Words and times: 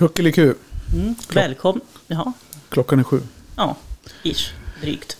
Kuckeliku. 0.00 0.54
Mm. 0.94 1.14
Välkommen. 1.32 1.80
Jaha. 2.06 2.32
Klockan 2.68 2.98
är 2.98 3.02
sju. 3.02 3.20
Ja, 3.56 3.76
ish. 4.22 4.52
Drygt. 4.80 5.16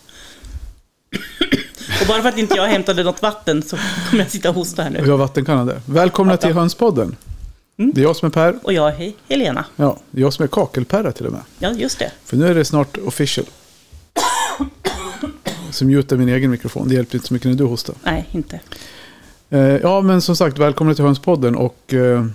och 2.00 2.06
bara 2.08 2.22
för 2.22 2.28
att 2.28 2.38
inte 2.38 2.54
jag 2.54 2.66
hämtade 2.66 3.02
något 3.04 3.22
vatten 3.22 3.62
så 3.62 3.76
kommer 4.10 4.22
jag 4.22 4.30
sitta 4.30 4.48
och 4.48 4.54
hosta 4.54 4.82
här 4.82 4.90
Vi 4.90 5.00
nu. 5.02 5.10
har 5.10 5.18
vattenkanna 5.18 5.64
där. 5.64 5.80
Välkomna 5.86 6.36
till 6.36 6.52
Hönspodden. 6.54 7.16
Mm. 7.78 7.92
Det 7.94 8.00
är 8.00 8.02
jag 8.02 8.16
som 8.16 8.26
är 8.26 8.30
Per. 8.30 8.58
Och 8.62 8.72
jag 8.72 8.88
är 9.02 9.12
Helena. 9.28 9.64
Ja, 9.76 9.98
det 10.10 10.20
är 10.20 10.22
jag 10.22 10.32
som 10.32 10.42
är 10.42 10.46
kakelperra 10.48 11.12
till 11.12 11.26
och 11.26 11.32
med. 11.32 11.42
Ja, 11.58 11.70
just 11.70 11.98
det. 11.98 12.12
För 12.24 12.36
nu 12.36 12.46
är 12.46 12.54
det 12.54 12.64
snart 12.64 12.96
official. 13.06 13.46
Så 15.70 15.84
mutar 15.84 16.16
min 16.16 16.28
egen 16.28 16.50
mikrofon. 16.50 16.88
Det 16.88 16.94
hjälper 16.94 17.14
inte 17.16 17.28
så 17.28 17.34
mycket 17.34 17.50
när 17.50 17.54
du 17.58 17.64
hostar. 17.64 17.94
Nej, 18.02 18.28
inte. 18.32 18.60
Eh, 19.50 19.60
ja, 19.60 20.00
men 20.00 20.22
som 20.22 20.36
sagt, 20.36 20.58
välkomna 20.58 20.94
till 20.94 21.04
Hönspodden. 21.04 21.56
Och 21.56 21.94
eh, 21.94 22.26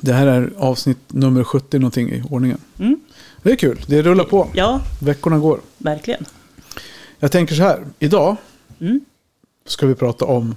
det 0.00 0.12
här 0.12 0.26
är 0.26 0.52
avsnitt 0.56 0.98
nummer 1.08 1.44
70 1.44 1.78
någonting 1.78 2.10
i 2.10 2.22
ordningen. 2.30 2.58
Mm. 2.78 3.00
Det 3.42 3.52
är 3.52 3.56
kul. 3.56 3.80
Det 3.86 4.02
rullar 4.02 4.24
på. 4.24 4.48
Ja, 4.54 4.80
Veckorna 5.02 5.38
går. 5.38 5.60
verkligen. 5.78 6.24
Jag 7.18 7.32
tänker 7.32 7.54
så 7.54 7.62
här. 7.62 7.84
Idag 7.98 8.36
Mm. 8.80 9.00
ska 9.66 9.86
vi 9.86 9.94
prata 9.94 10.24
om 10.24 10.56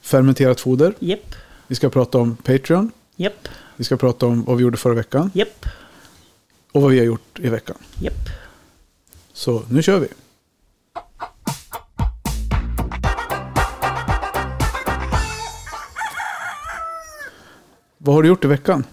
fermenterat 0.00 0.60
foder. 0.60 0.94
Japp, 0.98 1.34
Vi 1.66 1.74
ska 1.74 1.90
prata 1.90 2.18
om 2.18 2.36
Patreon. 2.36 2.90
japp, 3.16 3.48
Vi 3.76 3.84
ska 3.84 3.96
prata 3.96 4.26
om 4.26 4.44
vad 4.44 4.56
vi 4.56 4.62
gjorde 4.62 4.76
förra 4.76 4.94
veckan. 4.94 5.30
japp, 5.34 5.66
Och 6.72 6.82
vad 6.82 6.90
vi 6.90 6.98
har 6.98 7.04
gjort 7.06 7.38
i 7.40 7.48
veckan. 7.48 7.76
Så 9.32 9.62
nu 9.70 9.82
kör 9.82 9.98
vi. 9.98 10.06
Vad 18.04 18.14
har 18.14 18.22
du 18.22 18.28
gjort 18.28 18.44
i 18.44 18.48
veckan? 18.48 18.84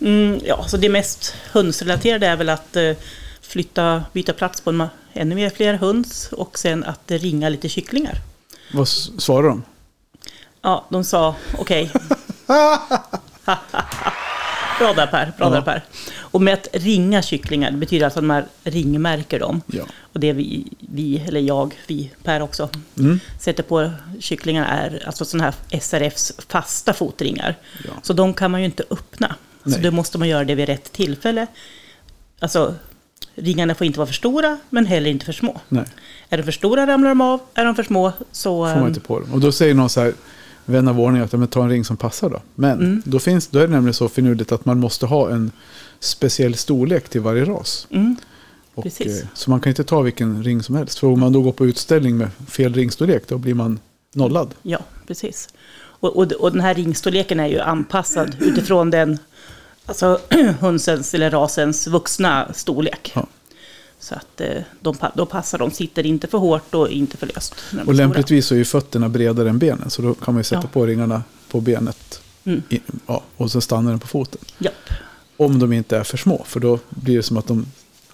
Mm, 0.00 0.40
ja, 0.44 0.64
så 0.68 0.76
det 0.76 0.88
mest 0.88 1.34
hönsrelaterade 1.52 2.26
är 2.26 2.36
väl 2.36 2.48
att 2.48 2.76
eh, 2.76 2.92
flytta, 3.40 4.04
byta 4.12 4.32
plats 4.32 4.60
på 4.60 4.70
en, 4.70 4.86
ännu 5.12 5.34
mer 5.34 5.50
fler 5.50 5.74
höns 5.74 6.28
och 6.32 6.58
sen 6.58 6.84
att 6.84 7.00
ringa 7.10 7.48
lite 7.48 7.68
kycklingar. 7.68 8.14
Vad 8.72 8.82
s- 8.82 9.10
svarar 9.22 9.48
de? 9.48 9.62
Ja, 10.62 10.86
de 10.90 11.04
sa 11.04 11.34
okej. 11.58 11.90
bra 14.78 14.92
där 14.96 15.06
Per, 15.06 15.32
bra 15.38 15.46
Ja. 15.46 15.50
där 15.50 15.62
Per. 15.62 15.84
Och 16.36 16.42
med 16.42 16.54
att 16.54 16.68
ringa 16.72 17.22
kycklingar, 17.22 17.70
det 17.70 17.76
betyder 17.76 18.04
alltså 18.04 18.18
att 18.20 18.24
man 18.24 18.42
ringmärker 18.64 19.38
dem. 19.40 19.62
Ja. 19.66 19.84
Och 20.00 20.20
det 20.20 20.32
vi, 20.32 20.64
vi, 20.80 21.18
eller 21.26 21.40
jag, 21.40 21.74
vi, 21.86 22.10
Per 22.22 22.42
också, 22.42 22.68
Mm. 22.98 23.20
sätter 23.40 23.62
på 23.62 23.90
kycklingarna 24.20 24.66
är 24.66 25.02
alltså 25.06 25.24
sådana 25.24 25.44
här 25.70 25.80
SRFs 25.80 26.32
fasta 26.48 26.92
fotringar. 26.92 27.56
Ja. 27.84 27.90
Så 28.02 28.12
de 28.12 28.34
kan 28.34 28.50
man 28.50 28.60
ju 28.60 28.66
inte 28.66 28.82
öppna. 28.90 29.34
Så 29.64 29.70
Nej. 29.70 29.80
då 29.82 29.90
måste 29.90 30.18
man 30.18 30.28
göra 30.28 30.44
det 30.44 30.54
vid 30.54 30.66
rätt 30.66 30.92
tillfälle. 30.92 31.46
Alltså, 32.38 32.74
ringarna 33.34 33.74
får 33.74 33.86
inte 33.86 33.98
vara 33.98 34.06
för 34.06 34.14
stora, 34.14 34.58
men 34.70 34.86
heller 34.86 35.10
inte 35.10 35.24
för 35.26 35.32
små. 35.32 35.60
Nej, 35.68 35.84
Är 36.28 36.36
de 36.36 36.42
för 36.42 36.52
stora 36.52 36.86
ramlar 36.86 37.08
de 37.08 37.20
av, 37.20 37.40
är 37.54 37.64
de 37.64 37.74
för 37.74 37.82
små 37.82 38.12
så... 38.32 38.64
får 38.66 38.74
man 38.74 38.82
ehm, 38.82 38.88
inte 38.88 39.00
på 39.00 39.20
dem. 39.20 39.32
Och 39.32 39.40
då 39.40 39.52
säger 39.52 39.74
någon 39.74 39.88
så 39.90 40.00
här, 40.00 40.12
vän 40.64 40.88
av 40.88 41.00
ordning, 41.00 41.22
att 41.22 41.32
men 41.32 41.48
ta 41.48 41.62
en 41.62 41.70
ring 41.70 41.84
som 41.84 41.96
passar 41.96 42.30
då. 42.30 42.40
Men 42.54 42.72
Mm. 42.80 43.02
då, 43.04 43.18
finns, 43.18 43.48
då 43.48 43.58
är 43.58 43.62
det 43.66 43.72
nämligen 43.72 43.94
så 43.94 44.08
finurligt 44.08 44.52
att 44.52 44.64
man 44.64 44.80
måste 44.80 45.06
ha 45.06 45.30
en 45.30 45.50
speciell 46.06 46.54
storlek 46.54 47.08
till 47.08 47.20
varje 47.20 47.44
ras. 47.44 47.86
Mm, 47.90 48.16
Och, 48.74 48.86
eh, 48.86 49.12
så 49.34 49.50
man 49.50 49.60
kan 49.60 49.70
inte 49.70 49.84
ta 49.84 50.00
vilken 50.00 50.42
ring 50.44 50.62
som 50.62 50.74
helst. 50.74 50.98
För 50.98 51.06
om 51.06 51.20
man 51.20 51.32
då 51.32 51.42
går 51.42 51.52
på 51.52 51.66
utställning 51.66 52.16
med 52.16 52.28
fel 52.48 52.74
ringstorlek, 52.74 53.22
då 53.28 53.38
blir 53.38 53.54
man 53.54 53.78
nollad. 54.14 54.54
ja, 54.62 54.78
precis. 55.06 55.48
Och, 55.78 56.16
och, 56.16 56.32
och 56.32 56.52
den 56.52 56.60
här 56.60 56.74
ringstorleken 56.74 57.40
är 57.40 57.46
ju 57.46 57.60
anpassad 57.60 58.36
utifrån 58.40 58.90
den, 58.90 59.18
alltså 59.86 60.20
hönsens 60.60 61.14
eller 61.14 61.30
rasens 61.30 61.86
vuxna 61.86 62.52
storlek. 62.54 63.12
Ja. 63.14 63.26
Så 63.98 64.14
att 64.14 64.40
eh, 64.40 64.62
de, 64.80 64.96
då 65.14 65.26
passar 65.26 65.58
de, 65.58 65.70
sitter 65.70 66.06
inte 66.06 66.26
för 66.26 66.38
hårt 66.38 66.74
och 66.74 66.88
inte 66.90 67.16
för 67.16 67.26
löst. 67.26 67.54
Och 67.86 67.94
lämpligtvis 67.94 68.46
så 68.46 68.54
är 68.54 68.58
ju 68.58 68.64
fötterna 68.64 69.08
bredare 69.08 69.48
än 69.50 69.58
benen. 69.58 69.90
Så 69.90 70.02
då 70.02 70.14
kan 70.14 70.34
man 70.34 70.40
ju 70.40 70.44
sätta 70.44 70.62
Ja. 70.62 70.68
på 70.72 70.86
ringarna 70.86 71.22
på 71.50 71.60
benet. 71.60 72.20
Mm. 72.44 72.62
I, 72.68 72.80
ja, 73.06 73.22
och 73.36 73.50
så 73.50 73.60
stannar 73.60 73.90
den 73.90 74.00
på 74.00 74.06
foten. 74.06 74.40
Japp. 74.58 74.74
Om 75.36 75.58
de 75.58 75.72
inte 75.72 75.96
är 75.96 76.02
för 76.04 76.16
små. 76.16 76.44
För 76.44 76.60
då 76.60 76.78
blir 76.90 77.16
det 77.16 77.22
som 77.22 77.36
att 77.36 77.46
de 77.46 77.66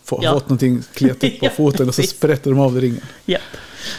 får, 0.04 0.24
Ja. 0.24 0.32
fått 0.32 0.48
någonting 0.48 0.82
kletigt 0.94 1.40
på 1.40 1.46
Ja, 1.46 1.50
foten. 1.50 1.88
Och 1.88 1.94
så 1.94 2.02
sprätter 2.02 2.50
de 2.50 2.60
av 2.60 2.80
ringen. 2.80 3.00
Japp. 3.26 3.42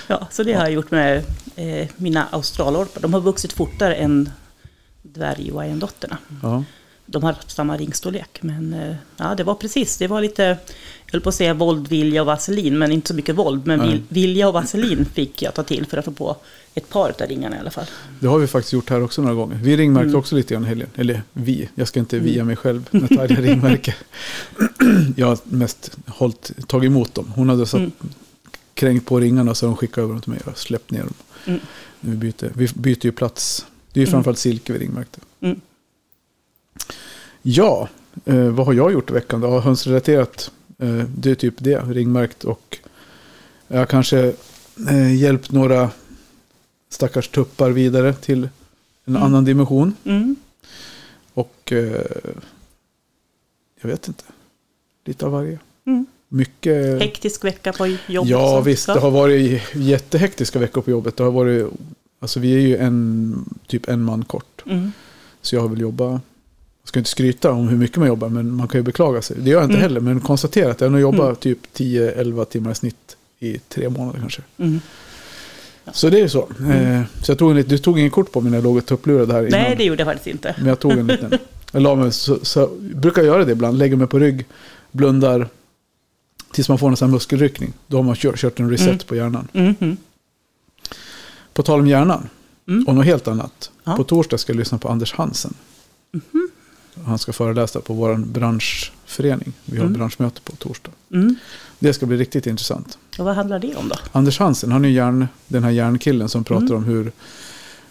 Ja, 0.08 0.28
så 0.32 0.44
det 0.44 0.54
har 0.54 0.64
jag 0.64 0.72
gjort 0.72 0.92
med 0.92 1.24
eh, 1.56 1.88
mina 1.98 2.28
australorpar. 2.32 3.02
De 3.02 3.14
har 3.14 3.22
vuxit 3.22 3.54
fortare 3.54 3.96
än 3.96 4.30
dvärg-wyandottern. 5.02 6.16
Ja. 6.44 6.64
De 7.14 7.24
har 7.24 7.36
samma 7.48 7.78
ringstorlek. 7.78 8.38
Men 8.42 8.74
eh, 8.74 8.96
ja, 9.18 9.36
det 9.36 9.44
var 9.44 9.56
precis, 9.56 9.98
det 9.98 10.08
var 10.08 10.22
lite, 10.22 10.44
jag 11.06 11.12
höll 11.12 11.22
på 11.22 11.30
att 11.30 11.36
säga 11.36 11.54
våld, 11.54 11.88
vilja 11.88 12.22
och 12.22 12.28
vaselin, 12.28 12.78
men 12.78 12.92
inte 12.92 13.08
så 13.08 13.14
mycket 13.14 13.36
våld. 13.36 13.68
Men 13.68 13.80
Nej. 13.80 13.90
vil, 13.92 14.04
vilja 14.10 14.48
och 14.48 14.54
vaselin 14.54 15.06
fick 15.06 15.42
jag 15.42 15.54
ta 15.54 15.64
till 15.64 15.86
för 15.86 15.98
att 15.98 16.06
få 16.06 16.12
på 16.12 16.38
ett 16.76 16.90
par 16.90 17.10
av 17.10 17.28
ringarna 17.28 17.56
i 17.56 17.60
alla 17.60 17.72
fall. 17.72 17.86
Det 18.20 18.28
har 18.28 18.40
vi 18.40 18.48
faktiskt 18.48 18.74
gjort 18.74 18.90
här 18.90 19.04
också 19.04 19.22
några 19.22 19.36
gånger. 19.36 19.56
Vi 19.64 19.78
ringmärkte 19.78 20.08
Mm. 20.08 20.20
också 20.20 20.36
lite 20.36 20.54
grann 20.54 20.64
helgen. 20.64 20.90
Eller 20.96 21.24
vi, 21.34 21.70
jag 21.76 21.88
ska 21.88 22.00
inte 22.00 22.20
via 22.20 22.44
mig 22.44 22.56
själv 22.56 22.88
med 22.92 23.10
Tarja 23.10 23.42
ringmärke. 23.42 23.96
jag 25.16 25.28
har 25.28 25.38
mest 25.44 25.98
hållit, 26.08 26.52
tagit 26.68 26.88
emot 26.88 27.16
dem. 27.16 27.32
Hon 27.36 27.50
hade 27.50 27.66
satt, 27.66 27.80
Mm. 27.80 27.92
kränkt 28.74 29.06
på 29.08 29.20
ringarna 29.20 29.56
så 29.56 29.66
de 29.66 29.78
skickade 29.78 30.02
över 30.04 30.14
dem 30.14 30.22
till 30.22 30.32
mig 30.32 30.40
och 30.46 30.58
släppt 30.58 30.92
ner 30.92 31.00
dem. 31.00 31.14
Mm. 31.46 31.60
Vi, 32.00 32.16
byter, 32.18 32.52
vi 32.54 32.68
byter 32.76 33.06
ju 33.06 33.12
plats. 33.12 33.66
Det 33.92 34.00
är 34.00 34.02
ju 34.02 34.06
Mm. 34.08 34.12
framförallt 34.12 34.40
silke 34.40 34.74
vi 34.74 34.80
ringmärkte. 34.80 35.20
Mm. 35.42 35.62
Ja, 37.42 37.90
eh, 38.26 38.50
vad 38.50 38.66
har 38.66 38.74
jag 38.74 38.92
gjort 38.94 39.10
i 39.10 39.14
veckan? 39.14 39.42
då? 39.42 39.60
Hönsrelaterat. 39.60 40.52
Eh, 40.78 41.04
det 41.18 41.32
är 41.32 41.36
typ 41.36 41.54
det, 41.58 41.80
ringmärkt. 41.80 42.44
Och 42.44 42.78
jag 43.68 43.78
har 43.78 43.86
kanske 43.86 44.34
eh, 44.90 45.16
hjälpt 45.16 45.52
några 45.52 45.90
stackars 46.90 47.28
tuppar 47.28 47.70
vidare 47.72 48.14
till 48.14 48.44
en 49.06 49.16
Mm. 49.16 49.24
annan 49.24 49.46
dimension. 49.46 49.94
Mm. 50.04 50.36
Och 51.34 51.72
eh, 51.72 52.02
jag 53.82 53.90
vet 53.90 54.08
inte. 54.08 54.24
Lite 55.06 55.26
av 55.26 55.32
varje. 55.32 55.60
Mm. 55.86 56.06
Mycket. 56.28 57.02
Hektisk 57.02 57.44
vecka 57.44 57.74
på 57.74 57.88
jobbet. 58.08 58.30
Ja, 58.30 58.62
visst. 58.62 58.86
Det 58.88 59.00
har 59.00 59.12
varit 59.12 59.62
jättehektiska 59.74 60.60
veckor 60.60 60.82
på 60.82 60.92
jobbet. 60.92 61.18
Det 61.18 61.24
har 61.24 61.32
varit, 61.32 61.68
alltså 62.20 62.40
vi 62.40 62.54
är 62.56 62.60
ju 62.60 62.78
en, 62.78 63.46
typ 63.68 63.88
en 63.90 64.02
man 64.04 64.26
kort. 64.26 64.64
Mm. 64.66 64.92
Så 65.42 65.56
jag 65.56 65.62
har 65.62 65.70
väl 65.70 65.82
jobbat, 65.82 66.22
jag 66.84 66.88
ska 66.88 67.00
inte 67.00 67.10
skryta 67.10 67.52
om 67.52 67.68
hur 67.68 67.78
mycket 67.78 67.98
man 67.98 68.08
jobbar, 68.08 68.30
men 68.30 68.52
man 68.56 68.68
kan 68.68 68.80
ju 68.80 68.84
beklaga 68.84 69.22
sig. 69.22 69.38
Det 69.40 69.50
gör 69.50 69.58
jag 69.58 69.64
inte 69.66 69.74
Mm. 69.74 69.82
heller, 69.82 70.00
men 70.02 70.20
konstatera 70.20 70.72
att 70.72 70.82
jag 70.82 70.88
har 70.88 70.92
nog 70.92 71.02
jobbat 71.02 71.22
Mm. 71.26 71.36
typ 71.36 71.60
10-11 71.74 72.46
timmar 72.46 72.72
i 72.72 72.76
snitt 72.76 73.18
i 73.40 73.58
tre 73.70 73.90
månader 73.90 74.20
kanske. 74.20 74.42
Mm. 74.58 74.80
Så 75.94 76.10
det 76.10 76.18
är 76.18 76.22
ju 76.22 76.30
så. 76.30 76.50
Eh, 76.74 77.02
så 77.22 77.32
jag 77.32 77.38
tog 77.40 77.52
en, 77.58 77.64
du 77.68 77.78
tog 77.78 78.00
ingen 78.00 78.12
kort 78.12 78.32
på 78.32 78.42
mig 78.42 78.52
när 78.52 78.58
jag 78.58 78.64
låg 78.64 78.78
och 78.78 78.86
tupplurade 78.86 79.34
här 79.34 79.48
innan. 79.48 79.60
Nej, 79.62 79.76
det 79.78 79.84
gjorde 79.84 80.00
jag 80.02 80.08
faktiskt 80.08 80.28
inte. 80.28 80.56
Men 80.58 80.68
jag 80.68 80.80
tog 80.80 80.92
en 80.92 81.08
liten. 81.08 81.34
Jag 81.72 81.82
la 81.82 81.96
mig, 81.96 82.12
så, 82.12 82.40
så, 82.46 82.68
brukar 82.96 83.24
göra 83.24 83.46
det 83.46 83.52
ibland. 83.52 83.78
Lägger 83.78 83.96
mig 83.96 84.08
på 84.08 84.20
rygg, 84.20 84.46
blundar. 84.92 85.48
Tills 86.52 86.70
man 86.70 86.78
får 86.78 86.90
en 86.90 86.96
sån 86.98 87.08
här 87.10 87.14
muskelryckning. 87.14 87.74
Då 87.88 87.98
har 87.98 88.04
man 88.04 88.16
kört, 88.16 88.38
kört 88.38 88.60
en 88.60 88.70
reset 88.70 88.88
Mm. 88.88 89.00
på 89.08 89.16
hjärnan. 89.16 89.48
Mhm. 89.54 89.98
På 91.54 91.64
tal 91.64 91.80
om 91.80 91.88
hjärnan. 91.88 92.30
Mm. 92.68 92.88
Och 92.88 92.96
något 92.96 93.06
helt 93.06 93.28
annat. 93.28 93.72
Ja. 93.84 93.96
På 93.96 94.04
torsdag 94.04 94.38
ska 94.38 94.54
jag 94.54 94.58
lyssna 94.60 94.78
på 94.78 94.90
Anders 94.90 95.14
Hansen. 95.14 95.54
Han 97.06 97.20
ska 97.20 97.34
föreläsa 97.34 97.82
på 97.82 97.94
vår 97.94 98.16
branschförening. 98.16 99.54
Vi 99.66 99.78
har 99.78 99.86
Mm. 99.86 99.94
branschmöte 99.98 100.42
på 100.42 100.56
torsdag. 100.56 100.92
Mm. 101.12 101.36
Det 101.80 101.94
ska 101.94 102.06
bli 102.06 102.18
riktigt 102.18 102.48
intressant. 102.48 102.98
Och 103.20 103.26
vad 103.26 103.36
handlar 103.36 103.60
det 103.60 103.76
om 103.76 103.90
då? 103.90 103.96
Anders 104.12 104.40
Hansen, 104.40 104.72
han 104.72 104.86
är 104.86 104.90
ju 104.90 104.96
hjärn, 104.96 105.28
den 105.48 105.64
här 105.64 105.72
hjärnkillen 105.72 106.30
som 106.30 106.44
pratar 106.44 106.66
Mm. 106.66 106.78
om 106.78 106.84
hur 106.84 107.12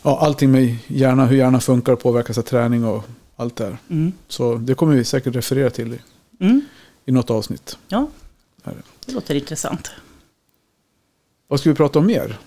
ja, 0.03 0.21
allting 0.21 0.51
med 0.53 0.77
hjärna, 0.87 1.27
hur 1.27 1.37
hjärnan 1.37 1.61
funkar 1.61 1.95
påverkas 1.97 2.39
av 2.39 2.43
träning 2.43 2.85
och 2.85 3.05
allt 3.37 3.57
det 3.57 3.65
här. 3.65 3.79
Mm. 3.91 4.13
Så 4.29 4.55
det 4.55 4.75
kommer 4.75 4.95
vi 4.95 5.05
säkert 5.05 5.35
referera 5.37 5.71
till 5.71 5.93
i, 5.93 5.99
Mm. 6.41 6.61
i 7.07 7.13
något 7.13 7.31
avsnitt. 7.31 7.79
Ja, 7.89 8.07
det 9.07 9.13
låter 9.13 9.35
intressant. 9.35 9.91
Vad 11.49 11.61
ska 11.61 11.71
vi 11.71 11.77
prata 11.77 11.99
om 11.99 12.07
mer? 12.07 12.39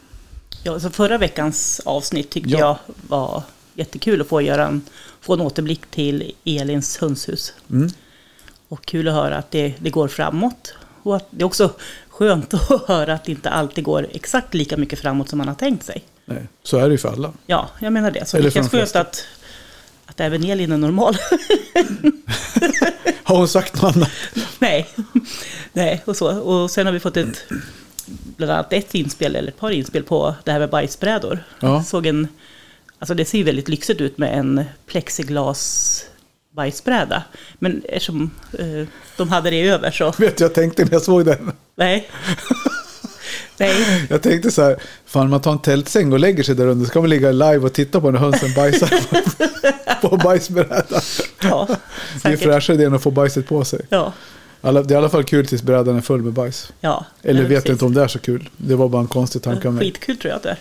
Ja, 0.63 0.79
så 0.79 0.89
förra 0.89 1.17
veckans 1.17 1.81
avsnitt 1.85 2.29
tyckte 2.29 2.49
Ja. 2.49 2.59
jag 2.59 2.77
var 3.07 3.43
jättekul 3.73 4.21
att 4.21 4.27
få 4.27 4.41
göra 4.41 4.67
en, 4.67 4.81
få 5.25 5.33
en 5.33 5.41
återblick 5.41 5.85
till 5.91 6.31
Elins 6.45 6.97
hönshus. 6.97 7.53
Mm. 7.71 7.89
Och 8.69 8.85
kul 8.85 9.07
att 9.07 9.13
höra 9.13 9.37
att 9.37 9.51
det, 9.51 9.73
det 9.79 9.89
går 9.89 10.07
framåt. 10.07 10.73
Och 11.03 11.15
att 11.15 11.27
det 11.29 11.43
är 11.43 11.45
också 11.45 11.73
skönt 12.09 12.53
att 12.71 12.87
höra 12.87 13.13
att 13.13 13.25
det 13.25 13.31
inte 13.31 13.49
alltid 13.49 13.83
går 13.83 14.07
exakt 14.11 14.53
lika 14.53 14.77
mycket 14.77 14.99
framåt 14.99 15.29
som 15.29 15.37
man 15.37 15.47
har 15.47 15.55
tänkt 15.55 15.85
sig. 15.85 16.03
Nej, 16.25 16.47
så 16.63 16.77
är 16.77 16.87
det 16.87 16.91
ju 16.91 16.97
för 16.97 17.09
alla. 17.09 17.33
Ja, 17.45 17.69
jag 17.79 17.93
menar 17.93 18.11
det. 18.11 18.25
Så 18.27 18.37
Eller 18.37 18.49
det 18.49 18.53
känns 18.53 18.71
skönt 18.71 18.95
att, 18.95 19.27
att 20.05 20.19
även 20.19 20.43
Elin 20.43 20.71
är 20.71 20.77
normal. 20.77 21.17
Har 23.23 23.37
hon 23.37 23.47
sagt 23.47 23.81
något 23.81 23.95
annat? 23.95 24.11
Nej, 24.59 24.87
nej 25.73 26.01
och 26.05 26.15
så. 26.15 26.39
Och 26.39 26.71
sen 26.71 26.85
har 26.85 26.93
vi 26.93 26.99
fått 26.99 27.17
ett, 27.17 27.43
bland 28.05 28.51
annat 28.51 28.73
ett 28.73 28.95
inspel, 28.95 29.35
eller 29.35 29.47
ett 29.47 29.59
par 29.59 29.71
inspel 29.71 30.03
på 30.03 30.35
det 30.43 30.51
här 30.51 30.59
med 30.59 30.69
bajsbrädor. 30.69 31.43
Ja. 31.59 31.67
Jag 31.67 31.85
såg 31.85 32.05
en, 32.05 32.27
alltså 33.05 33.13
det 33.13 33.25
ser 33.25 33.37
ju 33.37 33.43
väldigt 33.43 33.67
lyxigt 33.67 34.01
ut 34.01 34.17
med 34.17 34.37
en 34.39 34.63
plexiglas 34.87 36.01
bajsbräda. 36.55 37.23
Men 37.59 37.81
eftersom 37.89 38.31
eh, 38.59 38.87
de 39.17 39.29
hade 39.29 39.49
det 39.49 39.61
över 39.67 39.91
så, 39.91 40.13
Vet 40.17 40.37
du, 40.37 40.43
jag 40.43 40.53
tänkte 40.53 40.83
när 40.83 40.91
jag 40.93 41.01
såg 41.01 41.25
den. 41.25 41.51
nej. 41.75 42.09
nej, 43.57 44.05
Jag 44.09 44.21
tänkte 44.21 44.51
så 44.51 44.61
här, 44.63 44.75
fan 45.05 45.29
man 45.29 45.41
tar 45.41 45.51
en 45.51 45.59
tältsäng 45.59 46.13
och 46.13 46.19
lägger 46.19 46.43
sig 46.43 46.55
där 46.55 46.67
under, 46.67 46.85
ska 46.85 47.01
man 47.01 47.09
ligga 47.09 47.31
live 47.31 47.57
och 47.57 47.73
titta 47.73 48.01
på 48.01 48.11
när 48.11 48.19
hönsen 48.19 48.53
bajsar 48.53 48.87
på, 50.01 50.09
på 50.09 50.17
bajsbrädan. 50.17 51.01
ja, 51.41 51.67
Det 51.69 51.73
är 52.13 52.19
säkert. 52.19 52.39
fräschare 52.43 52.77
det 52.77 52.83
än 52.85 52.93
att 52.93 53.03
få 53.03 53.11
bajset 53.11 53.47
på 53.47 53.63
sig. 53.65 53.79
Ja, 53.89 54.13
Alla, 54.61 54.83
det 54.83 54.93
är 54.93 54.95
i 54.95 54.97
alla 54.97 55.09
fall 55.09 55.23
kul 55.23 55.45
tills 55.47 55.63
brädan 55.63 55.97
är 55.97 56.01
full 56.01 56.21
med 56.21 56.33
bajs. 56.33 56.71
ja. 56.81 57.05
Eller 57.23 57.41
vet 57.41 57.49
precis. 57.49 57.69
inte 57.71 57.85
om 57.85 57.93
det 57.93 58.03
är 58.03 58.07
så 58.07 58.19
kul. 58.19 58.49
Det 58.57 58.75
var 58.75 58.89
bara 58.89 59.01
en 59.01 59.07
konstig 59.07 59.41
tanke 59.41 59.67
av 59.67 59.73
mig. 59.73 59.85
Skitkul 59.85 60.17
tror 60.17 60.29
jag 60.29 60.37
att 60.37 60.43
det 60.43 60.49
är. 60.49 60.57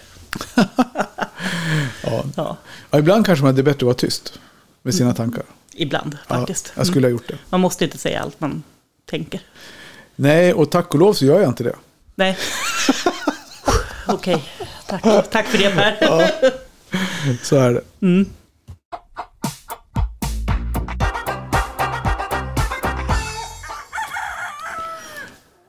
Ja. 2.03 2.25
Ja, 2.37 2.57
Ja, 2.91 2.99
ibland 2.99 3.27
kanske 3.27 3.45
man 3.45 3.55
det 3.55 3.61
är 3.61 3.63
bättre 3.63 3.77
att 3.79 3.83
vara 3.83 3.95
tyst 3.95 4.41
med 4.83 4.95
sina 4.95 5.15
tankar. 5.15 5.45
ibland 5.75 6.19
Ja, 6.29 6.35
faktiskt. 6.37 6.73
jag 6.77 6.87
skulle 6.87 7.07
ha 7.07 7.11
gjort 7.11 7.27
det. 7.29 7.33
Mm. 7.33 7.45
Man 7.51 7.61
måste 7.61 7.85
inte 7.85 7.99
säga 7.99 8.21
allt 8.21 8.41
man 8.41 8.63
tänker. 9.11 9.41
Nej, 10.17 10.55
och 10.55 10.71
tack 10.71 10.95
och 10.95 11.01
lov 11.01 11.13
så 11.13 11.25
gör 11.25 11.41
jag 11.41 11.49
inte 11.51 11.65
det. 11.65 11.77
Nej. 12.15 12.39
Okej, 14.09 14.45
tack. 14.87 15.31
tack 15.31 15.47
för 15.47 15.59
det 15.59 15.71
Per. 15.71 15.97
Så 17.45 17.57
är 17.57 17.73
det. 17.73 17.81
Mm. 18.03 18.27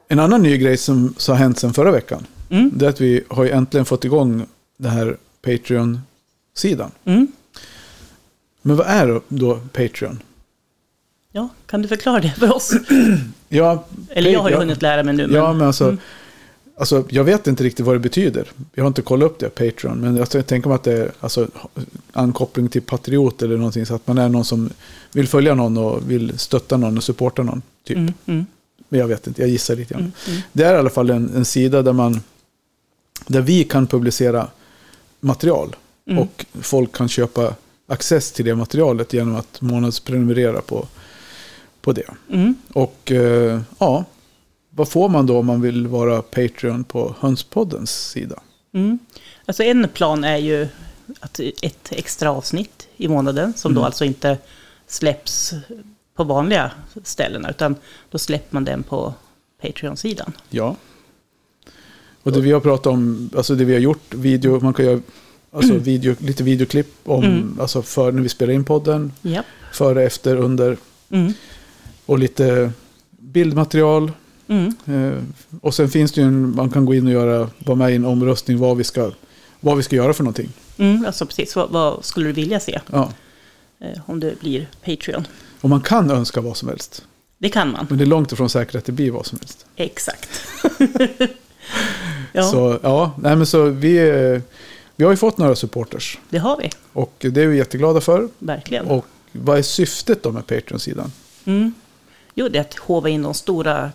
En 0.08 0.20
annan 0.20 0.44
ny 0.44 0.58
grej 0.58 0.78
som, 0.78 1.14
har 1.28 1.36
hänt 1.36 1.60
sedan 1.60 1.74
förra 1.74 1.92
veckan. 1.92 2.26
Mm. 2.50 2.72
Det 2.74 2.86
är 2.86 2.90
att 2.90 3.02
vi 3.02 3.24
har 3.30 3.46
äntligen 3.46 3.86
fått 3.86 4.06
igång 4.06 4.46
den 4.78 4.92
här 4.92 5.18
Patreon-sidan. 5.42 6.92
Mm. 7.06 7.28
Men 8.62 8.76
vad 8.76 8.88
är 8.88 9.22
då, 9.30 9.56
Patreon? 9.74 10.20
Ja, 11.32 11.50
kan 11.66 11.82
du 11.82 11.88
förklara 11.88 12.20
det 12.20 12.32
för 12.38 12.56
oss? 12.56 12.74
Ja, 13.50 13.86
Eller 14.10 14.32
jag 14.32 14.40
har 14.40 14.50
ju 14.50 14.56
ja, 14.56 14.60
hunnit 14.60 14.82
lära 14.82 15.04
mig 15.04 15.14
nu. 15.14 15.28
Men, 15.28 15.36
Ja, 15.36 15.54
men 15.54 15.68
alltså, 15.68 15.84
Mm. 15.86 15.98
alltså, 16.78 17.06
jag 17.10 17.24
vet 17.24 17.48
inte 17.48 17.64
riktigt 17.64 17.86
vad 17.86 17.96
det 17.96 18.00
betyder. 18.00 18.52
Jag 18.74 18.84
har 18.84 18.88
inte 18.88 19.02
kollat 19.02 19.26
upp 19.32 19.40
det, 19.40 19.50
Patreon. 19.50 19.98
Men 19.98 20.20
alltså, 20.20 20.38
jag 20.38 20.48
tänker 20.48 20.70
mig 20.70 20.76
att 20.76 20.84
det 20.84 20.94
är 20.94 21.12
alltså, 21.20 21.48
ankoppling 22.12 22.70
till 22.70 22.82
Patriot 22.82 23.42
eller 23.42 23.58
någonting. 23.58 23.86
Så 23.86 23.96
att 23.96 24.08
man 24.08 24.18
är 24.18 24.30
någon 24.30 24.46
som 24.46 24.70
vill 25.12 25.28
följa 25.28 25.56
någon 25.56 25.78
och 25.78 26.12
vill 26.12 26.40
stötta 26.40 26.78
någon 26.78 26.98
och 26.98 27.04
supporta 27.04 27.44
någon. 27.44 27.62
Typ. 27.84 27.98
Mm, 27.98 28.14
mm, 28.26 28.46
Men 28.90 29.00
jag 29.00 29.08
vet 29.08 29.28
inte, 29.28 29.42
jag 29.42 29.50
gissar 29.50 29.76
lite 29.76 29.94
grann. 29.94 30.02
mm, 30.04 30.14
mm. 30.28 30.42
Det 30.52 30.64
är 30.64 30.74
i 30.74 30.78
alla 30.78 30.90
fall 30.90 31.10
en, 31.10 31.32
en 31.36 31.46
sida 31.46 31.82
där 31.82 31.94
man 31.94 32.22
där 33.28 33.42
vi 33.42 33.64
kan 33.64 33.88
publicera 33.88 34.48
material. 35.26 35.76
Mm. 36.08 36.20
Och 36.20 36.46
folk 36.62 36.92
kan 36.96 37.10
köpa 37.10 37.56
access 37.88 38.32
till 38.32 38.46
det 38.46 38.56
materialet 38.56 39.14
genom 39.14 39.36
att 39.36 39.62
månadsprenumerera 39.62 40.62
på, 40.62 40.88
på 41.82 41.92
det. 41.92 42.10
Mm. 42.32 42.56
Och 42.74 43.12
eh, 43.12 43.62
ja, 43.78 44.06
vad 44.70 44.90
får 44.90 45.10
man 45.10 45.26
då 45.26 45.40
om 45.40 45.46
man 45.46 45.62
vill 45.62 45.88
vara 45.88 46.22
Patreon 46.22 46.84
på 46.84 47.16
Hönspoddens 47.20 48.10
sida? 48.10 48.40
Mm. 48.74 49.00
Alltså 49.46 49.64
en 49.64 49.88
plan 49.90 50.24
är 50.24 50.38
ju 50.38 50.68
att 51.20 51.40
ett 51.40 51.92
extra 51.92 52.32
avsnitt 52.32 52.88
i 52.98 53.08
månaden 53.08 53.54
som 53.58 53.74
då 53.74 53.80
Mm. 53.80 53.86
alltså 53.86 54.06
inte 54.06 54.38
släpps 54.88 55.54
på 56.16 56.24
vanliga 56.24 56.72
ställen 57.04 57.46
utan 57.50 57.76
då 58.10 58.18
släpper 58.18 58.54
man 58.54 58.66
den 58.66 58.84
på 58.84 59.14
Patreon-sidan. 59.62 60.34
Ja. 60.50 60.76
Och 62.26 62.32
det 62.32 62.42
vi 62.42 62.52
har 62.52 62.60
pratat 62.60 62.88
om, 62.88 63.30
alltså 63.36 63.56
det 63.56 63.66
vi 63.66 63.74
har 63.74 63.80
gjort, 63.80 64.14
video, 64.14 64.60
man 64.60 64.74
kan 64.74 64.86
göra 64.86 65.00
alltså 65.52 65.74
video, 65.74 66.16
lite 66.20 66.44
videoklipp 66.44 66.88
om, 67.04 67.24
Mm. 67.24 67.58
alltså 67.62 67.82
för 67.82 68.12
när 68.12 68.22
vi 68.22 68.30
spelar 68.30 68.54
in 68.54 68.64
podden, 68.64 69.12
Ja. 69.22 69.44
före, 69.74 70.04
efter, 70.04 70.36
under 70.36 70.78
Mm. 71.10 71.34
och 72.06 72.20
lite 72.20 72.72
bildmaterial. 73.10 74.12
Mm. 74.48 74.74
Eh, 74.86 75.24
och 75.62 75.74
sen 75.74 75.90
finns 75.90 76.12
det 76.12 76.22
ju 76.22 76.28
en, 76.28 76.56
man 76.56 76.70
kan 76.70 76.86
gå 76.86 76.94
in 76.94 77.08
och 77.08 77.14
göra, 77.14 77.50
vara 77.60 77.76
med 77.78 77.92
i 77.92 77.96
en 77.96 78.06
omröstning 78.06 78.58
vad 78.60 78.78
vi 78.78 78.84
ska, 78.84 79.12
vad 79.60 79.78
vi 79.78 79.84
ska 79.84 79.96
göra 79.96 80.14
för 80.14 80.24
någonting. 80.24 80.50
Mm. 80.78 81.06
Alltså 81.06 81.26
precis, 81.26 81.56
vad, 81.56 81.70
vad 81.70 82.06
skulle 82.06 82.28
du 82.28 82.34
vilja 82.34 82.60
se 82.60 82.80
Ja. 82.92 83.12
eh, 83.80 84.00
om 84.06 84.20
det 84.20 84.40
blir 84.40 84.68
Patreon? 84.86 85.28
Och 85.62 85.70
man 85.70 85.82
kan 85.82 86.12
önska 86.12 86.42
vad 86.42 86.58
som 86.58 86.70
helst. 86.70 87.06
Det 87.38 87.50
kan 87.50 87.72
man, 87.72 87.86
Men 87.90 87.98
det 87.98 88.04
är 88.04 88.06
långt 88.06 88.32
ifrån 88.32 88.50
säkert 88.50 88.76
att 88.76 88.86
det 88.86 88.92
blir 88.92 89.12
vad 89.12 89.26
som 89.26 89.40
helst. 89.42 89.66
exakt. 89.76 90.30
ja, 92.34 92.44
Så 92.44 92.80
ja, 92.84 93.12
nej 93.22 93.36
men 93.36 93.46
så 93.46 93.66
vi, 93.66 93.98
vi 94.96 95.04
har 95.04 95.12
ju 95.12 95.18
fått 95.18 95.38
några 95.38 95.56
supporters. 95.56 96.18
det 96.30 96.38
har 96.38 96.58
vi, 96.58 96.70
Och 96.94 97.14
det 97.20 97.42
är 97.44 97.48
vi 97.48 97.58
jätteglada 97.58 98.02
för. 98.02 98.28
verkligen. 98.40 98.86
Och 98.86 99.06
vad 99.32 99.58
är 99.58 99.62
syftet 99.62 100.24
då 100.24 100.32
med 100.32 100.48
Patreon-sidan? 100.48 101.12
Mm. 101.46 101.74
Jo, 102.36 102.50
det 102.50 102.58
är 102.58 102.62
att 102.62 102.74
hova 102.76 103.10
in 103.10 103.22
de 103.22 103.34
stora 103.34 103.92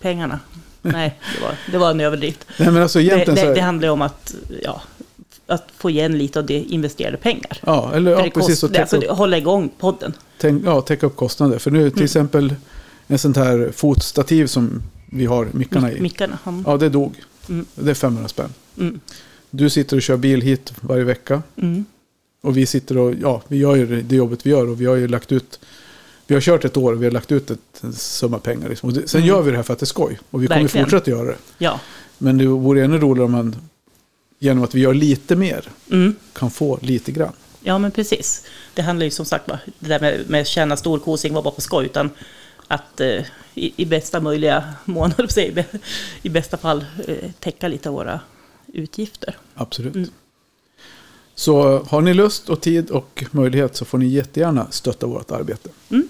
pengarna. 0.00 0.40
Nej, 0.82 1.18
det 1.36 1.42
var, 1.44 1.54
det 1.72 1.78
var 1.78 1.90
en 1.90 2.00
överdrift. 2.00 2.46
Nej 2.58 2.70
men 2.70 2.82
alltså 2.82 2.98
Det, 2.98 3.04
egentligen 3.04 3.48
det, 3.48 3.54
det 3.54 3.60
handlar 3.60 3.88
om 3.88 4.02
att, 4.02 4.34
ja, 4.62 4.82
att 5.46 5.64
få 5.76 5.90
igen 5.90 6.18
lite 6.18 6.38
av 6.38 6.46
det 6.46 6.54
investerade 6.58 7.16
pengar. 7.16 7.58
Ja, 7.66 7.90
eller 7.94 8.10
ja, 8.10 8.16
precis. 8.34 8.60
kost, 8.60 8.62
Och 8.62 8.78
alltså, 8.78 8.96
upp, 8.96 9.04
hålla 9.08 9.38
igång 9.38 9.70
podden. 9.78 10.12
tänk, 10.38 10.62
ja, 10.66 10.80
täcka 10.80 11.06
upp 11.06 11.16
kostnader. 11.16 11.58
För 11.58 11.70
nu 11.70 11.90
till 11.90 11.98
Mm. 11.98 12.04
exempel 12.04 12.54
en 13.06 13.18
sånt 13.18 13.36
här 13.36 13.70
fotstativ 13.76 14.46
som 14.46 14.82
vi 15.14 15.26
har 15.26 15.48
mickarna 15.52 15.92
i. 15.92 16.00
Mickarna. 16.00 16.38
Han, 16.44 16.64
Ja, 16.66 16.76
det 16.76 16.88
dog. 16.88 17.14
Mm. 17.48 17.66
Det 17.74 17.90
är 17.90 17.94
500 17.94 18.28
spänn. 18.28 18.52
mm, 18.78 19.00
Du 19.50 19.70
sitter 19.70 19.96
och 19.96 20.02
kör 20.02 20.16
bil 20.16 20.40
hit 20.42 20.72
varje 20.80 21.04
vecka. 21.04 21.42
mm, 21.56 21.84
Och 22.40 22.56
vi 22.56 22.66
sitter 22.66 22.98
och, 22.98 23.14
ja, 23.22 23.42
vi 23.48 23.56
gör 23.56 23.74
ju 23.76 24.02
det- 24.02 24.16
jobbet 24.16 24.46
vi 24.46 24.50
gör. 24.50 24.68
Och 24.68 24.80
vi 24.80 24.86
har 24.86 24.94
ju 24.96 25.08
lagt 25.08 25.32
ut, 25.32 25.60
vi 26.26 26.34
har 26.34 26.40
kört 26.42 26.64
ett 26.64 26.76
år 26.76 26.92
och 26.92 27.00
vi 27.02 27.06
har 27.06 27.12
lagt 27.12 27.32
ut 27.32 27.50
ett, 27.50 27.82
summa 27.96 28.38
pengar. 28.38 28.68
Liksom. 28.68 28.88
Och 28.88 28.94
det, 28.94 29.08
sen 29.08 29.20
Mm. 29.20 29.28
gör 29.28 29.42
vi 29.42 29.50
det 29.50 29.56
här 29.56 29.64
för 29.64 29.72
att 29.72 29.78
det 29.78 29.84
är 29.84 29.86
skoj. 29.86 30.18
Och 30.30 30.42
vi 30.42 30.46
kommer 30.46 30.60
Verkligen. 30.60 30.86
fortsätta 30.86 31.10
göra 31.10 31.24
det. 31.26 31.36
ja. 31.58 31.80
Men 32.18 32.38
det 32.38 32.46
vore 32.46 32.84
ännu 32.84 32.98
roligare 32.98 33.24
om 33.24 33.32
man, 33.32 33.56
genom 34.38 34.64
att 34.64 34.74
vi 34.74 34.80
gör 34.80 34.94
lite 34.94 35.36
mer, 35.36 35.68
Mm. 35.90 36.14
kan 36.32 36.50
få 36.50 36.78
lite 36.82 37.12
grann. 37.12 37.32
ja, 37.62 37.78
men 37.78 37.90
precis. 37.90 38.42
Det 38.74 38.82
handlar 38.82 39.04
ju 39.04 39.10
som 39.10 39.24
sagt 39.26 39.46
bara, 39.46 39.58
det 39.78 39.88
där 39.88 40.00
med, 40.00 40.20
med 40.30 40.40
att 40.40 40.46
tjäna 40.46 40.76
storkosing 40.76 41.34
var 41.34 41.42
bara 41.42 41.54
på 41.54 41.60
skoj, 41.60 41.84
utan 41.84 42.10
att 42.68 43.00
eh, 43.00 43.22
i, 43.54 43.72
i 43.82 43.86
bästa 43.86 44.20
möjliga 44.20 44.74
mån, 44.84 45.10
i 45.10 45.22
bä- 45.50 45.78
i 46.22 46.28
bästa 46.28 46.56
fall 46.56 46.84
eh, 47.08 47.30
täcka 47.40 47.68
lite 47.68 47.88
av 47.88 47.94
våra 47.94 48.20
utgifter. 48.66 49.36
Absolut. 49.54 49.94
Mm. 49.94 50.08
Så 51.34 51.78
har 51.78 52.00
ni 52.00 52.14
lust 52.14 52.48
och 52.48 52.60
tid 52.60 52.90
och 52.90 53.24
möjlighet 53.30 53.76
så 53.76 53.84
får 53.84 53.98
ni 53.98 54.06
jättegärna 54.06 54.70
stötta 54.70 55.06
vårt 55.06 55.30
arbete. 55.30 55.68
Mm. 55.90 56.08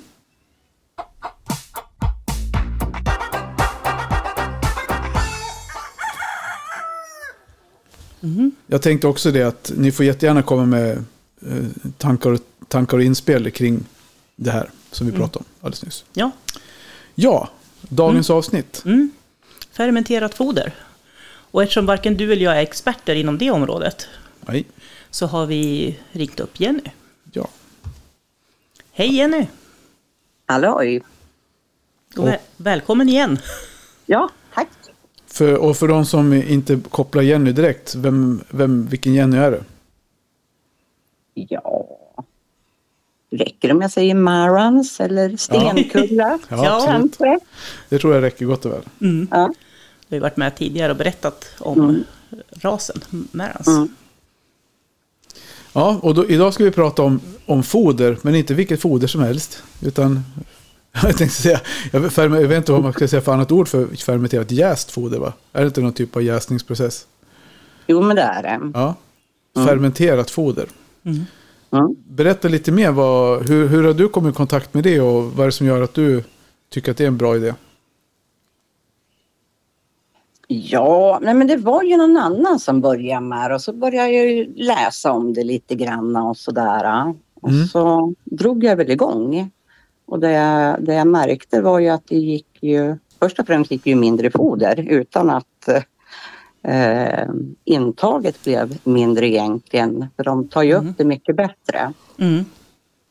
Mm. 8.23 8.53
Jag 8.67 8.83
tänkte 8.83 9.07
också 9.07 9.31
det 9.31 9.43
att 9.43 9.73
ni 9.77 9.93
får 9.93 10.07
jättegärna 10.07 10.43
komma 10.43 10.67
med 10.67 11.05
eh, 11.47 11.65
tankar, 11.99 12.39
tankar 12.69 12.97
och 12.97 13.03
inspel 13.03 13.51
kring 13.51 13.85
det 14.37 14.51
här 14.51 14.71
som 14.91 15.07
vi 15.07 15.11
Mm. 15.11 15.21
pratade 15.21 15.39
om 15.39 15.45
alldeles 15.61 15.83
nyss. 15.85 16.05
Ja, 16.13 16.31
Ja, 17.15 17.49
dagens 17.81 18.31
avsnitt. 18.31 18.83
Mm. 18.85 19.11
Fermenterat 19.71 20.35
foder. 20.35 20.73
Och 21.27 21.63
eftersom 21.63 21.87
varken 21.87 22.17
du 22.17 22.33
eller 22.33 22.45
jag 22.45 22.57
är 22.57 22.63
experter 22.63 23.15
inom 23.15 23.39
det 23.39 23.51
området 23.51 24.09
Nej, 24.41 24.65
så 25.11 25.27
har 25.27 25.47
vi 25.47 25.97
ringt 26.13 26.41
upp 26.41 26.61
Jenny. 26.61 26.81
ja. 27.33 27.49
Hej 28.93 29.15
Jenny! 29.17 29.47
Halloj! 30.47 31.03
Och 32.17 32.27
väl- 32.27 32.39
välkommen 32.57 33.09
igen! 33.09 33.39
Ja, 34.07 34.29
tack. 34.55 34.69
För, 35.27 35.55
och 35.55 35.77
för 35.77 35.89
de 35.89 36.05
som 36.07 36.33
inte 36.33 36.81
kopplar 36.91 37.23
Jenny 37.23 37.53
direkt, 37.53 37.95
vem, 37.95 38.45
vem, 38.51 38.87
vilken 38.87 39.15
Jenny 39.15 39.37
är 39.37 39.51
det? 39.51 39.65
Ja, 41.35 41.87
räcker 43.39 43.69
det 43.69 43.75
om 43.75 43.81
jag 43.83 43.91
säger 43.91 44.15
Marans 44.15 45.01
eller 45.01 45.37
Stenkulla? 45.37 46.39
Ja. 46.49 46.83
Kanske. 46.87 47.39
Det 47.89 47.99
tror 47.99 48.15
jag 48.15 48.23
räcker 48.23 48.47
gott 48.47 48.65
och 48.65 48.73
väl. 48.73 48.83
Mm. 49.01 49.29
Ja. 49.31 49.53
Du 50.09 50.17
har 50.17 50.21
varit 50.21 50.37
med 50.37 50.57
tidigare 50.57 50.93
och 50.93 50.99
berättat 50.99 51.45
om 51.59 51.81
Mm. 51.81 52.05
rasen, 52.61 53.01
Marans. 53.33 53.67
Mm. 53.67 53.89
Ja, 55.73 55.99
och 56.03 56.15
då, 56.15 56.27
idag 56.29 56.55
ska 56.55 56.65
vi 56.65 56.71
prata 56.71 57.03
om, 57.03 57.21
om 57.47 57.63
foder, 57.63 58.19
men 58.23 58.35
inte 58.35 58.55
vilket 58.55 58.81
foder 58.81 59.07
som 59.07 59.21
helst. 59.21 59.63
Utan, 59.83 60.25
jag 61.03 61.17
tänkte 61.17 61.43
säga, 61.43 61.61
jag 61.93 62.03
ferme- 62.03 62.41
jag 62.41 62.49
vet 62.49 62.57
inte 62.59 62.73
vad 62.73 62.83
man 62.83 62.93
ska 62.93 63.09
säga 63.09 63.23
för 63.23 63.33
annat 63.33 63.53
ord 63.53 63.69
för 63.69 63.87
fermenterat 63.87 64.51
jäst 64.51 64.91
foder 64.91 65.19
va? 65.19 65.33
Är 65.53 65.61
det 65.61 65.67
inte 65.67 65.81
någon 65.81 65.93
typ 65.93 66.17
av 66.17 66.23
jäsningsprocess? 66.23 67.07
Jo, 67.87 68.03
men 68.03 68.17
det 68.17 68.23
är 68.23 68.43
det. 68.43 68.71
Ja, 68.75 68.95
fermenterat 69.55 70.31
foder. 70.31 70.67
Mm. 71.05 71.25
Mm. 71.75 71.95
Berätta 72.09 72.49
lite 72.49 72.73
mer, 72.73 72.93
vad, 72.93 73.49
hur, 73.49 73.69
hur 73.69 73.85
har 73.85 73.95
du 73.95 74.09
kommit 74.09 74.35
i 74.35 74.37
kontakt 74.37 74.75
med 74.75 74.85
det 74.85 75.01
och 75.01 75.25
vad 75.25 75.41
är 75.41 75.47
det 75.47 75.53
som 75.53 75.67
gör 75.67 75.83
att 75.83 75.95
du 75.95 76.25
tycker 76.71 76.91
att 76.91 76.97
det 76.97 77.05
är 77.05 77.09
en 77.09 77.17
bra 77.19 77.37
idé? 77.37 77.55
Ja, 80.49 81.19
nej, 81.23 81.35
men 81.35 81.47
det 81.47 81.57
var 81.57 81.83
ju 81.83 81.97
någon 81.97 82.17
annan 82.17 82.59
som 82.61 82.81
började 82.81 83.27
med 83.27 83.51
det 83.51 83.55
och 83.55 83.61
så 83.61 83.73
började 83.73 84.13
jag 84.13 84.31
ju 84.31 84.55
läsa 84.57 85.13
om 85.13 85.35
det 85.35 85.45
lite 85.45 85.75
grann 85.75 86.17
och 86.17 86.37
sådär. 86.37 87.15
Och 87.41 87.51
Mm. 87.51 87.67
så 87.67 88.15
drog 88.25 88.65
jag 88.65 88.77
väl 88.77 88.91
igång. 88.91 89.51
Och 90.07 90.21
det, 90.21 90.77
det 90.81 90.95
jag 90.95 91.07
märkte 91.07 91.61
var 91.61 91.79
ju 91.79 91.89
att 91.89 92.07
det 92.07 92.17
gick 92.17 92.59
ju, 92.61 92.97
först 93.19 93.39
och 93.39 93.47
främst 93.47 93.71
gick 93.71 93.87
ju 93.87 93.95
mindre 93.95 94.31
foder 94.31 94.81
utan 94.89 95.31
att 95.31 95.69
eh, 96.65 97.29
intaget 97.65 98.45
blev 98.45 98.79
mindre 98.85 99.29
egentligen. 99.29 100.07
För 100.17 100.25
de 100.25 100.49
tar 100.49 100.63
ju 100.63 100.73
Mm. 100.75 100.89
upp 100.89 100.99
det 100.99 101.05
mycket 101.05 101.37
bättre. 101.37 101.93
Mm. 102.19 102.45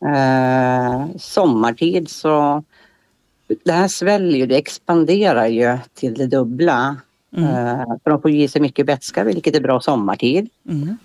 Eh, 0.05 1.07
sommartid 1.17 2.09
så 2.09 2.63
det 3.63 3.71
här 3.71 3.87
sväller 3.87 4.37
ju, 4.37 4.45
det 4.45 4.57
expanderar 4.57 5.47
ju 5.47 5.77
till 5.93 6.13
det 6.13 6.27
dubbla. 6.27 6.95
Mm. 7.35 7.49
Eh, 7.49 7.85
för 8.03 8.09
de 8.09 8.21
får 8.21 8.31
ge 8.31 8.47
sig 8.47 8.61
mycket 8.61 8.85
vätska 8.85 9.23
vilket 9.23 9.55
är 9.55 9.61
bra 9.61 9.79
sommartid. 9.81 10.49
Mm. 10.69 10.97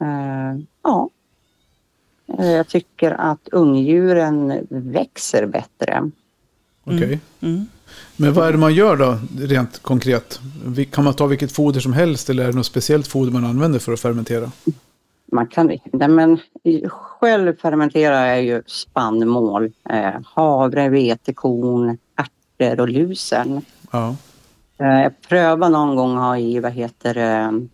Eh, 0.00 0.60
ja. 0.82 1.10
Eh, 2.38 2.50
jag 2.50 2.68
tycker 2.68 3.10
att 3.10 3.48
ungdjuren 3.52 4.66
växer 4.70 5.46
bättre. 5.46 6.10
Okej. 6.84 7.20
Mm. 7.40 7.66
Men 8.16 8.32
vad 8.32 8.48
är 8.48 8.52
det 8.52 8.58
man 8.58 8.74
gör 8.74 8.96
då, 8.96 9.18
rent 9.38 9.82
konkret? 9.82 10.40
Kan 10.90 11.04
man 11.04 11.14
ta 11.14 11.26
vilket 11.26 11.52
foder 11.52 11.80
som 11.80 11.92
helst 11.92 12.30
eller 12.30 12.42
är 12.42 12.48
det 12.48 12.56
något 12.56 12.66
speciellt 12.66 13.06
foder 13.06 13.32
man 13.32 13.44
använder 13.44 13.78
för 13.78 13.92
att 13.92 14.00
fermentera? 14.00 14.50
Man 15.32 15.46
kan, 15.46 15.66
nej 15.92 16.08
men, 16.08 16.38
själv 16.88 17.56
fermenterar 17.56 18.26
jag 18.26 18.42
ju 18.42 18.62
spannmål, 18.66 19.72
eh, 19.90 20.20
havre, 20.24 20.88
vetekorn, 20.88 21.98
ärtor 22.16 22.80
och 22.80 22.88
lusen. 22.88 23.62
Ja. 23.90 24.16
Eh, 24.78 24.86
jag 24.86 25.12
prövade 25.28 25.72
någon 25.72 25.96
gång 25.96 26.16
att 26.16 26.22
ha 26.22 26.38
i, 26.38 26.60
vad 26.60 26.72
heter 26.72 27.14
det, 27.14 27.66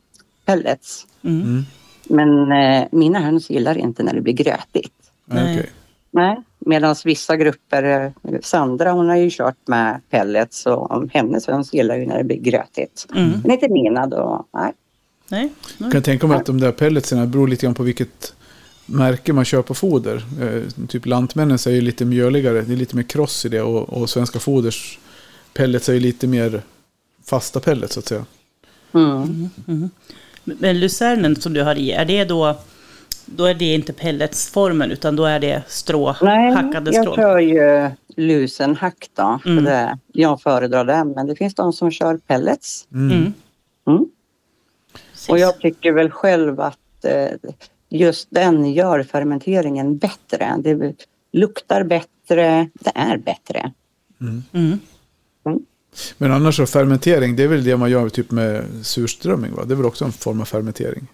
pellets. 0.44 1.06
Mm. 1.22 1.42
Mm. 1.42 1.64
Men 2.04 2.52
eh, 2.52 2.88
mina 2.92 3.20
höns 3.20 3.50
gillar 3.50 3.78
inte 3.78 4.02
när 4.02 4.14
det 4.14 4.20
blir 4.20 4.32
grötigt. 4.32 4.94
Nej. 5.24 5.70
Nej, 6.14 6.36
medan 6.58 6.96
vissa 7.04 7.36
grupper, 7.36 8.12
eh, 8.22 8.40
Sandra 8.42 8.92
hon 8.92 9.08
har 9.08 9.16
ju 9.16 9.30
kört 9.30 9.68
med 9.68 10.00
pellets 10.10 10.66
och 10.66 11.02
hennes 11.12 11.46
höns 11.46 11.74
gillar 11.74 11.96
ju 11.96 12.06
när 12.06 12.18
det 12.18 12.24
blir 12.24 12.40
grötigt. 12.40 13.06
Mm. 13.14 13.30
Men 13.42 13.50
inte 13.50 13.68
mina 13.68 14.06
då, 14.06 14.46
nej. 14.54 14.72
Nej. 15.28 15.52
Jag 15.78 15.92
kan 15.92 16.02
tänka 16.02 16.26
mig 16.26 16.36
att 16.36 16.46
de 16.46 16.60
där 16.60 16.72
pelletsen 16.72 17.30
beror 17.30 17.48
lite 17.48 17.66
grann 17.66 17.74
på 17.74 17.82
vilket 17.82 18.34
märke 18.86 19.32
man 19.32 19.44
köper 19.44 19.74
foder. 19.74 20.24
Eh, 20.40 20.86
typ 20.88 21.06
Lantmännen 21.06 21.58
är 21.66 21.70
ju 21.70 21.80
lite 21.80 22.04
mjöligare, 22.04 22.60
det 22.60 22.72
är 22.72 22.76
lite 22.76 22.96
mer 22.96 23.02
kross 23.02 23.44
i 23.44 23.48
det 23.48 23.62
och, 23.62 23.88
och 23.88 24.10
Svenska 24.10 24.38
Foders 24.38 24.98
pellets 25.54 25.88
är 25.88 25.92
ju 25.92 26.00
lite 26.00 26.26
mer 26.26 26.62
fasta 27.24 27.60
pellets 27.60 27.94
så 27.94 28.00
att 28.00 28.06
säga. 28.06 28.24
Mm. 28.94 29.50
Men 30.44 30.80
lucernen 30.80 31.36
som 31.36 31.52
du 31.52 31.62
har 31.62 31.74
i, 31.74 31.90
är 31.92 32.04
det 32.04 32.24
då, 32.24 32.56
då 33.36 33.44
är 33.44 33.54
det 33.54 33.74
inte 33.74 33.92
pelletsformen 33.92 34.90
utan 34.90 35.16
då 35.16 35.24
är 35.24 35.40
det 35.40 35.62
strå, 35.68 36.16
Nej, 36.22 36.52
hackade 36.52 36.90
jag 36.92 37.04
strå? 37.04 37.16
kör 37.16 37.38
ju 37.38 37.90
lusenhack 38.16 39.10
då. 39.14 39.40
för 39.42 39.50
Mm. 39.50 39.64
Det, 39.64 39.98
jag 40.12 40.42
föredrar 40.42 40.84
den, 40.84 41.10
men 41.10 41.26
det 41.26 41.36
finns 41.36 41.54
de 41.54 41.72
som 41.72 41.90
kör 41.90 42.16
pellets. 42.16 42.86
Mm. 42.92 43.10
Mm. 43.10 43.32
Mm. 43.86 44.06
Och 45.28 45.38
jag 45.38 45.58
tycker 45.60 45.92
väl 45.92 46.10
själv 46.10 46.60
att 46.60 47.04
eh, 47.04 47.50
just 47.88 48.28
den 48.30 48.72
gör 48.72 49.02
fermenteringen 49.02 49.98
bättre. 49.98 50.54
Det 50.58 50.94
luktar 51.32 51.84
bättre, 51.84 52.68
det 52.74 52.92
är 52.94 53.16
bättre. 53.16 53.72
Mm. 54.20 54.78
Men 56.18 56.32
annars 56.32 56.56
så 56.56 56.66
fermentering, 56.66 57.36
det 57.36 57.42
är 57.42 57.48
väl 57.48 57.64
det 57.64 57.76
man 57.76 57.90
gör 57.90 58.08
typ 58.08 58.30
med 58.30 58.64
surströmming 58.82 59.54
va? 59.54 59.64
Det 59.64 59.74
är 59.74 59.76
väl 59.76 59.86
också 59.86 60.04
en 60.04 60.12
form 60.12 60.40
av 60.40 60.44
fermentering? 60.44 61.06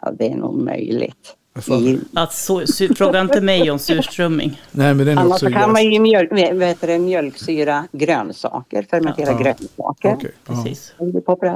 Ja, 0.00 0.12
det 0.18 0.26
är 0.26 0.36
nog 0.36 0.62
möjligt. 0.62 1.34
I, 1.70 1.98
Alltså, 2.14 2.62
fråga 2.96 3.20
inte 3.20 3.40
mig 3.40 3.70
om 3.70 3.78
surströmming. 3.78 4.60
Nej 4.70 4.94
men 4.94 5.06
den 5.06 5.18
är 5.18 5.22
annars 5.22 5.32
också 5.42 5.50
kan 5.50 5.72
man 5.72 5.92
ju 5.92 6.00
mjölk, 6.00 6.32
heter 6.32 6.86
det, 6.86 6.98
mjölksyra 6.98 7.88
grönsaker, 7.92 8.82
fermentera 8.90 9.30
Ja. 9.30 9.38
grönsaker. 9.38 10.16
Ja. 10.46 10.54
Precis. 10.54 10.92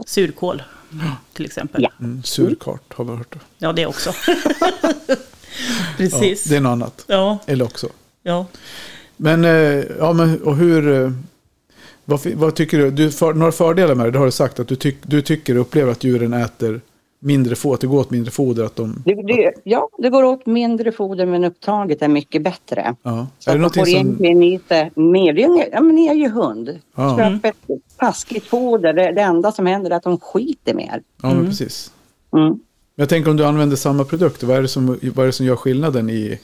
Surkål, 0.07 0.63
till 1.33 1.45
exempel. 1.45 1.83
Ja. 1.83 1.91
Mm, 2.01 2.23
surkart 2.23 2.93
har 2.95 3.05
vi 3.05 3.11
hört. 3.11 3.35
Ja, 3.59 3.73
det 3.73 3.87
också. 3.87 4.11
Ja, 5.07 5.17
Precis. 5.97 6.45
det 6.45 6.57
är 6.57 6.61
något 6.61 6.71
annat. 6.71 7.05
Ja, 7.07 7.39
Eller 7.47 7.65
också. 7.65 7.89
ja. 8.23 8.47
Men, 9.17 9.45
eh, 9.45 9.85
ja 9.99 10.13
men 10.13 10.43
och 10.43 10.57
hur... 10.57 11.03
eh, 11.05 11.11
Vad, 12.05 12.27
vad 12.27 12.55
tycker 12.55 12.79
du? 12.79 12.91
du 12.91 13.11
för, 13.11 13.33
några 13.35 13.53
fördelar 13.53 13.95
med 13.95 14.07
det, 14.07 14.11
det 14.11 14.19
har 14.19 14.27
du 14.27 14.33
sagt. 14.33 14.61
Att 14.61 14.69
du, 14.69 14.77
tyck, 14.77 14.97
du 15.03 15.23
tycker 15.23 15.55
och 15.55 15.61
upplever 15.61 15.93
att 15.93 16.05
djuren 16.05 16.33
äter 16.33 16.81
mindre 17.25 17.55
foder, 17.57 17.75
att 17.75 17.81
det 17.81 17.87
går 17.87 17.99
åt 18.01 18.11
mindre 18.11 18.31
foder. 18.31 18.65
Att 18.65 18.77
de, 18.77 19.03
Det, 19.05 19.15
det, 19.15 19.53
ja, 19.65 19.89
det 19.99 20.09
går 20.11 20.23
åt 20.25 20.47
mindre 20.47 20.93
foder 20.93 21.27
men 21.27 21.45
upptaget 21.45 22.03
är 22.03 22.09
mycket 22.09 22.43
bättre. 22.43 22.95
ja. 23.03 23.27
Så 23.39 23.51
Är 23.51 23.59
det 23.59 23.67
att 23.67 23.75
får 23.75 23.85
som... 23.85 23.95
egentligen 23.95 24.43
i 24.43 24.61
sig 24.69 24.91
mer. 24.95 25.35
Ja, 25.73 25.81
men 25.81 25.95
ni 25.95 26.07
är 26.07 26.15
ju 26.15 26.29
hund. 26.29 26.79
Ja. 26.95 27.19
Köp 27.19 27.45
ett 27.45 27.57
taskigt 27.97 28.47
foder. 28.47 28.93
Det, 28.93 29.13
det 29.13 29.21
enda 29.23 29.53
som 29.53 29.67
händer 29.67 29.91
är 29.91 29.95
att 29.97 30.03
de 30.03 30.19
skiter 30.21 30.75
mer. 30.75 31.03
Ja, 31.23 31.35
men 31.35 31.47
precis. 31.47 31.93
Mm. 32.33 32.49
Men 32.49 32.61
jag 33.03 33.09
tänker 33.09 33.31
om 33.31 33.37
du 33.37 33.45
använder 33.45 33.77
samma 33.77 34.05
produkt, 34.05 34.43
vad 34.43 34.57
är 34.57 34.63
det 34.63 34.69
som, 34.69 34.87
vad 34.87 35.19
är 35.19 35.27
det 35.27 35.33
som 35.33 35.47
gör 35.47 35.57
skillnaden 35.57 36.11
i, 36.11 36.39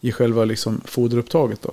i 0.00 0.12
själva 0.12 0.44
liksom 0.44 0.80
foderupptaget 0.84 1.62
då? 1.62 1.70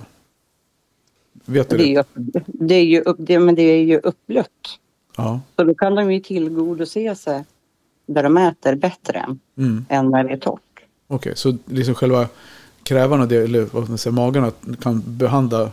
Vet 1.44 1.70
du 1.70 1.76
Det 1.76 1.82
är 1.82 1.86
det? 1.86 2.20
ju, 2.24 2.40
det 2.46 2.74
är 2.74 2.84
ju, 2.84 3.00
upp, 3.00 3.16
det, 3.20 3.38
men 3.38 3.54
det 3.54 3.62
är 3.62 3.82
ju 3.84 3.98
uppblött. 3.98 4.48
Ja. 5.16 5.40
Så 5.56 5.64
då 5.64 5.74
kan 5.74 5.94
de 5.94 6.12
ju 6.12 6.20
tillgodose 6.20 7.14
sig 7.14 7.44
där 8.06 8.22
de 8.22 8.36
äter 8.36 8.74
bättre 8.74 9.26
Mm. 9.58 9.86
än 9.88 10.10
när 10.10 10.24
det 10.24 10.32
är 10.32 10.36
torrt. 10.36 10.60
Okej, 11.08 11.32
så 11.36 11.56
liksom 11.64 11.94
själva 11.94 12.28
krävarna, 12.82 13.26
det, 13.26 13.36
eller 13.36 13.62
vad 13.72 13.88
man 13.88 13.98
säger, 13.98 14.14
magarna 14.14 14.52
kan 14.80 15.02
behandla 15.06 15.70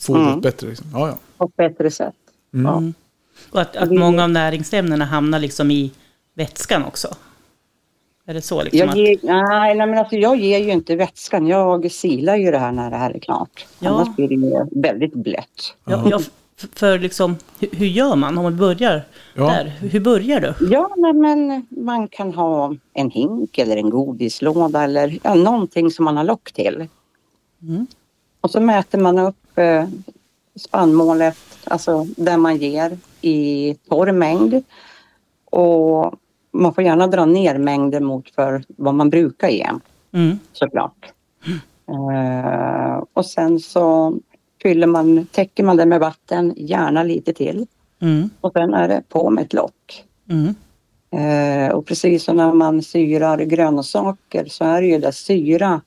fodret 0.00 0.26
Mm. 0.28 0.40
bättre? 0.40 0.68
Liksom. 0.68 0.86
Ja, 0.92 1.08
ja. 1.08 1.18
På 1.38 1.44
ett 1.44 1.56
bättre 1.56 1.90
sätt. 1.90 2.14
Mm. 2.54 2.66
Ja. 2.66 2.82
Och 3.50 3.60
att, 3.60 3.76
att 3.76 3.92
många 3.92 4.22
av 4.24 4.30
näringsämnena 4.30 5.04
hamnar 5.04 5.38
liksom 5.38 5.70
i 5.70 5.92
vätskan 6.34 6.84
också. 6.84 7.08
Är 8.26 8.34
det 8.34 8.42
så 8.42 8.62
liksom? 8.62 8.78
Jag 8.78 8.88
att, 8.88 8.96
ger, 8.96 9.18
nej, 9.22 9.74
nej, 9.74 9.86
men 9.86 9.98
alltså 9.98 10.16
jag 10.16 10.36
ger 10.36 10.58
ju 10.58 10.70
inte 10.70 10.96
vätskan. 10.96 11.46
Jag 11.46 11.90
silar 11.92 12.36
ju 12.36 12.50
det 12.50 12.58
här 12.58 12.72
när 12.72 12.90
det 12.90 12.96
här 12.96 13.10
är 13.10 13.18
klart. 13.18 13.66
Ja. 13.78 13.90
Annars 13.90 14.16
blir 14.16 14.28
det 14.28 14.34
ju 14.34 14.80
väldigt 14.82 15.14
blött. 15.14 15.76
ja, 15.84 16.06
ja, 16.10 16.20
för 16.72 16.98
liksom, 16.98 17.36
hur, 17.60 17.68
hur 17.72 17.86
gör 17.86 18.16
man 18.16 18.38
om 18.38 18.44
man 18.44 18.56
börjar 18.56 19.02
Ja. 19.34 19.44
där? 19.44 19.64
Hur 19.64 20.00
börjar 20.00 20.40
du? 20.40 20.54
Ja, 20.70 20.90
men 21.14 21.66
man 21.68 22.08
kan 22.08 22.34
ha 22.34 22.74
en 22.92 23.10
hink 23.10 23.58
eller 23.58 23.76
en 23.76 23.90
godislåda 23.90 24.82
eller 24.84 25.18
ja, 25.22 25.34
någonting 25.34 25.90
som 25.90 26.04
man 26.04 26.16
har 26.16 26.24
lock 26.24 26.52
till. 26.52 26.88
Mm. 27.62 27.86
Och 28.40 28.50
så 28.50 28.60
mäter 28.60 28.98
man 28.98 29.18
upp 29.18 29.58
eh, 29.58 29.88
spannmålet, 30.56 31.36
alltså 31.64 32.06
där 32.16 32.36
man 32.36 32.56
ger 32.56 32.98
i 33.20 33.74
torr 33.88 34.12
mängd. 34.12 34.62
Och 35.44 36.14
man 36.52 36.74
får 36.74 36.84
gärna 36.84 37.06
dra 37.06 37.24
ner 37.24 37.58
mängden 37.58 38.04
mot 38.04 38.30
för 38.34 38.64
vad 38.68 38.94
man 38.94 39.10
brukar 39.10 39.48
ge 39.48 39.68
Mm. 40.12 40.38
såklart. 40.52 41.12
Eh, 41.88 43.02
och 43.12 43.26
sen 43.26 43.60
så 43.60 44.14
fyller 44.64 44.86
man, 44.86 45.26
täcker 45.26 45.64
man 45.64 45.76
det 45.76 45.86
med 45.86 46.00
vatten, 46.00 46.54
gärna 46.56 47.02
lite 47.02 47.32
till. 47.32 47.66
Mm. 48.00 48.30
Och 48.40 48.52
sen 48.52 48.74
är 48.74 48.88
det 48.88 49.02
på 49.08 49.30
med 49.30 49.44
ett 49.44 49.52
lock. 49.52 50.04
Mm. 50.30 50.54
Eh, 51.14 51.72
och 51.72 51.86
precis 51.86 52.24
som 52.24 52.36
när 52.36 52.52
man 52.52 52.82
syrar 52.82 53.38
grönsaker 53.38 54.44
så 54.48 54.64
är 54.64 54.80
det 54.80 54.86
ju 54.86 54.98
där 54.98 55.10
syra 55.10 55.80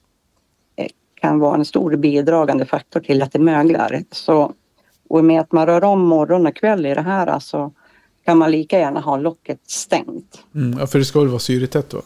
eh, 0.75 0.87
kan 1.21 1.39
vara 1.39 1.55
en 1.55 1.65
stor 1.65 1.95
bidragande 1.95 2.65
faktor 2.65 2.99
till 2.99 3.21
att 3.21 3.31
det 3.31 3.39
möglar. 3.39 4.03
Så, 4.11 4.53
och 5.09 5.25
med 5.25 5.41
att 5.41 5.51
man 5.51 5.65
rör 5.65 5.83
om 5.83 6.01
morgon 6.01 6.47
och 6.47 6.55
kväll 6.55 6.85
i 6.85 6.93
det 6.93 7.01
här 7.01 7.27
alltså, 7.27 7.71
kan 8.27 8.37
man 8.37 8.51
lika 8.51 8.79
gärna 8.79 8.99
ha 8.99 9.17
locket 9.17 9.59
stängt. 9.67 10.43
Mm. 10.55 10.79
ja, 10.79 10.87
för 10.87 10.99
det 10.99 11.05
ska 11.05 11.19
väl 11.19 11.27
vara 11.27 11.39
syretätt 11.39 11.89
då? 11.89 12.01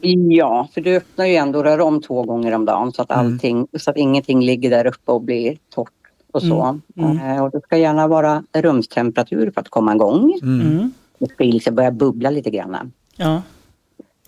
Ja, 0.30 0.68
för 0.74 0.80
du 0.80 0.96
öppnar 0.96 1.26
ju 1.26 1.34
ändå 1.34 1.62
rör 1.62 1.80
om 1.80 2.02
två 2.02 2.22
gånger 2.22 2.52
om 2.54 2.64
dagen 2.64 2.92
så 2.92 3.02
att, 3.02 3.10
Mm. 3.10 3.26
allting, 3.26 3.66
så 3.78 3.90
att 3.90 3.96
ingenting 3.96 4.40
ligger 4.44 4.70
där 4.70 4.86
uppe 4.86 5.12
och 5.12 5.22
blir 5.22 5.58
torrt 5.74 5.90
och 6.32 6.42
så. 6.42 6.80
Mm. 6.96 7.18
Eh, 7.20 7.44
och 7.44 7.50
det 7.50 7.60
ska 7.60 7.76
gärna 7.76 8.06
vara 8.08 8.42
rumstemperatur 8.52 9.50
för 9.50 9.60
att 9.60 9.68
komma 9.68 9.94
igång. 9.94 10.38
Mm. 10.42 10.60
Mm. 10.60 10.92
Det 11.18 11.26
ska 11.30 11.44
liksom 11.44 11.74
börja 11.74 11.90
bubbla 11.90 12.30
lite 12.30 12.50
grann. 12.50 12.92
Ja. 13.16 13.42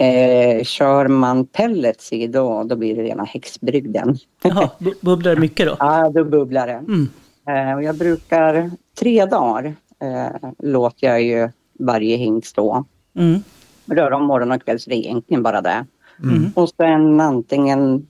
Eh, 0.07 0.65
kör 0.65 1.09
man 1.09 1.47
pellets 1.47 2.13
i 2.13 2.27
då, 2.27 2.63
då 2.63 2.77
blir 2.77 2.97
det 2.97 3.03
rena 3.03 3.25
häxbrygden. 3.25 4.17
Jaha, 4.43 4.71
bu- 4.79 4.95
bubblar 5.01 5.35
det 5.35 5.41
mycket 5.41 5.67
då? 5.67 5.77
Ja, 5.79 6.11
då 6.15 6.25
bubblar 6.25 6.67
det. 6.67 6.73
Mm. 6.73 7.09
Eh, 7.49 7.75
och 7.77 7.83
jag 7.83 7.97
brukar 7.99 8.71
tre 9.01 9.25
dagar 9.27 9.75
eh, 10.03 10.51
låter 10.59 11.07
jag 11.07 11.23
ju 11.23 11.49
varje 11.79 12.17
hink 12.17 12.47
stå. 12.47 12.85
Mm. 13.15 13.41
Röra 13.87 14.17
om 14.17 14.25
morgon 14.25 14.53
och 14.53 14.65
kväll 14.65 14.81
så 14.81 14.91
det 14.91 14.97
är 14.97 14.99
egentligen 14.99 15.43
bara 15.43 15.61
det. 15.61 15.87
Mm. 16.23 16.51
Och 16.55 16.69
sen 16.69 17.21
antingen 17.21 18.07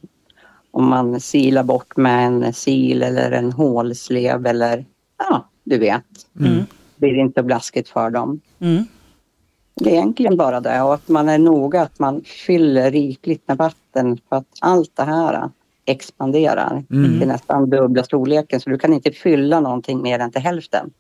om 0.70 0.88
man 0.88 1.20
silar 1.20 1.62
bort 1.62 1.96
med 1.96 2.26
en 2.26 2.52
sil 2.62 2.98
eller 3.02 3.30
en 3.30 3.52
hålslev 3.52 4.46
eller 4.46 4.84
ja, 5.18 5.48
du 5.64 5.78
vet. 5.78 6.04
Mm. 6.40 6.64
Blir 6.96 7.14
det 7.14 7.20
inte 7.20 7.42
blaskigt 7.42 7.88
för 7.88 8.10
dem. 8.10 8.40
Mm. 8.60 8.84
Det 9.74 9.90
är 9.90 9.94
egentligen 9.94 10.36
bara 10.36 10.60
det 10.60 10.82
och 10.82 10.94
att 10.94 11.08
man 11.08 11.28
är 11.28 11.38
noga 11.38 11.82
att 11.82 11.98
man 11.98 12.22
fyller 12.46 12.90
rikligt 12.90 13.48
med 13.48 13.56
vatten 13.56 14.18
för 14.28 14.36
att 14.36 14.46
allt 14.60 14.96
det 14.96 15.02
här 15.02 15.50
expanderar 15.84 16.84
Mm. 16.90 17.18
till 17.18 17.28
nästan 17.28 17.70
dubbla 17.70 18.04
storleken. 18.04 18.60
Så 18.60 18.70
du 18.70 18.78
kan 18.78 18.92
inte 18.92 19.10
fylla 19.10 19.60
någonting 19.60 20.02
mer 20.02 20.18
än 20.18 20.30
till 20.30 20.42
hälften 20.42 20.90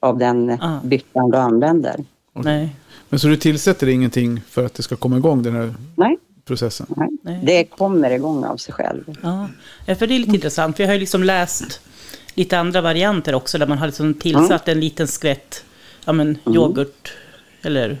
av 0.00 0.18
den 0.18 0.50
Ah. 0.50 0.80
byttan 0.84 1.30
du 1.30 1.38
använder. 1.38 2.04
Nej. 2.32 2.76
Men 3.08 3.18
så 3.20 3.26
du 3.28 3.36
tillsätter 3.36 3.86
ingenting 3.86 4.40
för 4.48 4.64
att 4.66 4.74
det 4.74 4.82
ska 4.82 4.96
komma 4.96 5.16
igång 5.16 5.42
den 5.42 5.54
här 5.54 5.74
Nej, 5.94 6.16
processen? 6.44 6.86
nej. 6.88 7.08
Nej. 7.22 7.40
det 7.44 7.64
kommer 7.64 8.10
igång 8.10 8.44
av 8.44 8.56
sig 8.56 8.74
själv. 8.74 9.16
Ja, 9.22 9.48
Ja, 9.86 9.94
för 9.94 10.06
det 10.06 10.14
är 10.14 10.18
lite 10.18 10.34
intressant. 10.34 10.80
Vi 10.80 10.84
har 10.84 10.92
ju 10.92 10.98
liksom 11.00 11.22
läst 11.24 11.80
lite 12.34 12.58
andra 12.58 12.80
varianter 12.80 13.34
också 13.34 13.58
där 13.58 13.66
man 13.66 13.78
har 13.78 13.86
liksom 13.86 14.14
tillsatt 14.14 14.68
en 14.68 14.80
liten 14.80 15.08
skvätt 15.08 15.64
ja, 16.04 16.12
men, 16.12 16.38
yoghurt 16.46 17.12
eller 17.62 17.98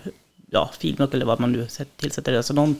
ja, 0.50 0.70
filmjölk 0.78 1.14
eller 1.14 1.26
vad 1.26 1.40
man 1.40 1.52
nu 1.52 1.66
tillsätter. 1.96 2.36
Alltså 2.36 2.54
någon 2.54 2.76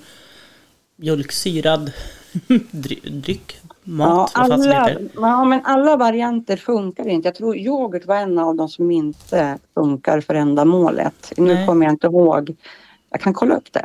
mjölksyrad 0.97 1.93
dry- 2.71 3.11
dryck, 3.11 3.57
mat, 3.87 4.31
Ja, 4.35 4.41
alla, 4.43 4.91
ja, 5.15 5.45
men 5.45 5.61
alla 5.65 5.97
varianter 5.97 6.57
funkar 6.57 7.09
inte. 7.09 7.29
Jag 7.29 7.35
tror 7.35 7.57
yoghurt 7.57 8.07
var 8.07 8.17
en 8.17 8.39
av 8.39 8.57
de 8.57 8.69
som 8.69 8.91
inte 8.91 9.59
funkar 9.75 10.21
för 10.21 10.35
ändamålet. 10.35 11.33
Nu 11.37 11.55
Nej. 11.55 11.67
kommer 11.67 11.87
jag 11.87 11.93
inte 11.93 12.07
ihåg. 12.07 12.57
Jag 13.11 13.21
kan 13.21 13.35
kolla 13.35 13.55
upp 13.57 13.73
det. 13.73 13.85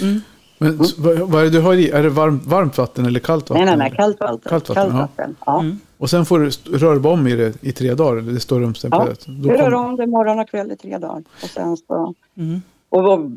Mm. 0.00 0.20
Men 0.58 0.80
s- 0.80 0.98
vad, 0.98 1.34
är 1.40 1.44
det 1.44 1.50
du 1.50 1.60
har 1.60 1.74
i? 1.74 1.90
Är 1.90 2.02
det 2.02 2.08
varm, 2.10 2.40
varmt 2.46 2.78
vatten 2.78 3.06
eller 3.06 3.20
kallt 3.20 3.50
vatten? 3.50 3.66
Nej, 3.66 3.76
nej, 3.76 3.88
nej, 3.90 3.96
kallt 3.98 4.20
vatten. 4.20 4.40
Kallt 4.48 4.68
vatten, 4.68 4.86
ja. 4.92 4.98
vatten. 5.00 5.36
Ja. 5.46 5.60
Mm. 5.60 5.78
Och 5.98 6.10
sen 6.10 6.24
får 6.26 6.38
du 6.38 6.78
röra 6.78 7.08
om 7.10 7.26
i 7.26 7.36
det 7.36 7.54
i 7.64 7.72
tre 7.72 7.94
dagar, 7.94 8.16
eller 8.16 8.32
det 8.32 8.40
står 8.40 8.60
Ja, 8.60 8.66
rumstempererat. 8.66 9.26
Då 9.26 9.48
vi 9.48 9.56
rör 9.56 9.74
om 9.74 9.96
det 9.96 10.06
morgon 10.06 10.38
och 10.38 10.48
kväll 10.48 10.72
i 10.72 10.76
tre 10.76 10.98
dagar. 10.98 11.22
Och 11.42 11.48
sen 11.48 11.76
så... 11.76 12.14
Mm. 12.36 12.62
Och 12.92 13.30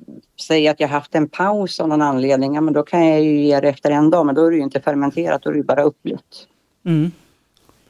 säger 0.47 0.71
att 0.71 0.79
jag 0.79 0.88
haft 0.88 1.15
en 1.15 1.29
paus 1.29 1.79
av 1.79 1.88
någon 1.88 2.01
anledning, 2.01 2.55
ja, 2.55 2.62
men 2.62 2.74
då 2.74 2.83
kan 2.83 3.07
jag 3.07 3.24
ju 3.24 3.45
ge 3.45 3.59
det 3.59 3.69
efter 3.69 3.91
en 3.91 4.09
dag, 4.09 4.25
men 4.25 4.35
då 4.35 4.45
är 4.45 4.51
det 4.51 4.57
ju 4.57 4.63
inte 4.63 4.81
fermenterat, 4.81 5.41
då 5.41 5.50
är 5.50 5.53
det 5.53 5.57
ju 5.57 5.63
bara 5.63 5.83
upplytt. 5.83 6.47
Mm. 6.85 7.12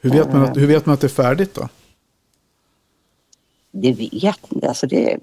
hur, 0.00 0.10
vet 0.10 0.32
man 0.32 0.42
att, 0.42 0.56
hur 0.56 0.66
vet 0.66 0.86
man 0.86 0.94
att 0.94 1.00
det 1.00 1.06
är 1.06 1.08
färdigt 1.08 1.54
då? 1.54 1.68
Det 3.70 3.92
vet 3.92 4.52
inte, 4.52 4.68
alltså 4.68 4.86
det... 4.86 5.18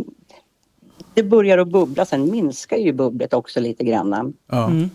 Det 1.13 1.23
börjar 1.23 1.57
att 1.57 1.67
bubbla, 1.67 2.05
sen 2.05 2.31
minskar 2.31 2.77
ju 2.77 2.93
bubblet 2.93 3.33
också 3.33 3.59
lite 3.59 3.83
grann. 3.83 4.33
Ja. 4.47 4.69
Mm. 4.69 4.89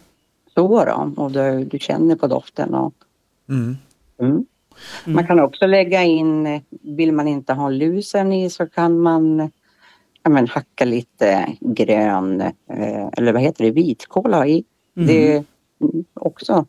Så 0.54 0.84
då, 0.84 1.12
och 1.16 1.30
du, 1.30 1.64
du 1.64 1.78
känner 1.78 2.16
på 2.16 2.26
doften 2.26 2.74
och... 2.74 2.94
Mm. 3.48 3.76
Mm. 4.20 4.46
Man 5.04 5.26
kan 5.26 5.40
också 5.40 5.66
lägga 5.66 6.02
in, 6.02 6.60
vill 6.70 7.12
man 7.12 7.28
inte 7.28 7.52
ha 7.52 7.68
lusen 7.68 8.32
i 8.32 8.50
så 8.50 8.66
kan 8.66 8.98
man 9.00 9.50
ja, 10.22 10.30
men, 10.30 10.48
hacka 10.48 10.84
lite 10.84 11.56
grön, 11.60 12.40
eh, 12.40 13.08
eller 13.12 13.32
vad 13.32 13.42
heter 13.42 13.64
det, 13.64 13.70
vitkål 13.70 14.34
i. 14.46 14.64
Det 14.94 15.32
är 15.32 15.44
mm, 15.80 16.04
också 16.14 16.66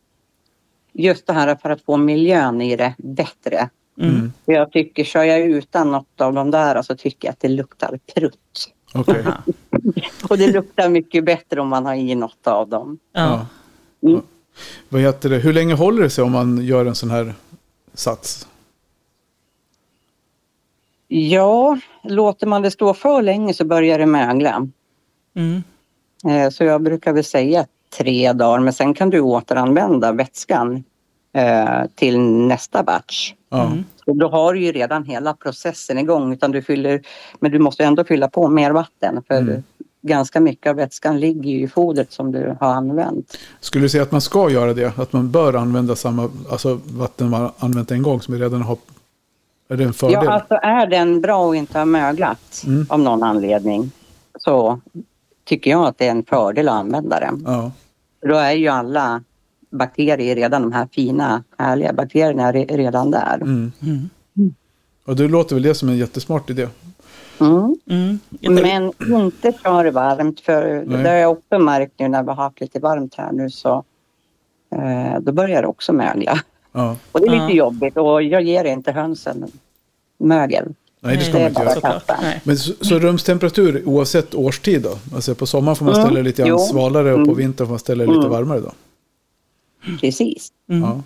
just 0.94 1.28
det 1.28 1.34
här 1.34 1.56
för 1.56 1.70
att 1.70 1.82
få 1.82 1.98
miljön 1.98 2.62
i 2.62 2.76
det 2.76 2.96
bättre. 2.98 3.70
Mm. 4.02 4.34
Jag 4.46 4.72
tycker, 4.72 5.04
kör 5.04 5.24
jag 5.24 5.40
utan 5.40 5.92
något 5.92 6.22
av 6.22 6.34
de 6.34 6.52
där 6.52 6.82
så 6.82 6.96
tycker 6.96 7.28
jag 7.28 7.34
att 7.34 7.40
det 7.40 7.48
luktar 7.48 8.00
prutt. 8.16 8.74
Aha. 8.94 9.44
Och 10.30 10.38
det 10.38 10.48
luktar 10.48 10.90
mycket 10.90 11.26
bättre 11.26 11.62
om 11.62 11.68
man 11.68 11.86
har 11.86 11.96
i 11.96 12.16
något 12.16 12.48
av 12.48 12.70
dem. 12.70 13.00
Ja. 13.12 13.48
Mm. 14.04 14.22
Vad 14.90 15.02
heter 15.02 15.30
det? 15.30 15.38
Hur 15.38 15.54
länge 15.54 15.74
håller 15.74 16.04
det 16.04 16.10
sig 16.10 16.24
om 16.24 16.32
man 16.32 16.66
gör 16.66 16.86
en 16.86 16.96
sån 16.96 17.10
här 17.10 17.34
sats? 17.94 18.48
Ja, 21.12 21.78
låter 22.04 22.48
man 22.48 22.62
det 22.62 22.72
stå 22.72 22.94
för 22.94 23.22
länge 23.22 23.54
så 23.54 23.66
börjar 23.66 24.00
det 24.00 24.06
mögla. 24.06 24.68
Mm. 25.36 25.64
Eh, 26.28 26.50
Så 26.50 26.64
jag 26.64 26.82
brukar 26.84 27.14
väl 27.14 27.24
säga 27.24 27.66
tre 27.98 28.34
dagar 28.34 28.60
men 28.60 28.74
sen 28.74 28.94
kan 28.94 29.10
du 29.10 29.20
återanvända 29.20 30.12
vätskan 30.12 30.84
eh, 31.34 31.86
till 31.96 32.20
nästa 32.20 32.84
batch. 32.84 33.34
Mm. 33.54 33.84
Så 34.06 34.14
då 34.14 34.30
har 34.30 34.54
du 34.54 34.60
ju 34.64 34.72
redan 34.72 35.04
hela 35.04 35.34
processen 35.34 35.98
igång 35.98 36.34
utan 36.34 36.52
du 36.52 36.62
fyller, 36.62 37.02
men 37.40 37.52
du 37.52 37.60
måste 37.60 37.84
ändå 37.86 38.04
fylla 38.04 38.28
på 38.30 38.48
mer 38.48 38.72
vatten 38.72 39.24
för 39.28 39.36
Mm. 39.38 39.64
ganska 40.02 40.40
mycket 40.40 40.70
av 40.70 40.76
vätskan 40.76 41.20
ligger 41.20 41.52
ju 41.52 41.62
i 41.64 41.68
fodret 41.68 42.12
som 42.12 42.32
du 42.32 42.56
har 42.60 42.68
använt. 42.74 43.38
Skulle 43.60 43.86
du 43.86 43.90
säga 43.90 44.04
att 44.04 44.12
man 44.12 44.22
ska 44.22 44.50
göra 44.50 44.74
det? 44.74 44.98
Att 45.00 45.14
man 45.14 45.32
bör 45.32 45.54
använda 45.54 45.96
samma 45.96 46.30
alltså 46.52 46.80
vatten 46.86 47.30
man 47.30 47.52
använt 47.60 47.92
en 47.92 48.04
gång 48.04 48.22
som 48.22 48.34
vi 48.34 48.40
redan 48.40 48.62
har? 48.62 48.78
Är 49.70 49.78
det 49.78 49.84
en 49.84 49.94
fördel? 49.94 50.20
Ja, 50.26 50.32
alltså 50.32 50.54
är 50.54 50.88
den 50.88 51.22
bra 51.22 51.46
och 51.48 51.56
inte 51.56 51.80
har 51.80 51.86
möglat 51.86 52.64
Mm. 52.68 52.86
av 52.90 53.00
någon 53.00 53.24
anledning 53.24 53.92
så 54.40 54.80
tycker 55.46 55.72
jag 55.72 55.86
att 55.86 55.98
det 55.98 56.08
är 56.08 56.12
en 56.12 56.24
fördel 56.24 56.70
att 56.70 56.76
använda 56.76 57.20
den. 57.20 57.44
Ja. 57.48 57.72
Då 58.22 58.36
är 58.36 58.52
ju 58.52 58.68
alla 58.68 59.24
bakterier 59.72 60.36
redan, 60.36 60.62
de 60.62 60.72
här 60.72 60.88
fina 60.92 61.44
härliga 61.58 61.94
bakterierna 61.94 62.52
re- 62.52 62.78
redan 62.78 63.12
där. 63.12 63.36
Mm. 63.36 63.72
Mm. 63.82 64.10
Och 65.06 65.16
det 65.16 65.28
låter 65.28 65.56
väl 65.56 65.64
det 65.64 65.76
som 65.76 65.90
en 65.90 65.98
jättesmart 65.98 66.50
idé. 66.50 66.68
Mm. 67.40 67.76
Mm. 67.90 68.20
Men 68.64 68.92
inte 69.22 69.52
för 69.52 69.92
varmt 69.92 70.40
för 70.40 70.84
Nej. 70.88 71.04
det 71.04 71.10
har 71.10 71.16
jag 71.16 71.32
också 71.32 71.60
märkt 71.60 71.94
nu 72.00 72.08
när 72.08 72.24
vi 72.24 72.30
har 72.30 72.36
haft 72.36 72.62
lite 72.62 72.80
varmt 72.80 73.16
här 73.16 73.32
nu 73.32 73.50
så 73.50 73.84
eh, 74.76 75.20
då 75.22 75.32
börjar 75.32 75.62
det 75.62 75.68
också 75.68 75.94
mögla. 75.94 76.40
Ja. 76.72 76.96
Och 77.12 77.20
det 77.22 77.28
är 77.28 77.32
lite 77.32 77.44
Ja. 77.44 77.50
jobbigt 77.66 77.98
och 77.98 78.24
jag 78.24 78.42
ger 78.42 78.66
inte 78.66 78.92
hönsen 78.92 79.46
mögel. 80.20 80.66
Nej, 81.02 81.18
det 81.18 81.24
ska 81.24 81.34
Det 81.34 81.40
man 81.40 81.48
inte 81.50 81.62
göra. 81.62 82.02
Men 82.44 82.58
så, 82.58 82.74
så 82.82 83.00
rumstemperatur 83.00 83.84
oavsett 83.86 84.36
årstid 84.36 84.82
då? 84.82 84.98
Alltså 85.16 85.36
på 85.36 85.46
sommaren 85.46 85.76
får 85.76 85.86
man 85.86 85.94
Mm. 85.94 86.06
ställa 86.06 86.22
lite 86.22 86.42
grann 86.42 86.50
Jo. 86.50 86.58
svalare 86.60 87.10
och 87.14 87.18
på 87.18 87.24
Mm. 87.24 87.36
vintern 87.38 87.68
får 87.68 87.72
man 87.72 87.80
ställa 87.80 88.04
lite 88.04 88.18
Mm. 88.18 88.30
varmare 88.30 88.60
då? 88.60 88.72
Precis. 90.02 90.52
Mm. 90.70 90.82
Ja. 90.82 91.02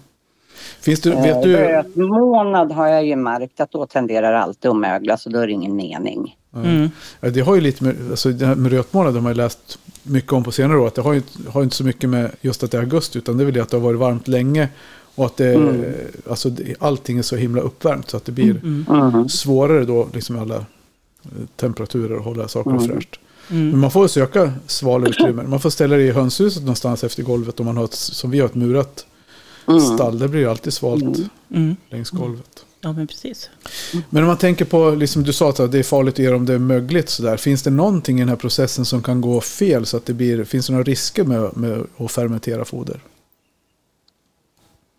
Finns 0.81 1.01
det, 1.01 1.11
Eh, 1.13 1.21
vet 1.23 1.43
du? 1.43 1.55
Rötmånad 1.55 2.71
har 2.71 2.87
jag 2.87 3.05
ju 3.05 3.15
märkt 3.15 3.59
att 3.59 3.71
då 3.71 3.85
tenderar 3.85 4.33
alltid 4.33 4.71
att 4.71 4.77
mögla 4.77 5.17
så 5.17 5.29
då 5.29 5.39
är 5.39 5.47
det 5.47 5.53
ingen 5.53 5.75
mening. 5.75 6.37
Mm. 6.55 6.89
Ja, 7.19 7.29
det 7.29 7.41
har 7.41 7.55
ju 7.55 7.61
lite 7.61 7.83
med, 7.83 7.95
alltså 8.11 8.29
det 8.29 8.45
här 8.45 8.55
med 8.55 8.71
rötmånad 8.71 9.13
har 9.13 9.21
man 9.21 9.31
ju 9.31 9.37
läst 9.37 9.79
mycket 10.03 10.31
om 10.33 10.43
på 10.43 10.51
senare 10.51 10.77
år. 10.79 10.87
Att 10.87 10.95
det 10.95 11.01
har 11.01 11.13
ju 11.13 11.17
inte- 11.17 11.51
har 11.51 11.61
ju 11.61 11.63
inte 11.63 11.75
så 11.75 11.83
mycket 11.83 12.09
med 12.09 12.31
just 12.41 12.63
att 12.63 12.71
det 12.71 12.77
är 12.77 12.81
augusti 12.81 13.17
utan 13.17 13.37
det 13.37 13.43
är 13.43 13.45
väl 13.45 13.53
det 13.53 13.59
att 13.61 13.69
det 13.69 13.77
har 13.77 13.81
varit 13.81 13.99
varmt 13.99 14.27
länge. 14.27 14.69
Och 15.15 15.25
att 15.25 15.37
det, 15.37 15.53
Mm. 15.53 15.85
alltså 16.29 16.51
allting 16.79 17.17
är 17.17 17.21
så 17.21 17.35
himla 17.35 17.61
uppvärmt 17.61 18.09
så 18.09 18.17
att 18.17 18.25
det 18.25 18.31
blir 18.31 18.49
Mm. 18.51 18.85
Mm. 18.89 19.29
svårare 19.29 19.85
då 19.85 20.07
liksom 20.13 20.39
alla 20.39 20.55
eh, 20.55 21.31
temperaturer 21.55 22.17
och 22.17 22.23
hålla 22.23 22.47
saker 22.47 22.71
Mm. 22.71 22.87
fräscht. 22.87 23.19
Men 23.47 23.67
Mm. 23.67 23.79
man 23.79 23.91
får 23.91 24.07
söka 24.07 24.53
svalutrymmen. 24.67 25.49
Man 25.49 25.59
får 25.59 25.69
ställa 25.69 25.95
det 25.95 26.03
i 26.03 26.11
hönshuset 26.11 26.61
någonstans 26.63 27.03
efter 27.03 27.23
golvet 27.23 27.59
om 27.59 27.65
man 27.65 27.77
har 27.77 27.83
ett, 27.85 27.93
som 27.93 28.31
vi 28.31 28.39
har 28.39 28.45
ett 28.45 28.55
murat 28.55 29.05
Mm. 29.67 29.79
stall. 29.79 30.19
Det 30.19 30.27
blir 30.27 30.47
alltid 30.47 30.73
svalt 30.73 31.03
Mm. 31.49 31.75
längs 31.89 32.09
golvet. 32.09 32.65
Ja, 32.81 32.93
men 32.93 33.07
precis. 33.07 33.49
Men 34.09 34.23
om 34.23 34.27
man 34.27 34.37
tänker 34.37 34.65
på, 34.65 34.89
liksom 34.91 35.23
du 35.23 35.33
sa 35.33 35.49
att 35.49 35.71
det 35.71 35.79
är 35.79 35.83
farligt 35.83 36.13
att 36.13 36.19
göra 36.19 36.35
om 36.35 36.45
det 36.45 36.53
är 36.53 36.57
mögligt 36.59 37.09
sådär. 37.09 37.37
Finns 37.37 37.63
det 37.63 37.69
någonting 37.69 38.17
i 38.17 38.21
den 38.21 38.29
här 38.29 38.35
processen 38.35 38.85
som 38.85 39.01
kan 39.03 39.21
gå 39.21 39.41
fel 39.41 39.85
så 39.85 39.97
att 39.97 40.05
det 40.05 40.13
blir, 40.13 40.43
finns 40.43 40.67
det 40.67 40.73
några 40.73 40.83
risker 40.83 41.23
med, 41.23 41.57
med 41.57 41.83
att 41.97 42.11
fermentera 42.11 42.65
foder? 42.65 42.99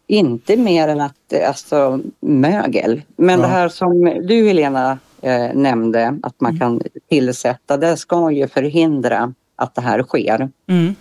Inte 0.06 0.56
mer 0.56 0.88
än 0.88 1.00
att 1.00 1.32
eh, 1.32 1.48
alltså 1.48 2.00
mögel. 2.20 3.02
Men 3.16 3.40
Ja. 3.40 3.46
det 3.46 3.52
här 3.52 3.68
som 3.68 4.04
du 4.04 4.46
Helena 4.46 4.98
eh, 5.20 5.54
nämnde 5.54 6.18
att 6.22 6.40
man 6.40 6.58
kan 6.58 6.82
tillsätta, 7.08 7.76
det 7.76 7.96
ska 7.96 8.30
ju 8.30 8.48
förhindra 8.48 9.34
att 9.56 9.74
det 9.74 9.80
här 9.80 10.02
sker. 10.02 10.50
Mm. 10.66 10.94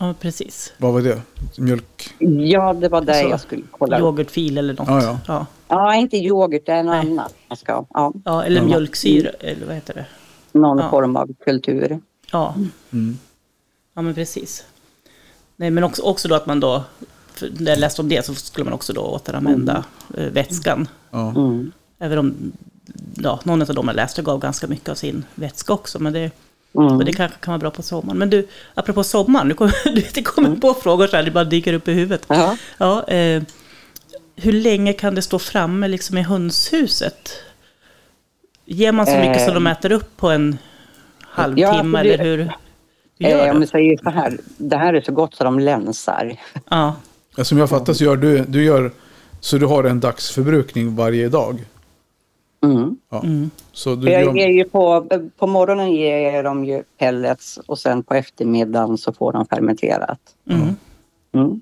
Ja, 0.00 0.14
precis. 0.20 0.72
Vad 0.78 0.92
var 0.92 1.00
det? 1.00 1.22
Mjölk? 1.58 2.14
Ja, 2.50 2.72
det 2.72 2.88
var 2.88 3.00
det 3.00 3.14
Så, 3.14 3.28
jag 3.28 3.40
skulle 3.40 3.62
kolla. 3.70 3.98
Yoghurtfil 4.00 4.58
eller 4.58 4.74
något. 4.74 4.88
Ja, 4.88 5.02
ja. 5.02 5.18
Ja. 5.28 5.46
Ja, 5.68 5.94
inte 5.94 6.16
yoghurt, 6.16 6.66
det 6.66 6.72
är 6.72 6.82
något 6.82 6.92
Nej. 7.04 7.12
annat 7.12 7.34
man 7.48 7.56
ska 7.56 7.84
ja, 7.94 8.12
Ja, 8.24 8.44
eller 8.44 8.62
mjölksyra, 8.62 9.30
eller 9.40 9.66
vad 9.66 9.74
heter 9.74 9.94
det? 9.94 10.06
Någon 10.58 10.78
Ja. 10.78 10.90
form 10.90 11.16
av 11.16 11.34
kultur. 11.44 12.00
Ja, 12.32 12.54
Mm. 12.92 13.18
ja 13.94 14.02
men 14.02 14.14
precis. 14.14 14.64
Nej, 15.60 15.70
men 15.70 15.84
också, 15.84 16.02
också 16.02 16.28
då 16.28 16.34
att 16.34 16.46
man 16.46 16.60
då, 16.60 16.84
när 17.58 17.70
jag 17.70 17.78
läste 17.78 18.02
om 18.02 18.08
det 18.08 18.26
så 18.26 18.34
skulle 18.34 18.64
man 18.64 18.72
också 18.74 18.92
då 18.92 19.00
återanvända 19.02 19.84
eh, 20.16 20.24
vätskan. 20.26 20.88
Mm. 21.12 21.72
Även 21.98 22.18
om 22.18 22.52
ja, 23.14 23.40
någon 23.44 23.62
av 23.62 23.68
dem 23.74 23.88
jag 23.88 23.96
läste 23.96 24.22
gav 24.22 24.38
ganska 24.40 24.66
mycket 24.66 24.88
av 24.88 24.94
sin 24.94 25.24
vätska 25.34 25.72
också. 25.72 25.98
Men 25.98 26.12
det, 26.12 26.30
Mm. 26.74 26.96
och 26.96 27.04
det 27.04 27.12
kanske 27.12 27.38
kan 27.38 27.52
vara 27.52 27.58
bra 27.58 27.70
på 27.70 27.82
sommaren. 27.82 28.18
Men 28.18 28.30
du, 28.30 28.48
apropå 28.74 29.04
sommaren, 29.04 29.48
nu 29.48 29.54
kommer, 29.54 29.74
du 29.84 30.00
vet, 30.00 30.14
det 30.14 30.22
kommer 30.22 30.56
på 30.56 30.74
frågor 30.74 31.06
så 31.06 31.16
här, 31.16 31.22
det 31.22 31.30
bara 31.30 31.44
dyker 31.44 31.72
upp 31.72 31.88
i 31.88 31.92
huvudet. 31.92 32.24
Ja. 32.28 32.56
Ja, 32.78 33.08
eh, 33.08 33.42
hur 34.36 34.52
länge 34.52 34.92
kan 34.92 35.14
det 35.14 35.22
stå 35.22 35.38
framme 35.38 35.88
liksom 35.88 36.18
i 36.18 36.22
hönshuset? 36.22 37.30
Ger 38.64 38.92
man 38.92 39.06
så 39.06 39.16
mycket 39.16 39.40
så 39.40 39.48
Eh. 39.48 39.54
de 39.54 39.66
äter 39.66 39.92
upp 39.92 40.16
på 40.16 40.30
en 40.30 40.58
halvtimme 41.20 41.62
Ja, 41.62 41.78
alltså 41.78 41.92
det- 42.02 42.14
eller 42.14 42.24
hur, 42.24 42.52
Eh, 43.18 43.50
om 43.54 43.60
vi 43.60 43.66
säger 43.66 43.96
så 44.02 44.10
här, 44.10 44.38
det 44.56 44.76
här 44.76 44.94
är 44.94 45.00
så 45.00 45.12
gott 45.12 45.34
så 45.34 45.44
de 45.44 45.58
länsar. 45.58 46.40
Ja, 46.70 46.94
Ja, 47.36 47.44
Som 47.44 47.58
jag 47.58 47.68
fattar 47.68 47.92
så 47.92 48.04
gör 48.04 48.16
du, 48.16 48.44
du 48.48 48.64
gör, 48.64 48.92
så 49.40 49.58
du 49.58 49.66
har 49.66 49.84
en 49.84 50.00
dagsförbrukning 50.00 50.96
varje 50.96 51.28
dag. 51.28 51.64
Mm. 52.64 52.96
Ja. 53.10 53.22
mm, 53.22 53.50
Så 53.72 53.94
du 53.94 54.10
jag 54.10 54.36
ger 54.38 54.48
ju 54.48 54.64
på, 54.64 55.06
på 55.38 55.46
morgonen 55.46 55.92
ger 55.92 56.18
jag 56.18 56.44
dem 56.44 56.64
ju 56.64 56.82
pellets 56.98 57.58
och 57.66 57.78
sen 57.78 58.02
på 58.02 58.14
eftermiddagen 58.14 58.98
så 58.98 59.12
får 59.12 59.32
de 59.32 59.46
fermenterat. 59.46 60.20
mm, 60.50 60.62
Mm. 61.34 61.60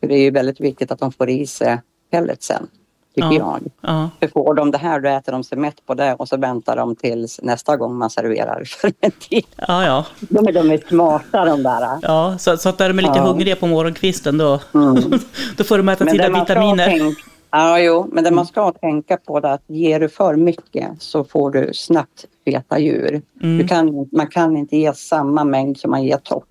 För 0.00 0.06
det 0.06 0.14
är 0.14 0.22
ju 0.22 0.30
väldigt 0.30 0.60
viktigt 0.60 0.90
att 0.92 0.98
de 0.98 1.12
får 1.12 1.30
i 1.30 1.46
sig 1.46 1.80
pelletsen, 2.10 2.66
tycker 3.14 3.32
Ja. 3.32 3.58
jag. 3.60 3.60
Ja, 3.80 4.10
För 4.20 4.28
får 4.28 4.54
de 4.54 4.70
det 4.70 4.78
här 4.78 5.00
då 5.00 5.08
äter 5.08 5.32
de 5.32 5.44
sig 5.44 5.58
mätt 5.58 5.86
på 5.86 5.94
det 5.94 6.14
och 6.14 6.28
så 6.28 6.36
väntar 6.36 6.76
de 6.76 6.96
tills 6.96 7.40
nästa 7.42 7.76
gång 7.76 7.94
man 7.98 8.10
serverar 8.10 8.64
fermenterat. 8.80 9.44
ja, 9.68 9.84
ja. 9.84 10.04
De, 10.20 10.48
är- 10.48 10.52
de 10.52 10.70
är 10.70 10.88
smarta 10.88 11.44
de 11.44 11.62
där. 11.62 11.98
ja 12.02 12.38
så, 12.38 12.56
så 12.56 12.68
att 12.68 12.78
när 12.78 12.88
de 12.88 12.98
är 12.98 13.02
lite 13.02 13.14
Ja. 13.18 13.22
hungriga 13.26 13.56
på 13.56 13.66
morgonkvisten 13.66 14.38
då, 14.38 14.60
Mm. 14.74 14.94
då 15.56 15.64
får 15.64 15.76
de 15.78 15.88
äta 15.88 16.04
Men 16.04 16.12
sina 16.14 16.40
vitaminer. 16.40 17.14
ja, 17.50 17.78
jo, 17.78 18.08
men 18.12 18.24
det 18.24 18.30
man 18.30 18.46
ska 18.46 18.72
tänka 18.72 19.16
på 19.16 19.36
är 19.38 19.42
att 19.42 19.62
ger 19.66 20.00
du 20.00 20.08
för 20.08 20.36
mycket 20.36 20.88
så 20.98 21.24
får 21.24 21.50
du 21.50 21.70
snabbt 21.74 22.24
feta 22.44 22.78
djur. 22.78 23.22
Mm. 23.42 23.58
Du 23.58 23.68
kan, 23.68 24.08
man 24.12 24.26
kan 24.26 24.56
inte 24.56 24.76
ge 24.76 24.92
samma 24.94 25.44
mängd 25.44 25.78
som 25.78 25.90
man 25.90 26.02
ger 26.04 26.16
torrt. 26.16 26.44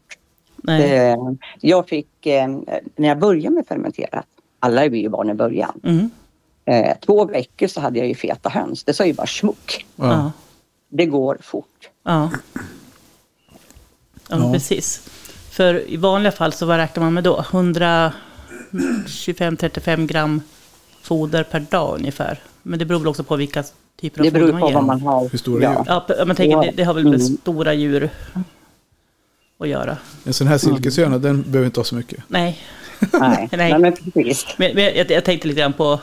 Eh, 0.67 1.15
jag 1.61 1.87
fick, 1.89 2.25
eh, 2.25 2.47
när 2.95 3.07
jag 3.07 3.19
började 3.19 3.55
med 3.55 3.67
fermenterat, 3.67 4.25
alla 4.59 4.85
är 4.85 4.89
vi 4.89 4.99
ju 5.01 5.09
barn 5.09 5.29
i 5.29 5.33
början, 5.33 5.79
Mm. 5.83 6.09
Eh, 6.71 6.97
två 7.05 7.25
veckor 7.25 7.67
så 7.67 7.81
hade 7.81 7.99
jag 7.99 8.07
ju 8.07 8.15
feta 8.15 8.49
höns. 8.49 8.83
Det 8.83 8.93
sa 8.93 9.05
ju 9.05 9.13
bara 9.13 9.27
smuck. 9.27 9.85
Ja. 9.95 10.05
Ja. 10.11 10.31
Det 10.89 11.05
går 11.05 11.37
fort. 11.41 11.89
Ja. 12.03 12.29
Ja, 14.29 14.37
Ja. 14.39 14.51
precis. 14.53 15.09
För 15.51 15.89
i 15.89 15.97
vanliga 15.97 16.31
fall 16.31 16.53
så 16.53 16.65
vad 16.65 16.77
räknar 16.77 17.03
man 17.03 17.13
med 17.13 17.23
då? 17.23 17.45
125-35 18.71 20.07
gram 20.07 20.41
foder 21.01 21.43
per 21.43 21.59
dag 21.59 21.95
ungefär. 21.99 22.39
Men 22.63 22.79
det 22.79 22.85
beror 22.85 22.99
väl 22.99 23.07
också 23.07 23.23
på 23.23 23.35
vilka 23.35 23.63
typer 24.01 24.19
av 24.19 24.25
Det 24.25 24.31
beror 24.31 24.47
foder 24.47 24.59
på 24.59 24.59
man 24.59 24.69
ger. 24.69 24.75
vad 24.75 24.83
man 24.85 25.01
har. 25.01 25.29
Hur 25.29 25.37
stora 25.37 25.59
djur? 25.73 25.83
Ja, 25.87 26.05
man 26.27 26.35
tänker, 26.35 26.61
det, 26.61 26.71
det 26.75 26.83
har 26.83 26.93
väl 26.93 27.03
med 27.03 27.21
Mm. 27.21 27.37
stora 27.41 27.73
djur 27.73 28.09
att 29.59 29.67
göra. 29.67 29.97
En 30.23 30.33
sån 30.33 30.47
här 30.47 30.57
silkeshöna, 30.57 31.17
den 31.17 31.41
behöver 31.41 31.65
inte 31.65 31.79
ha 31.79 31.85
så 31.85 31.95
mycket. 31.95 32.23
Nej, 32.27 32.59
Nej, 33.13 33.49
Nej. 33.51 33.69
Nej. 33.71 33.79
men 33.79 33.93
precis. 34.13 34.45
men, 34.57 34.75
men 34.75 34.83
jag, 34.83 35.11
jag 35.11 35.25
tänkte 35.25 35.47
lite 35.47 35.59
grann 35.61 35.73
på, 35.73 35.99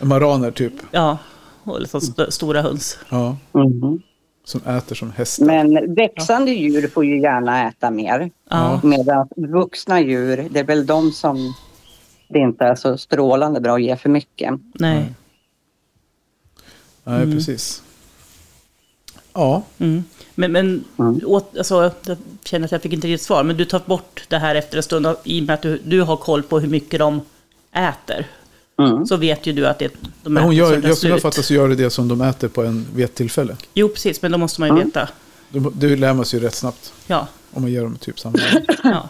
Maraner 0.00 0.50
typ. 0.50 0.72
ja, 0.90 1.18
och 1.64 1.80
liksom 1.80 1.98
st- 1.98 2.30
stora 2.32 2.62
höns. 2.62 2.98
Ja, 3.08 3.36
Mhm. 3.52 4.02
som 4.44 4.60
äter 4.66 4.94
som 4.94 5.10
hästar. 5.12 5.44
Men 5.46 5.94
växande 5.94 6.50
djur 6.50 6.88
får 6.88 7.04
ju 7.04 7.20
gärna 7.20 7.68
äta 7.68 7.90
mer. 7.90 8.30
Ja, 8.50 8.80
Medan 8.82 9.28
vuxna 9.36 10.00
djur, 10.00 10.48
det 10.50 10.60
är 10.60 10.64
väl 10.64 10.86
de 10.86 11.12
som 11.12 11.54
det 12.28 12.38
inte 12.38 12.64
är 12.64 12.74
så 12.74 12.98
strålande 12.98 13.60
bra 13.60 13.74
att 13.74 13.82
ge 13.82 13.96
för 13.96 14.08
mycket. 14.08 14.54
nej. 14.74 15.14
Nej, 17.04 17.32
precis. 17.32 17.82
Ja, 19.32 19.62
Mm. 19.78 20.04
Men, 20.34 20.52
men 20.52 20.84
Mm. 20.98 21.20
åt, 21.26 21.56
alltså, 21.58 21.92
jag 22.06 22.16
känner 22.44 22.64
att 22.64 22.72
jag 22.72 22.82
fick 22.82 22.92
inte 22.92 23.06
riktigt 23.06 23.26
svar, 23.26 23.42
men 23.44 23.56
du 23.56 23.64
tar 23.64 23.82
bort 23.86 24.24
det 24.28 24.38
här 24.38 24.54
efter 24.54 24.76
en 24.76 24.82
stund 24.82 25.06
i 25.24 25.40
och 25.40 25.44
med 25.46 25.54
att 25.54 25.62
du, 25.62 25.80
du 25.84 26.02
har 26.02 26.16
koll 26.16 26.42
på 26.42 26.60
hur 26.60 26.68
mycket 26.68 26.98
de 27.00 27.20
äter. 27.72 28.26
Mm. 28.84 29.06
Så 29.06 29.16
vet 29.16 29.46
ju 29.46 29.52
du 29.52 29.66
att 29.66 29.78
det, 29.78 29.88
de 30.22 30.32
men 30.32 30.36
äter 30.36 30.44
hon 30.44 30.54
gör, 30.56 30.80
jag 30.84 30.98
slut. 30.98 31.22
fattar 31.22 31.42
så 31.42 31.54
gör 31.54 31.68
det 31.68 31.74
det 31.74 31.90
som 31.90 32.08
de 32.08 32.20
äter 32.20 32.48
på 32.48 32.62
en, 32.64 32.86
vid 32.94 33.04
ett 33.04 33.14
tillfälle. 33.14 33.56
Jo, 33.74 33.88
precis, 33.88 34.22
men 34.22 34.32
då 34.32 34.38
måste 34.38 34.60
man 34.60 34.68
ju 34.68 34.72
Mm. 34.74 34.86
veta. 34.86 35.08
Det, 35.48 35.70
det 35.88 35.96
lär 35.96 36.14
man 36.14 36.24
sig 36.24 36.40
ju 36.40 36.46
rätt 36.46 36.54
snabbt 36.54 36.92
Ja, 37.06 37.26
om 37.52 37.62
man 37.62 37.72
gör 37.72 37.82
dem 37.82 37.96
typ 38.00 38.20
samma. 38.20 38.38
ja, 38.84 39.08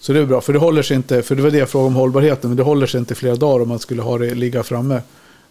Så 0.00 0.12
det 0.12 0.18
är 0.20 0.26
bra, 0.26 0.40
för 0.40 0.52
det 0.52 0.58
håller 0.58 0.82
sig 0.82 0.96
inte, 0.96 1.22
för 1.22 1.34
det 1.34 1.42
var 1.42 1.50
det 1.50 1.58
jag 1.58 1.68
frågade 1.68 1.86
om 1.86 1.94
hållbarheten, 1.94 2.50
men 2.50 2.56
det 2.56 2.62
håller 2.62 2.86
sig 2.86 2.98
inte 3.00 3.14
flera 3.14 3.34
dagar 3.36 3.62
om 3.62 3.68
man 3.68 3.78
skulle 3.78 4.02
ha 4.02 4.18
det 4.18 4.34
ligga 4.34 4.62
framme. 4.62 5.00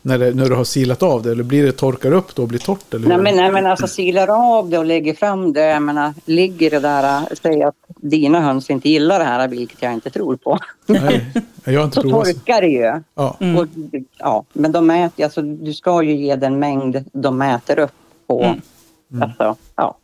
När, 0.06 0.18
det, 0.20 0.34
när 0.34 0.50
du 0.50 0.56
har 0.56 0.63
silat 0.63 1.04
av 1.04 1.24
det, 1.24 1.32
eller 1.32 1.44
blir 1.44 1.66
det 1.66 1.72
torkar 1.72 2.12
upp 2.12 2.36
då 2.36 2.42
och 2.42 2.48
blir 2.48 2.60
torrt? 2.60 2.94
Eller 2.94 3.08
Nej, 3.08 3.18
men, 3.18 3.36
nej 3.36 3.52
men 3.52 3.66
alltså 3.66 3.88
silar 3.88 4.58
av 4.58 4.70
det 4.70 4.78
och 4.78 4.86
lägger 4.86 5.13
fram 5.13 5.54
det. 5.54 5.62
Jag 5.62 5.82
menar, 5.82 6.13
ligger 6.26 6.72
det 6.72 6.80
där, 6.80 7.36
säg 7.42 7.63
att 7.63 7.76
dina 7.98 8.39
höns 8.42 8.70
inte 8.70 8.89
gillar 8.89 9.20
det 9.20 9.26
här, 9.26 9.48
vilket 9.48 9.82
jag 9.82 9.94
inte 9.94 10.10
tror 10.10 10.36
på. 10.36 10.60
Nej, 10.86 11.32
jag 11.63 11.80
har 11.80 11.84
inte 11.86 11.96
Så 12.02 12.02
provat. 12.02 12.28
så. 12.28 12.34
torkar 12.34 12.62
det 12.62 12.68
ju. 12.68 13.02
Ja, 13.16 13.38
Mm. 13.39 13.58
Och, 13.58 13.68
ja, 14.18 14.46
men 14.54 14.72
de 14.72 14.89
äter, 14.89 15.24
alltså, 15.24 15.42
du 15.42 15.74
ska 15.74 16.04
ju 16.04 16.16
ge 16.16 16.36
den 16.36 16.60
mängd 16.60 17.04
de 17.13 17.42
äter 17.42 17.80
upp 17.80 17.92
på. 18.28 18.44
Mm. 18.44 18.62
Alltså, 19.24 19.56
ja. 19.76 19.98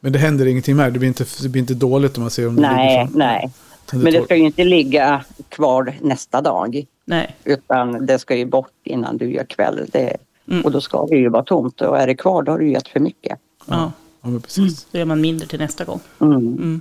men 0.00 0.12
det 0.12 0.18
händer 0.18 0.46
ingenting 0.46 0.76
med 0.76 0.92
det. 0.92 0.98
blir 0.98 1.08
inte, 1.08 1.24
det 1.42 1.48
blir 1.48 1.60
inte 1.60 1.74
dåligt 1.74 2.16
om 2.16 2.22
man 2.22 2.30
ser 2.30 2.48
om 2.48 2.56
det 2.56 2.62
ligger 2.62 2.74
Nej, 2.74 3.06
fram. 3.06 3.18
nej. 3.18 3.50
Men 3.92 4.12
det 4.12 4.24
ska 4.24 4.36
ju 4.36 4.44
inte 4.46 4.64
ligga 4.64 5.24
kvar 5.48 5.94
nästa 6.00 6.40
dag. 6.40 6.84
Nej. 7.04 7.36
Utan 7.44 8.06
det 8.06 8.18
ska 8.18 8.36
ju 8.36 8.44
bort 8.46 8.72
innan 8.84 9.16
du 9.16 9.30
gör 9.32 9.44
kväll. 9.44 9.86
Det, 9.92 10.16
Mm. 10.48 10.64
Och 10.64 10.70
då 10.70 10.80
ska 10.80 11.06
det 11.06 11.16
ju 11.16 11.28
vara 11.28 11.42
tomt. 11.44 11.80
Och 11.80 11.98
är 11.98 12.06
det 12.06 12.14
kvar 12.14 12.42
då 12.42 12.52
har 12.52 12.58
du 12.58 12.70
gett 12.70 12.88
för 12.88 13.00
mycket. 13.00 13.38
Ja, 13.66 13.92
Ja, 14.22 14.28
men 14.28 14.40
precis. 14.40 14.86
då 14.90 14.98
gör 14.98 15.04
man 15.04 15.20
mindre 15.20 15.46
till 15.46 15.58
nästa 15.58 15.84
gång. 15.84 16.00
Mm. 16.20 16.36
Mm. 16.36 16.80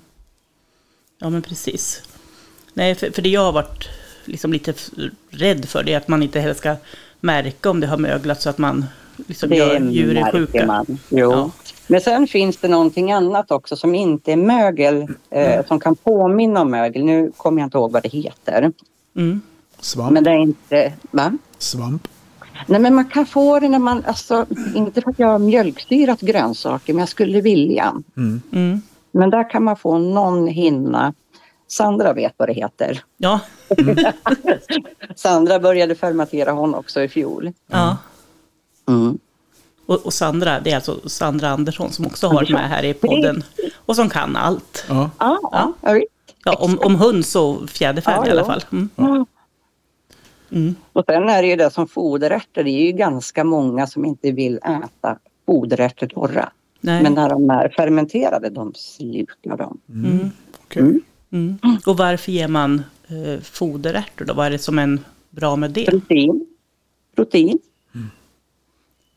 Ja, 1.19 1.29
men 1.29 1.41
precis. 1.41 2.01
Nej, 2.73 2.95
för, 2.95 3.12
för 3.12 3.21
det 3.21 3.29
jag 3.29 3.41
har 3.41 3.51
varit 3.51 3.89
liksom 4.25 4.53
lite 4.53 4.73
rädd 5.29 5.65
för 5.65 5.83
det 5.83 5.93
är 5.93 5.97
att 5.97 6.07
man 6.07 6.23
inte 6.23 6.39
heller 6.39 6.53
ska 6.53 6.75
märka 7.19 7.69
om 7.69 7.79
det 7.79 7.88
har 7.88 7.97
möglat 7.97 8.41
så 8.41 8.49
att 8.49 8.57
man 8.57 8.86
liksom 9.27 9.53
gör 9.53 9.79
djuren 9.79 10.23
märker 10.23 10.38
sjuka. 10.39 10.65
man. 10.65 10.86
Jo. 11.09 11.31
Ja. 11.31 11.51
Men 11.88 12.01
sen 12.01 12.27
finns 12.27 12.57
det 12.57 12.67
någonting 12.67 13.12
annat 13.12 13.51
också 13.51 13.75
som 13.75 13.95
inte 13.95 14.31
är 14.31 14.36
mögel. 14.38 15.07
Eh, 15.29 15.65
som 15.65 15.79
kan 15.79 15.95
påminna 15.95 16.62
om 16.62 16.71
mögel. 16.71 17.03
Nu 17.05 17.31
kommer 17.38 17.62
jag 17.62 17.67
inte 17.67 17.77
ihåg 17.77 17.91
vad 17.91 18.03
det 18.03 18.09
heter. 18.09 18.71
Mm. 19.15 19.41
Svamp. 19.83 20.11
Men 20.11 20.23
det 20.23 20.29
är 20.29 20.37
inte... 20.39 20.93
Va? 21.11 21.37
Svamp. 21.57 22.07
Nej 22.67 22.79
men 22.79 22.95
man 22.95 23.05
kan 23.05 23.25
få 23.25 23.59
det 23.59 23.69
när 23.69 23.79
man... 23.79 24.03
Alltså, 24.07 24.45
inte 24.75 25.01
för 25.01 25.09
att 25.09 25.19
jag 25.19 25.27
har 25.27 25.39
mjölksyrat 25.39 26.21
grönsaker 26.21 26.93
men 26.93 26.99
jag 26.99 27.09
skulle 27.09 27.41
vilja. 27.41 27.93
Mm. 28.17 28.41
Mm. 28.51 28.81
Men 29.11 29.29
där 29.29 29.49
kan 29.49 29.63
man 29.63 29.77
få 29.77 29.97
någon 29.97 30.47
hinna. 30.47 31.13
Sandra 31.67 32.13
vet 32.13 32.33
vad 32.37 32.49
det 32.49 32.53
heter. 32.53 33.03
Ja, 33.17 33.39
Sandra 35.15 35.59
började 35.59 35.95
fermentera 35.95 36.51
hon 36.51 36.75
också 36.75 37.01
i 37.01 37.07
fjol. 37.07 37.51
ja. 37.67 37.97
Mm. 38.87 39.17
Och, 39.85 40.05
och 40.05 40.13
Sandra, 40.13 40.59
det 40.59 40.71
är 40.71 40.75
alltså 40.75 41.09
Sandra 41.09 41.49
Andersson 41.49 41.91
som 41.91 42.05
också 42.05 42.27
har 42.27 42.51
med 42.51 42.69
här 42.69 42.83
i 42.83 42.93
podden. 42.93 43.43
Och 43.85 43.95
som 43.95 44.09
kan 44.09 44.35
allt. 44.35 44.85
Ja. 44.89 45.09
Ja, 45.19 45.73
ja. 45.81 45.99
Ja, 46.45 46.55
om, 46.55 46.79
om 46.79 46.95
höns 46.95 47.35
och 47.35 47.69
fjäderfä 47.69 48.11
Ja, 48.11 48.27
i 48.27 48.31
alla 48.31 48.45
fall. 48.45 48.63
Mm. 48.71 48.89
Ja. 48.95 49.25
Mm. 50.53 50.75
Och 50.93 51.03
sen 51.05 51.29
är 51.29 51.41
det 51.41 51.47
ju 51.47 51.55
det 51.55 51.71
som 51.71 51.87
foderärtor. 51.87 52.63
Det 52.63 52.69
är 52.69 52.85
ju 52.85 52.91
ganska 52.91 53.43
många 53.43 53.87
som 53.87 54.05
inte 54.05 54.31
vill 54.31 54.57
äta 54.57 55.17
foderärtor 55.45 56.07
torra. 56.07 56.51
Nej. 56.81 57.03
Men 57.03 57.13
när 57.13 57.29
de 57.29 57.49
är 57.49 57.69
fermenterade, 57.69 58.49
de 58.49 58.71
slukar 58.75 59.57
dem. 59.57 59.79
Mm. 59.89 60.29
Okej. 60.63 60.81
Mm. 60.81 61.01
Mm. 61.31 61.57
Och 61.85 61.97
varför 61.97 62.31
ger 62.31 62.47
man 62.47 62.83
eh, 63.07 63.41
foderärtor 63.41 64.25
då? 64.25 64.33
Vad 64.33 64.45
är 64.45 64.51
det 64.51 64.59
som 64.59 64.79
är 64.79 64.97
bra 65.29 65.55
med 65.55 65.71
det? 65.71 65.85
Protein. 65.85 66.47
Protein. 67.15 67.59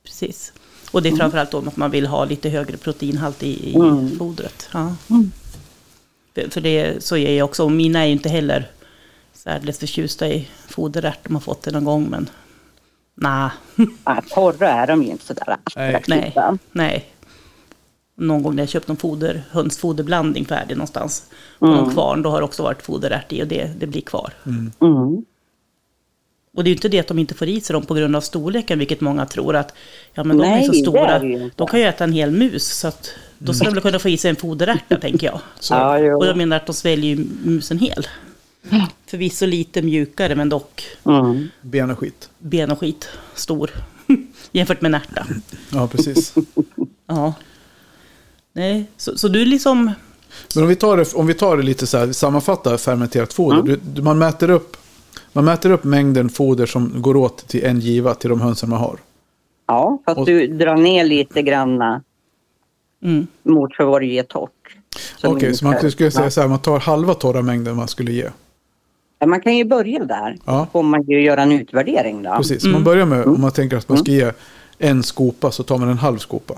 Precis. 0.04 0.52
Och 0.92 1.02
det 1.02 1.08
är 1.08 1.16
framförallt 1.16 1.50
då 1.50 1.58
att 1.58 1.76
man 1.76 1.90
vill 1.90 2.06
ha 2.06 2.24
lite 2.24 2.48
högre 2.48 2.76
proteinhalt 2.76 3.42
i, 3.42 3.70
i 3.70 3.74
Mm. 3.74 4.18
fodret. 4.18 4.68
Ja. 4.72 4.96
Mm. 5.10 5.32
För, 6.34 6.50
för 6.50 6.60
det 6.60 7.04
så 7.04 7.16
är 7.16 7.36
jag 7.36 7.44
också. 7.44 7.64
Och 7.64 7.72
mina 7.72 8.00
är 8.00 8.06
ju 8.06 8.12
inte 8.12 8.28
heller 8.28 8.70
särdeles 9.46 9.78
förtjusta 9.78 10.28
i 10.28 10.48
foderärt. 10.68 11.18
De 11.24 11.34
har 11.34 11.40
fått 11.40 11.62
det 11.62 11.70
någon 11.70 11.84
gång 11.84 12.08
men 12.10 12.28
nej. 13.14 13.50
Ja, 14.04 14.22
torra 14.30 14.70
är 14.70 14.86
de 14.86 15.02
ju 15.02 15.10
inte 15.10 15.24
sådär 15.26 15.56
nej, 15.76 15.94
attraktiva. 15.94 16.58
nej. 16.72 17.04
Någon 18.18 18.42
gång 18.42 18.56
när 18.56 18.62
jag 18.62 18.68
köpt 18.70 18.88
någon 18.88 18.96
foder, 18.96 19.42
hönsfoderblandning 19.50 20.44
färdig 20.44 20.76
någonstans. 20.76 21.24
På 21.58 21.66
Mm. 21.66 21.78
någon 21.78 21.92
kvarn, 21.94 22.22
då 22.22 22.30
har 22.30 22.38
det 22.38 22.44
också 22.44 22.62
varit 22.62 22.82
foderärt 22.82 23.32
i 23.32 23.42
och 23.42 23.46
det, 23.46 23.70
det 23.78 23.86
blir 23.86 24.00
kvar. 24.00 24.32
Mm. 24.46 24.72
Och 26.56 26.64
det 26.64 26.68
är 26.68 26.70
ju 26.70 26.74
inte 26.76 26.88
det 26.88 26.98
att 27.00 27.06
de 27.08 27.18
inte 27.18 27.34
får 27.34 27.48
i 27.48 27.60
sig 27.60 27.74
dem 27.74 27.82
på 27.86 27.94
grund 27.94 28.16
av 28.16 28.20
storleken, 28.20 28.78
vilket 28.78 29.00
många 29.00 29.26
tror 29.26 29.56
att 29.56 29.74
ja, 30.14 30.24
men 30.24 30.38
de 30.38 30.44
är 30.44 30.50
Nej, 30.50 30.64
så 30.66 30.72
det 30.72 30.78
stora, 30.78 31.08
är 31.10 31.20
det 31.20 31.26
ju 31.26 31.42
inte. 31.42 31.56
de 31.56 31.66
kan 31.66 31.80
ju 31.80 31.86
äta 31.86 32.04
en 32.04 32.12
hel 32.12 32.30
mus, 32.30 32.78
så 32.78 32.88
att 32.88 33.10
då 33.38 33.54
ska 33.54 33.64
de 33.64 33.74
väl 33.74 33.82
kunna 33.82 33.98
få 33.98 34.08
i 34.08 34.16
sig 34.16 34.30
en 34.30 34.36
foderärta, 34.36 34.96
tänker 34.96 35.26
jag. 35.26 35.40
Ja, 35.70 35.98
jo. 35.98 36.18
Och 36.18 36.26
jag 36.26 36.36
menar 36.36 36.56
att 36.56 36.66
de 36.66 36.72
sväljer 36.72 37.16
ju 37.16 37.26
musen 37.44 37.78
hel. 37.78 38.06
Förvisso 39.06 39.46
lite 39.46 39.82
mjukare, 39.82 40.34
men 40.34 40.48
dock 40.48 40.84
Mm. 41.04 41.48
Ben 41.62 41.90
och 41.90 41.98
skit. 41.98 42.30
ben 42.38 42.70
och 42.70 42.78
skit 42.80 43.08
stor. 43.34 43.70
Jämfört 44.52 44.80
med 44.80 44.88
en 44.88 44.94
ärta. 44.94 45.26
Ja, 45.72 45.88
precis. 45.88 46.34
Ja. 47.08 47.34
Nej, 48.52 48.86
så, 48.96 49.18
så 49.18 49.28
du 49.28 49.44
liksom... 49.44 49.90
Men 50.54 50.62
om 50.64 50.68
vi 50.68 50.76
tar 50.76 50.96
det, 50.96 51.14
om 51.14 51.26
vi 51.26 51.34
tar 51.34 51.56
det 51.56 51.62
lite 51.62 51.86
så 51.86 51.98
här, 51.98 52.12
sammanfatta 52.12 52.78
fermenterat 52.78 53.32
foder. 53.32 53.62
Du, 53.62 53.80
du, 53.94 54.02
man, 54.02 54.18
mäter 54.18 54.50
upp, 54.50 54.76
man 55.32 55.44
mäter 55.44 55.70
upp 55.70 55.84
mängden 55.84 56.28
foder 56.28 56.66
som 56.66 57.02
går 57.02 57.16
åt 57.16 57.48
till 57.48 57.64
en 57.64 57.80
giva 57.80 58.14
till 58.14 58.30
de 58.30 58.40
hönsen 58.40 58.70
man 58.70 58.78
har. 58.78 58.98
Ja, 59.66 60.02
fast 60.04 60.18
Och- 60.18 60.26
du 60.26 60.46
drar 60.46 60.76
ner 60.76 61.04
lite 61.04 61.42
granna 61.42 62.02
Mm, 63.02 63.26
mot 63.42 63.76
för 63.76 63.84
vad 63.84 64.02
du 64.02 64.06
ger 64.06 64.22
torrt. 64.22 64.50
Okej, 65.24 65.54
så 65.54 65.64
man 65.64 65.90
skulle 65.90 66.10
säga 66.10 66.30
så 66.30 66.40
här, 66.40 66.48
man 66.48 66.58
tar 66.58 66.80
halva 66.80 67.14
torra 67.14 67.42
mängden 67.42 67.76
man 67.76 67.88
skulle 67.88 68.12
ge. 68.12 68.30
Man 69.26 69.40
kan 69.40 69.56
ju 69.56 69.64
börja 69.64 70.04
där. 70.04 70.36
Ja. 70.44 70.64
Så 70.66 70.70
får 70.72 70.82
man 70.82 71.02
ju 71.02 71.22
göra 71.22 71.42
en 71.42 71.52
utvärdering 71.52 72.22
då. 72.22 72.34
Precis, 72.36 72.64
man 72.64 72.84
börjar 72.84 73.06
med, 73.06 73.24
om 73.24 73.40
man 73.40 73.50
tänker 73.52 73.76
att 73.76 73.88
man 73.88 73.98
ska 73.98 74.10
ge 74.12 74.32
en 74.78 75.02
skopa 75.02 75.50
så 75.50 75.62
tar 75.62 75.78
man 75.78 75.88
en 75.88 75.98
halv 75.98 76.18
skopa. 76.18 76.54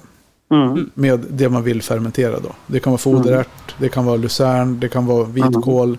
Mm. 0.51 0.91
Med 0.95 1.25
det 1.31 1.49
man 1.49 1.63
vill 1.63 1.83
fermentera 1.83 2.41
då. 2.41 2.49
Det 2.67 2.81
kan 2.81 2.91
vara 2.91 2.99
foderärt, 2.99 3.75
det 3.79 3.89
kan 3.89 4.05
vara 4.05 4.17
lucern, 4.17 4.81
det 4.81 4.89
kan 4.89 5.07
vara 5.07 5.25
vitkål. 5.25 5.99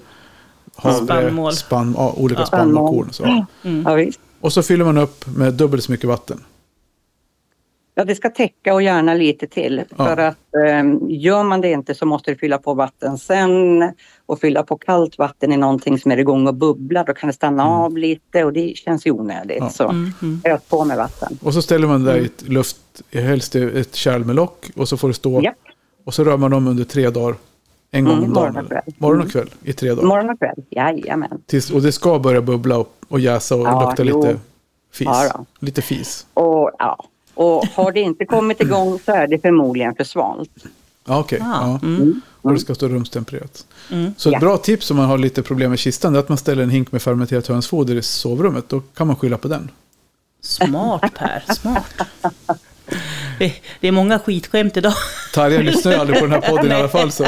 havre, 0.75 1.05
Spannmål. 1.05 1.53
spann, 1.53 1.93
ja, 1.97 2.13
olika 2.17 2.41
Ja. 2.41 2.45
spannmålskorn. 2.45 3.07
och 3.09 3.15
Så. 3.15 3.45
Mm. 3.63 3.83
Ja, 3.87 3.93
visst. 3.93 4.19
Och 4.41 4.53
så 4.53 4.63
fyller 4.63 4.85
man 4.85 4.97
upp 4.97 5.25
med 5.37 5.53
dubbelt 5.53 5.83
så 5.83 5.91
mycket 5.91 6.07
vatten. 6.09 6.39
Ja, 7.99 8.05
det 8.05 8.15
ska 8.15 8.29
täcka 8.29 8.73
och 8.73 8.81
gärna 8.81 9.13
lite 9.13 9.47
till. 9.47 9.83
Ja. 9.97 10.05
För 10.05 10.17
att 10.17 10.38
eh, 10.65 10.83
gör 11.07 11.43
man 11.43 11.62
det 11.62 11.71
inte 11.71 11.95
så 11.95 12.05
måste 12.05 12.31
du 12.31 12.38
fylla 12.38 12.57
på 12.57 12.73
vatten 12.73 13.17
sen. 13.17 13.83
Och 14.25 14.39
fylla 14.39 14.63
på 14.63 14.77
kallt 14.77 15.17
vatten 15.17 15.51
i 15.53 15.57
någonting 15.57 15.99
som 15.99 16.12
är 16.12 16.17
igång 16.17 16.47
och 16.47 16.55
bubblar. 16.55 17.03
Då 17.05 17.13
kan 17.13 17.27
det 17.27 17.33
stanna 17.33 17.65
av 17.65 17.97
lite 17.97 18.43
och 18.43 18.53
det 18.53 18.77
känns 18.77 19.07
ju 19.07 19.12
onödigt. 19.12 19.57
Ja. 19.59 19.69
Så 19.69 19.83
Mm, 19.89 20.12
mm. 20.21 20.41
ös 20.45 20.62
på 20.69 20.85
med 20.85 20.97
vatten. 20.97 21.38
Och 21.43 21.53
så 21.53 21.62
ställer 21.62 21.88
man 21.88 22.03
det 22.03 22.05
där 22.12 22.17
Mm. 22.17 22.23
i 22.23 22.27
ett 22.27 22.47
luft, 22.49 22.77
helst 23.12 23.55
ett 23.55 23.95
kärl 23.95 24.23
med 24.23 24.35
lock. 24.35 24.71
Och 24.75 24.89
så 24.89 24.97
får 24.97 25.07
det 25.07 25.13
stå. 25.13 25.41
Japp. 25.43 25.55
Och 26.05 26.13
så 26.13 26.23
rör 26.23 26.38
man 26.38 26.51
dem 26.51 26.67
under 26.67 26.83
tre 26.83 27.09
dagar. 27.09 27.35
En 27.91 28.05
gång 28.05 28.13
Mm, 28.17 28.23
om 28.29 28.33
dagen. 28.33 28.53
morgon 28.53 28.63
och 28.65 28.69
kväll. 28.71 28.93
Morgon 28.97 29.19
och 29.19 29.35
Mm. 29.35 29.47
kväll 29.47 29.49
i 29.63 29.73
tre 29.73 29.89
dagar. 29.89 30.03
Morgon 30.07 30.29
och 30.29 30.39
kväll, 30.39 30.63
jajamän. 30.69 31.41
Tills, 31.45 31.71
och 31.71 31.81
det 31.81 31.91
ska 31.91 32.19
börja 32.19 32.41
bubbla 32.41 32.77
och, 32.77 32.91
och 33.07 33.19
jäsa 33.19 33.55
och 33.55 33.62
Ja, 33.62 33.85
lukta 33.88 34.03
jo. 34.03 34.21
lite 34.21 34.39
fis. 34.93 35.07
Ja 35.07 35.45
lite 35.59 35.81
fis. 35.81 36.25
Och, 36.33 36.71
ja. 36.79 37.05
Och 37.39 37.65
har 37.75 37.91
det 37.91 37.99
inte 38.02 38.25
kommit 38.25 38.62
igång 38.62 38.99
så 39.06 39.12
är 39.12 39.28
det 39.28 39.39
förmodligen 39.41 39.95
för 39.95 40.04
svalt. 40.04 40.49
Ja, 41.08 41.19
okej. 41.19 41.39
Ah, 41.41 41.45
Ja. 41.62 41.80
mm. 41.84 42.21
Och 42.41 42.54
det 42.54 42.60
ska 42.60 42.75
stå 42.75 42.88
rumstempererat. 42.88 43.65
Mm. 43.91 44.13
Så 44.17 44.30
ett 44.30 44.34
Ja. 44.34 44.39
bra 44.39 44.58
tips 44.58 44.91
om 44.91 44.97
man 44.97 45.06
har 45.06 45.17
lite 45.17 45.41
problem 45.43 45.69
med 45.69 45.80
kistan 45.80 46.15
är 46.15 46.19
att 46.19 46.30
man 46.30 46.38
ställer 46.38 46.63
en 46.63 46.69
hink 46.69 46.91
med 46.91 47.02
fermenterat 47.02 47.47
hönsfoder 47.47 47.95
i 47.95 48.02
sovrummet. 48.02 48.69
Då 48.69 48.80
kan 48.80 49.08
man 49.08 49.15
skylla 49.15 49.38
på 49.38 49.47
den. 49.47 49.71
Smart 50.41 51.13
Per, 51.15 51.43
smart. 51.54 51.93
Det, 53.39 53.54
det 53.80 53.88
är 53.88 53.91
många 53.91 54.19
skitskämt 54.19 54.78
idag. 54.78 54.93
Tarja 55.34 55.62
lyssnar 55.62 55.91
ju 55.91 55.97
aldrig 55.97 56.19
på 56.19 56.25
den 56.25 56.34
här 56.43 56.49
podden 56.49 56.71
i 56.71 56.75
alla 56.75 56.88
fall. 56.89 57.12
Så, 57.12 57.25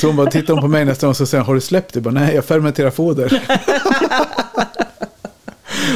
så 0.00 0.06
hon 0.06 0.16
bara 0.16 0.30
tittar 0.30 0.52
hon 0.54 0.62
på 0.62 0.68
mig 0.68 0.84
nästan 0.84 1.10
och 1.10 1.16
så 1.16 1.26
säger 1.26 1.44
har 1.44 1.54
du 1.54 1.60
släppt 1.60 1.92
det? 1.94 1.96
Jag 1.98 2.02
Bara, 2.04 2.14
Nej, 2.14 2.34
jag 2.34 2.44
fermenterar 2.44 2.90
foder. 2.90 3.42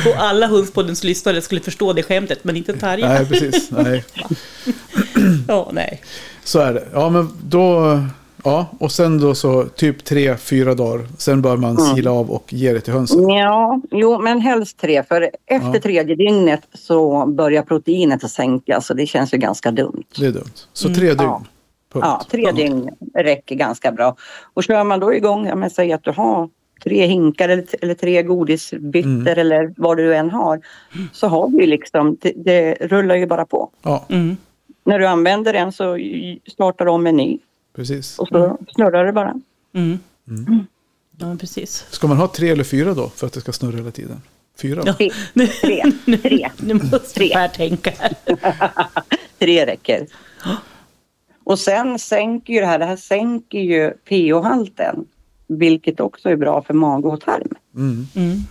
Och 0.07 0.23
alla 0.23 0.47
Hundspoddens 0.47 1.05
lyssnare 1.05 1.41
skulle 1.41 1.61
förstå 1.61 1.93
det 1.93 2.03
skämtet, 2.03 2.45
men 2.45 2.57
inte 2.57 2.73
Tarja. 2.79 3.09
Nej, 3.09 3.27
precis. 3.27 3.71
Nej. 3.71 4.05
Ja, 5.49 5.69
nej. 5.73 6.01
Så 6.45 6.59
är 6.59 6.75
det. 6.75 6.89
Ja, 6.93 7.09
men 7.11 7.29
då... 7.45 8.01
Ja, 8.45 8.67
och 8.79 8.93
sen 8.93 9.21
då 9.21 9.35
så 9.35 9.65
typ 9.65 10.05
tre, 10.05 10.37
fyra 10.37 10.75
dagar. 10.75 11.07
Sen 11.19 11.43
bör 11.43 11.57
man 11.57 11.77
Mm. 11.79 11.95
sila 11.97 12.11
av 12.13 12.31
och 12.31 12.53
ge 12.53 12.73
det 12.73 12.81
till 12.81 12.93
hönsen. 12.93 13.29
Ja, 13.29 13.81
jo 13.91 14.19
men 14.23 14.41
helst 14.41 14.79
tre. 14.81 15.03
För 15.09 15.31
efter 15.47 15.75
Ja. 15.75 15.81
tredje 15.83 16.15
dygnet 16.15 16.61
så 16.75 17.27
börjar 17.27 17.63
proteinet 17.63 18.25
att 18.25 18.31
sänkas 18.31 18.91
och 18.91 18.97
det 18.97 19.07
känns 19.07 19.35
ju 19.35 19.39
ganska 19.39 19.71
dumt. 19.71 20.05
Det 20.19 20.27
är 20.27 20.31
dumt. 20.33 20.53
Så 20.73 20.89
tre 20.95 21.07
dygn. 21.09 21.17
Ja. 21.23 21.43
Punkt. 21.93 22.07
Ja, 22.09 22.25
tre 22.31 22.53
dygn 22.53 22.89
räcker 23.15 23.55
ganska 23.55 23.93
bra. 23.93 24.17
Och 24.55 24.65
kör 24.65 24.85
man 24.85 25.01
då 25.01 25.15
igång, 25.15 25.47
ja, 25.47 25.55
men 25.55 25.71
säg 25.71 25.93
att 25.93 26.05
du 26.05 26.11
har 26.11 26.49
tre 26.85 27.07
hinkar 27.07 27.49
eller, 27.49 27.65
eller 27.83 27.95
tre 27.95 28.23
godisbyttor 28.23 29.11
Mm. 29.11 29.39
eller 29.39 29.75
vad 29.77 29.97
du 29.97 30.15
än 30.15 30.31
har. 30.31 30.61
Så 31.13 31.27
har 31.29 31.49
du 31.49 31.67
liksom, 31.67 32.17
det, 32.21 32.33
det 32.37 32.75
rullar 32.81 33.17
ju 33.17 33.27
bara 33.27 33.47
på. 33.47 33.71
Ja, 33.83 34.07
Mm. 34.09 34.37
När 34.85 34.99
du 34.99 35.07
använder 35.07 35.53
den 35.53 35.73
så 35.73 35.99
startar 36.53 36.85
du 36.85 36.91
om 36.91 37.07
en 37.07 37.17
ny 37.17 37.39
precis. 37.77 38.19
och 38.19 38.29
så 38.29 38.59
snurrar 38.75 39.05
det 39.07 39.13
bara. 39.13 39.35
Mm. 39.75 39.99
Mm. 40.29 40.67
Ja, 41.19 41.37
precis. 41.41 41.87
Ska 41.91 42.09
man 42.09 42.17
ha 42.17 42.29
tre 42.29 42.49
eller 42.49 42.65
fyra 42.65 42.95
då 42.95 43.09
för 43.09 43.27
att 43.27 43.33
det 43.33 43.41
ska 43.41 43.53
snurra 43.53 43.77
hela 43.77 43.91
tiden? 43.91 44.23
Fyra? 44.63 44.83
Ja. 44.87 44.93
Tre, 44.95 45.11
tre, 45.61 45.83
tre. 46.23 46.49
Nu 46.63 46.75
måste 46.75 46.99
Tre. 46.99 47.29
Per 47.33 47.49
tänka. 47.49 47.93
Tre 49.39 49.67
räcker. 49.67 50.07
Och 51.45 51.59
sen 51.59 51.99
sänker 51.99 52.53
ju 52.55 52.61
det 52.61 52.67
här, 52.67 52.79
det 52.79 52.85
här 52.85 52.97
sänker 52.97 53.59
ju 53.59 53.91
pH-halten. 54.09 55.05
Vilket 55.59 56.01
också 56.01 56.29
är 56.29 56.37
bra 56.37 56.63
för 56.63 56.75
mage 56.75 57.09
och 57.09 57.21
tarm. 57.21 57.49
Mm. 57.77 58.07
Mm. 58.15 58.45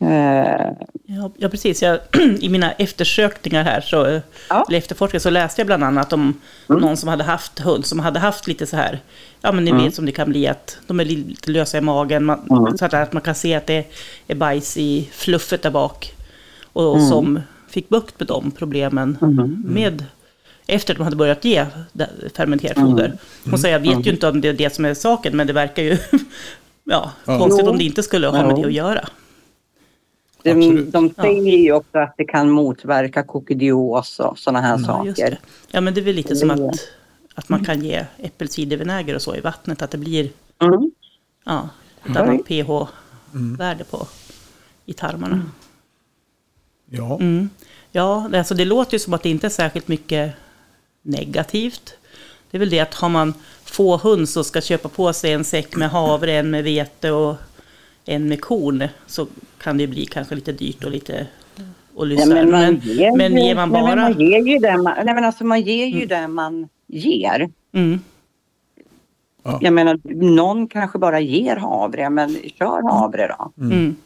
Eh, 0.00 0.72
Ja, 1.06 1.30
ja, 1.36 1.48
precis. 1.48 1.82
Jag, 1.82 1.98
I 2.40 2.48
mina 2.48 2.72
eftersökningar 2.72 3.64
här, 3.64 3.80
så, 3.80 3.96
Ja. 3.96 4.54
Mm. 4.54 4.64
eller 4.68 4.78
efterforskningar, 4.78 5.20
så 5.20 5.30
läste 5.30 5.60
jag 5.60 5.66
bland 5.66 5.84
annat 5.84 6.12
om 6.12 6.40
någon 6.66 6.96
som 6.96 7.08
hade 7.08 7.24
haft 7.24 7.58
hund, 7.58 7.86
som 7.86 7.98
hade 8.00 8.18
haft 8.18 8.46
lite 8.46 8.66
så 8.66 8.76
här, 8.76 9.00
ja 9.40 9.52
men 9.52 9.64
ni 9.64 9.72
vet 9.72 9.94
som 9.94 10.06
det 10.06 10.12
kan 10.12 10.28
bli 10.28 10.46
att 10.46 10.78
de 10.86 11.00
är 11.00 11.04
lite 11.04 11.50
lösa 11.50 11.78
i 11.78 11.80
magen, 11.80 12.24
man, 12.24 12.40
Mm. 12.50 12.78
så 12.78 12.84
att- 12.84 13.12
man 13.12 13.22
kan 13.22 13.34
se 13.34 13.54
att 13.54 13.66
det 13.66 13.86
är 14.28 14.34
bajs 14.34 14.76
i 14.76 15.08
fluffet 15.12 15.62
där 15.62 15.70
bak. 15.70 16.12
Och 16.72 16.96
Mm. 16.96 17.08
som 17.08 17.40
fick 17.68 17.88
bukt 17.88 18.20
med 18.20 18.26
de 18.28 18.50
problemen 18.50 19.16
med 19.64 20.04
efter 20.66 20.94
att 20.94 20.98
de 20.98 21.04
hade 21.04 21.16
börjat 21.16 21.44
ge 21.44 21.66
fermenterat 22.34 22.76
Mm. 22.76 22.90
foder. 22.90 23.18
Hon 23.50 23.58
säger, 23.58 23.74
jag 23.80 23.96
vet 23.96 24.06
ju 24.06 24.10
inte 24.10 24.28
om 24.28 24.40
det 24.40 24.48
är 24.48 24.52
det 24.52 24.74
som 24.74 24.84
är 24.84 24.94
saken, 24.94 25.36
men 25.36 25.46
det 25.46 25.52
verkar 25.52 25.82
ju 25.82 25.90
ja, 26.84 27.12
Ja. 27.24 27.38
konstigt 27.38 27.66
om 27.66 27.78
det 27.78 27.84
inte 27.84 28.02
skulle 28.02 28.26
ha 28.26 28.46
med 28.46 28.56
det 28.56 28.64
att 28.64 28.72
göra. 28.72 29.08
de, 30.42 30.90
de 30.90 31.10
säger 31.14 31.56
ju 31.58 31.72
också 31.72 31.98
att 31.98 32.14
det 32.16 32.24
kan 32.24 32.50
motverka 32.50 33.22
kokidios 33.22 34.20
och 34.20 34.38
sådana 34.38 34.60
här 34.60 34.78
saker. 34.78 35.38
Ja, 35.70 35.80
men 35.80 35.94
det 35.94 36.00
är 36.00 36.04
väl 36.04 36.14
lite 36.14 36.36
som 36.36 36.50
att, 36.50 36.88
att 37.34 37.48
man 37.48 37.64
kan 37.64 37.84
ge 37.84 38.04
äppelcidervinäger 38.18 39.14
och 39.14 39.22
så 39.22 39.36
i 39.36 39.40
vattnet, 39.40 39.82
att 39.82 39.90
det 39.90 39.98
blir 39.98 40.30
Mm. 40.62 40.90
ja, 41.44 41.68
ett 42.04 42.16
Mm. 42.16 42.22
annat 42.22 42.46
pH-värde 42.46 43.84
på 43.84 44.06
i 44.86 44.92
tarmarna. 44.92 45.42
Ja. 46.90 47.14
Mm. 47.20 47.50
Ja, 47.92 48.30
alltså 48.34 48.54
det 48.54 48.64
låter 48.64 48.92
ju 48.92 48.98
som 48.98 49.14
att 49.14 49.22
det 49.22 49.30
inte 49.30 49.46
är 49.46 49.48
särskilt 49.50 49.88
mycket 49.88 50.32
negativt. 51.02 51.94
Det 52.50 52.56
är 52.56 52.58
väl 52.58 52.70
det 52.70 52.80
att 52.80 52.94
har 52.94 53.08
man 53.08 53.34
få 53.64 53.96
höns 53.98 54.36
och 54.36 54.46
ska 54.46 54.60
köpa 54.60 54.88
på 54.88 55.12
sig 55.12 55.32
en 55.32 55.44
säck 55.44 55.76
med 55.76 55.90
havre, 55.90 56.32
en 56.32 56.50
med 56.50 56.64
vete 56.64 57.10
och 57.10 57.36
en 58.04 58.28
med 58.28 58.40
korn, 58.40 58.88
så 59.06 59.26
kan 59.62 59.78
det 59.78 59.86
bli 59.86 60.06
kanske 60.06 60.34
lite 60.34 60.52
dyrt 60.52 60.84
och 60.84 60.90
lite 60.90 61.26
och 61.94 62.04
Ja, 62.06 62.08
lyssna. 62.08 62.34
men, 62.34 62.50
man 62.50 62.60
men, 62.60 62.80
ger, 62.82 63.16
men 63.16 63.32
ju- 63.36 63.40
ger 63.42 63.54
man 63.54 63.68
nej, 63.70 63.82
men 63.82 63.96
bara... 63.96 64.02
man 64.08 64.20
ger 64.20 64.46
ju 64.46 64.58
det 64.58 64.76
man, 64.76 64.94
nej, 65.04 65.14
men 65.14 65.24
alltså 65.24 65.44
man 65.44 65.60
ger 65.60 65.86
ju 65.86 66.06
det 66.06 66.28
man 66.28 66.68
ger. 66.86 67.50
Mm, 67.72 68.00
Jag 69.60 69.72
menar, 69.72 70.00
någon 70.34 70.68
kanske 70.68 70.98
bara 70.98 71.20
ger 71.20 71.56
havre, 71.56 72.10
men 72.10 72.36
kör 72.58 72.82
havre 72.90 73.36
då. 73.38 73.52
mm. 73.64 73.96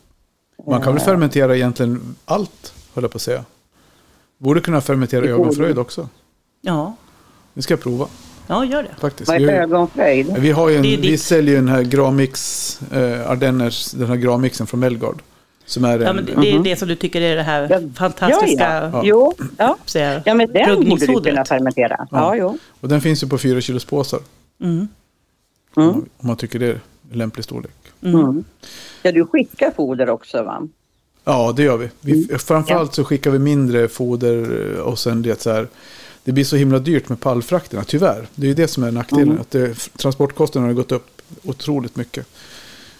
Man 0.66 0.82
kan 0.82 0.94
väl 0.94 1.02
fermentera 1.02 1.56
egentligen 1.56 2.14
allt, 2.24 2.74
höll 2.94 3.04
jag 3.04 3.10
på 3.10 3.16
att 3.16 3.22
säga. 3.22 3.44
Borde 4.38 4.60
kunna 4.60 4.80
fermentera 4.80 5.26
ögonfröjd 5.26 5.78
också. 5.78 6.08
Ja, 6.66 6.96
Det 7.54 7.62
ska 7.62 7.72
jag 7.74 7.80
prova 7.80 8.06
ja, 8.46 8.64
gör 8.64 8.82
det. 8.82 8.94
faktiskt. 9.00 9.28
Vad 9.28 9.38
Vi, 9.38 9.44
är 9.44 9.62
ögonfröjd? 9.62 10.34
vi, 10.38 10.50
har 10.50 10.68
ju 10.68 10.76
en, 10.76 10.82
vi 10.82 11.18
säljer 11.18 11.50
ju 11.54 11.56
den 11.60 11.68
här 11.68 11.82
Gramix, 11.82 12.78
eh, 12.92 13.30
Ardenners, 13.30 13.90
den 13.90 14.08
här 14.08 14.16
Grammixen 14.16 14.66
från 14.66 14.80
Melgard. 14.80 15.22
Som 15.66 15.84
är 15.84 15.98
en, 15.98 16.02
Ja, 16.02 16.12
men 16.12 16.24
det, 16.24 16.34
det 16.40 16.50
är 16.52 16.58
det 16.58 16.76
som 16.76 16.88
du 16.88 16.96
tycker 16.96 17.20
är 17.20 17.36
det 17.36 17.42
här 17.42 17.66
Ja, 17.70 17.80
fantastiska 17.94 18.64
Ja, 18.64 18.80
ja. 18.82 18.90
Ja. 18.92 19.02
Jo, 19.04 19.34
ja. 19.58 19.76
säga, 19.86 20.22
ja 20.24 20.34
men 20.34 20.52
den 20.52 20.88
borde 20.88 21.06
du 21.06 21.20
kunna 21.20 21.44
fermentera. 21.44 22.06
Ja, 22.10 22.36
jo. 22.36 22.58
och 22.80 22.88
den 22.88 23.00
finns 23.00 23.22
ju 23.22 23.26
på 23.28 23.38
fyra 23.38 23.60
kilos 23.60 23.84
påsar. 23.84 24.20
Mm. 24.60 24.88
Om, 25.74 25.82
Mm. 25.82 25.94
man, 25.96 26.08
om 26.18 26.26
man 26.26 26.36
tycker 26.36 26.58
det 26.58 26.66
är 26.66 26.80
lämplig 27.12 27.44
storlek. 27.44 27.70
Mm. 28.02 28.44
Ja, 29.02 29.12
du 29.12 29.26
skickar 29.26 29.70
foder 29.70 30.10
också 30.10 30.42
va? 30.42 30.68
Ja, 31.24 31.52
det 31.56 31.62
gör 31.62 31.76
vi. 31.76 31.88
vi 32.00 32.38
Framförallt 32.38 32.94
så 32.94 33.04
skickar 33.04 33.30
vi 33.30 33.38
mindre 33.38 33.88
foder 33.88 34.70
eh, 34.74 34.80
och 34.80 34.98
sen 34.98 35.22
det 35.22 35.42
så 35.42 35.52
här. 35.52 35.68
Det 36.24 36.32
blir 36.32 36.44
så 36.44 36.56
himla 36.56 36.78
dyrt 36.78 37.08
med 37.08 37.20
pallfrakterna, 37.20 37.84
tyvärr. 37.84 38.28
Det 38.34 38.46
är 38.46 38.48
ju 38.48 38.54
det 38.54 38.68
som 38.68 38.84
är 38.84 38.90
nackdelen. 38.90 39.28
Mm. 39.28 39.40
Att 39.40 39.50
det, 39.50 39.74
transportkostnaderna 39.96 40.68
har 40.68 40.74
gått 40.74 40.92
upp 40.92 41.22
otroligt 41.42 41.96
mycket. 41.96 42.26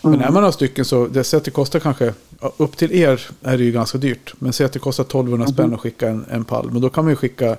Men 0.03 0.15
är 0.21 0.25
man 0.31 0.33
några 0.35 0.53
stycken 0.53 0.85
så, 0.85 1.07
det 1.07 1.31
det 1.45 1.51
kostar 1.51 1.81
kanske, 1.81 2.15
upp 2.57 2.77
till 2.77 2.93
er 2.93 3.21
är 3.43 3.59
det 3.59 3.65
ju 3.65 3.73
ganska 3.73 3.99
dyrt. 3.99 4.35
Men 4.39 4.53
säg 4.53 4.67
att 4.67 4.73
det 4.73 4.79
kostar 4.79 5.05
1200 5.05 5.47
spänn 5.47 5.75
att 5.75 5.81
skicka 5.81 6.09
en, 6.09 6.25
en 6.31 6.45
pall. 6.45 6.71
Men 6.71 6.83
då 6.83 6.91
kan 6.91 7.05
man 7.05 7.13
ju 7.13 7.17
skicka 7.17 7.57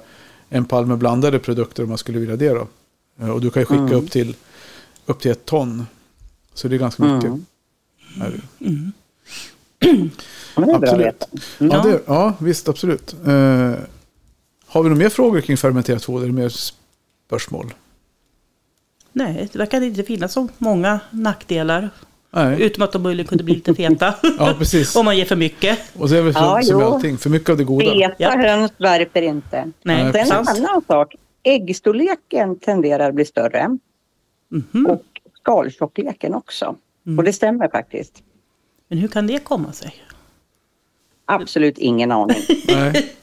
en 0.50 0.66
pall 0.66 0.86
med 0.86 0.98
blandade 0.98 1.40
produkter 1.40 1.84
om 1.84 1.90
man 1.90 1.98
skulle 1.98 2.20
vilja 2.20 2.36
det 2.36 2.50
då. 2.50 2.68
Eh, 3.22 3.30
Och 3.30 3.42
du 3.42 3.50
kan 3.50 3.62
ju 3.62 3.66
skicka 3.66 3.96
upp, 3.96 4.12
till, 4.12 4.36
upp 5.06 5.20
till 5.20 5.32
ett 5.32 5.46
ton. 5.46 5.86
Så 6.54 6.68
det 6.68 6.76
är 6.76 6.80
ganska 6.80 7.04
mycket. 7.04 7.30
Mm. 7.30 7.46
Är 8.22 8.32
det. 8.32 8.42
Men 10.56 10.68
det 10.68 10.74
är 10.74 10.80
bra 10.80 10.90
Absolut. 10.90 11.06
veta. 11.06 11.26
Ja, 11.58 11.68
Ja. 11.68 11.84
det, 11.84 12.02
ja, 12.06 12.34
visst, 12.40 12.70
absolut. 12.70 13.16
Har 14.76 14.84
vi 14.84 14.90
några 14.90 15.00
mer 15.04 15.10
frågor 15.10 15.42
kring 15.42 15.58
fermenterat 15.58 16.04
foder? 16.04 16.28
Mer 16.28 16.50
spörsmål? 16.50 17.74
Nej, 19.12 19.50
det 19.52 19.60
verkar 19.60 19.82
inte 19.82 20.04
finnas 20.04 20.34
så 20.34 20.48
många 20.58 21.00
nackdelar. 21.12 21.90
Nej. 22.32 22.62
Utom 22.62 22.84
att 22.84 22.92
de 22.92 23.04
möjligen 23.04 23.28
kunde 23.28 23.44
bli 23.44 23.54
lite 23.56 23.76
feta. 23.76 24.14
Ja, 24.40 24.56
precis. 24.58 24.96
Om 24.96 25.06
man 25.06 25.18
ger 25.18 25.26
för 25.26 25.36
mycket. 25.36 25.80
Och 25.98 26.10
det 26.10 26.18
är 26.18 26.22
väl 26.22 26.34
så, 26.34 26.40
Ja, 26.40 26.62
som 26.64 26.78
med 26.78 26.88
allting. 26.88 27.18
För 27.18 27.30
mycket 27.30 27.50
av 27.50 27.58
det 27.58 27.64
goda. 27.64 27.86
Feta 27.92 28.16
Ja. 28.18 28.38
höns 28.38 28.72
värper 28.78 29.22
inte. 29.22 29.72
Nej, 29.84 30.04
Nej, 30.14 30.26
Sen 30.26 30.38
en 30.38 30.48
annan 30.48 30.82
sak. 30.88 31.16
Äggstorleken 31.44 32.60
tenderar 32.60 33.10
att 33.10 33.16
bli 33.16 33.26
större. 33.26 33.78
Mhm. 34.50 34.86
Och 34.86 35.04
skaltjockleken 35.42 36.34
också. 36.34 36.76
Och 37.18 37.24
det 37.24 37.34
stämmer 37.34 37.68
faktiskt. 37.68 38.24
Men 38.88 38.98
hur 38.98 39.08
kan 39.08 39.28
det 39.28 39.40
komma 39.44 39.74
sig? 39.74 39.94
Absolut 41.26 41.78
ingen 41.78 42.12
aning. 42.12 42.38
Nej. 42.68 43.16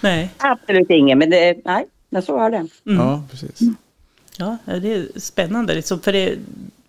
Nej. 0.00 0.30
Absolut 0.38 0.90
ingen. 0.90 1.18
Men 1.18 1.30
det, 1.30 1.56
nej, 1.64 1.86
men 2.10 2.22
så 2.22 2.38
är 2.38 2.50
det. 2.50 2.56
Mm. 2.56 2.68
Ja, 2.84 3.22
precis. 3.30 3.60
Ja, 4.36 4.56
det 4.64 4.92
är 4.94 5.06
spännande. 5.20 5.74
Liksom, 5.74 6.00
för 6.00 6.12
det, 6.12 6.34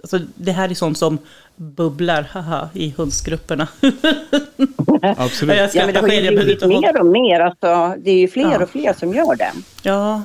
alltså, 0.01 0.19
det 0.35 0.51
här 0.51 0.69
är 0.69 0.73
sånt 0.73 0.97
som 0.97 1.17
bubblar 1.55 2.23
haha, 2.31 2.69
i 2.73 2.93
hundsgrupperna. 2.97 3.67
Absolut. 5.01 5.57
Jag 5.57 5.69
Ja, 5.75 5.85
men 5.85 5.93
det 5.93 5.99
har 5.99 6.07
ju 6.07 6.35
blivit 6.35 6.67
mer 6.67 6.99
och 6.99 7.05
mer. 7.05 7.39
Alltså, 7.39 7.95
det 8.03 8.11
är 8.11 8.17
ju 8.19 8.27
fler 8.27 8.51
Ja. 8.51 8.63
och 8.63 8.69
fler 8.69 8.93
som 8.93 9.13
gör 9.13 9.35
det. 9.35 9.51
Ja, 9.83 10.21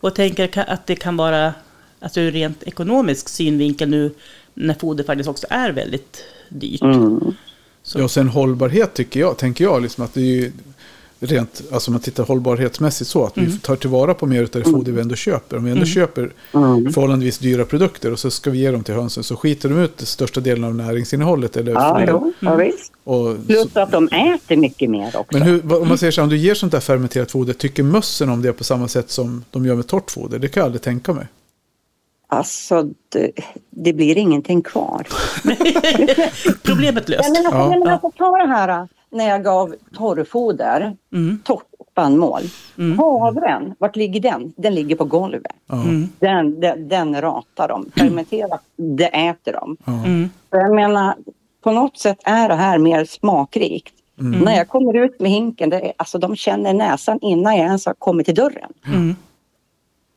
och 0.00 0.14
tänker 0.14 0.64
att 0.70 0.86
det 0.86 0.96
kan 0.96 1.16
vara, 1.16 1.54
alltså 2.00 2.20
ur 2.20 2.32
rent 2.32 2.62
ekonomisk 2.62 3.28
synvinkel 3.28 3.88
nu, 3.88 4.14
när 4.54 4.74
foder 4.74 5.04
faktiskt 5.04 5.28
också 5.28 5.46
är 5.50 5.70
väldigt 5.72 6.24
dyrt. 6.48 6.82
Mm. 6.82 7.34
Ja, 7.94 8.04
och 8.04 8.10
sen 8.10 8.28
hållbarhet 8.28 8.94
tycker 8.94 9.20
jag, 9.20 9.36
tänker 9.36 9.64
jag, 9.64 9.82
liksom 9.82 10.04
att 10.04 10.14
det 10.14 10.20
är 10.20 10.24
ju 10.24 10.52
rent, 11.22 11.62
alltså 11.72 11.90
man 11.90 12.00
tittar 12.00 12.24
hållbarhetsmässigt 12.24 13.10
så, 13.10 13.24
att 13.24 13.36
Mm. 13.36 13.50
vi 13.50 13.58
tar 13.58 13.76
tillvara 13.76 14.14
på 14.14 14.26
mer 14.26 14.42
av 14.42 14.48
det 14.52 14.64
foder 14.64 14.92
vi 14.92 15.00
ändå 15.00 15.14
köper. 15.14 15.56
Om 15.56 15.64
vi 15.64 15.70
ändå 15.70 15.84
köper 15.84 16.32
Mm. 16.54 16.92
förhållandevis 16.92 17.38
dyra 17.38 17.64
produkter 17.64 18.12
och 18.12 18.18
så 18.18 18.30
ska 18.30 18.50
vi 18.50 18.58
ge 18.58 18.70
dem 18.70 18.84
till 18.84 18.94
hönsen 18.94 19.22
så 19.24 19.36
skiter 19.36 19.68
de 19.68 19.78
ut 19.78 20.00
största 20.00 20.40
delen 20.40 20.64
av 20.64 20.74
näringsinnehållet. 20.74 21.56
Eller 21.56 21.72
Ja, 21.72 22.04
jo, 22.08 22.32
ja, 22.40 22.54
visst. 22.56 22.92
och, 23.04 23.46
Plus 23.46 23.76
att 23.76 23.92
de 23.92 24.08
äter 24.08 24.56
mycket 24.56 24.90
mer 24.90 25.06
också. 25.16 25.38
men 25.38 25.42
hur, 25.42 25.74
om 25.82 25.88
man 25.88 25.98
säger 25.98 26.10
så 26.10 26.20
här, 26.20 26.24
om 26.24 26.30
du 26.30 26.36
ger 26.36 26.54
sånt 26.54 26.72
där 26.72 26.80
fermenterat 26.80 27.30
foder, 27.30 27.52
tycker 27.52 27.82
mössen 27.82 28.28
om 28.28 28.42
det 28.42 28.52
på 28.52 28.64
samma 28.64 28.88
sätt 28.88 29.10
som 29.10 29.44
de 29.50 29.66
gör 29.66 29.74
med 29.74 29.86
torrt 29.86 30.10
foder? 30.10 30.38
Det 30.38 30.48
kan 30.48 30.60
jag 30.60 30.64
aldrig 30.66 30.82
tänka 30.82 31.12
mig. 31.12 31.26
Alltså, 32.32 32.82
det, 33.08 33.30
det 33.70 33.92
blir 33.92 34.18
ingenting 34.18 34.62
kvar. 34.62 35.06
Problemet 36.64 37.08
löst. 37.08 37.28
Nej, 37.32 37.42
men 37.42 37.46
alltså, 37.46 37.72
Ja. 37.72 37.78
men 37.78 37.88
alltså, 37.88 38.10
ta 38.18 38.36
det 38.36 38.46
här 38.48 38.88
när 39.10 39.28
jag 39.28 39.44
gav 39.44 39.74
torrfoder, 39.96 40.96
Mm. 41.12 41.38
torrt 41.44 41.64
spannmål. 41.92 42.40
Mm. 42.78 42.98
Havren, 42.98 43.74
vart 43.78 43.96
ligger 43.96 44.20
den? 44.20 44.52
Den 44.56 44.74
ligger 44.74 44.96
på 44.96 45.04
golvet. 45.04 45.52
Ja. 45.66 45.82
Mm. 45.82 46.08
Den, 46.18 46.60
den, 46.60 46.88
den 46.88 47.20
ratar 47.20 47.68
de. 47.68 47.90
Fermenterat, 47.96 48.62
det 48.76 49.06
äter 49.28 49.52
de. 49.52 49.76
Ja. 49.84 49.92
Mm. 49.92 50.30
Jag 50.50 50.74
menar, 50.74 51.14
på 51.62 51.70
något 51.70 51.98
sätt 51.98 52.18
är 52.24 52.48
det 52.48 52.54
här 52.54 52.78
mer 52.78 53.04
smakrikt. 53.04 53.94
Mm. 54.20 54.40
När 54.40 54.56
jag 54.56 54.68
kommer 54.68 54.96
ut 54.96 55.20
med 55.20 55.30
hinken, 55.30 55.70
det 55.70 55.80
är, 55.80 55.92
alltså 55.96 56.18
de 56.18 56.36
känner 56.36 56.74
näsan 56.74 57.18
innan 57.22 57.56
jag 57.56 57.66
ens 57.66 57.86
har 57.86 57.94
kommit 57.94 58.26
till 58.26 58.34
dörren. 58.34 58.72
Mm. 58.86 59.16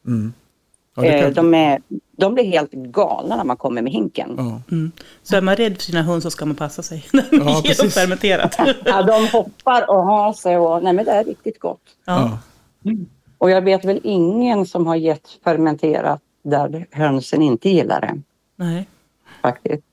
Mm. 0.07 0.33
Ja, 0.95 1.05
Eh, 1.05 1.21
kan, 1.23 1.33
de, 1.33 1.53
är, 1.53 1.81
de 2.17 2.33
blir 2.33 2.43
helt 2.43 2.71
galna 2.71 3.35
när 3.35 3.43
man 3.43 3.57
kommer 3.57 3.81
med 3.81 3.91
hinken. 3.93 4.33
ja. 4.37 4.61
Mm. 4.71 4.91
Så 5.23 5.35
är 5.35 5.41
man 5.41 5.55
rädd 5.55 5.75
för 5.75 5.83
sina 5.83 6.01
höns 6.01 6.23
så 6.23 6.31
ska 6.31 6.45
man 6.45 6.55
passa 6.55 6.83
sig 6.83 7.05
när 7.13 7.25
man 7.39 7.47
Ja, 7.47 7.61
ger 7.65 7.77
dem 7.81 7.89
fermenterat. 7.89 8.55
Ja, 8.85 9.03
de 9.03 9.27
hoppar 9.27 9.89
och 9.89 10.03
har 10.05 10.33
sig 10.33 10.57
och 10.57 10.83
nej 10.83 10.93
men 10.93 11.05
det 11.05 11.11
är 11.11 11.23
riktigt 11.23 11.59
gott. 11.59 11.81
Ja. 12.05 12.39
Ja. 12.83 12.91
Och 13.37 13.49
jag 13.49 13.61
vet 13.61 13.85
väl 13.85 13.99
ingen 14.03 14.65
som 14.65 14.87
har 14.87 14.95
gett 14.95 15.27
fermenterat 15.43 16.21
där 16.43 16.87
hönsen 16.91 17.41
inte 17.41 17.69
gillar 17.69 18.01
det. 18.01 18.21
Nej. 18.55 18.87
Faktiskt. 19.41 19.83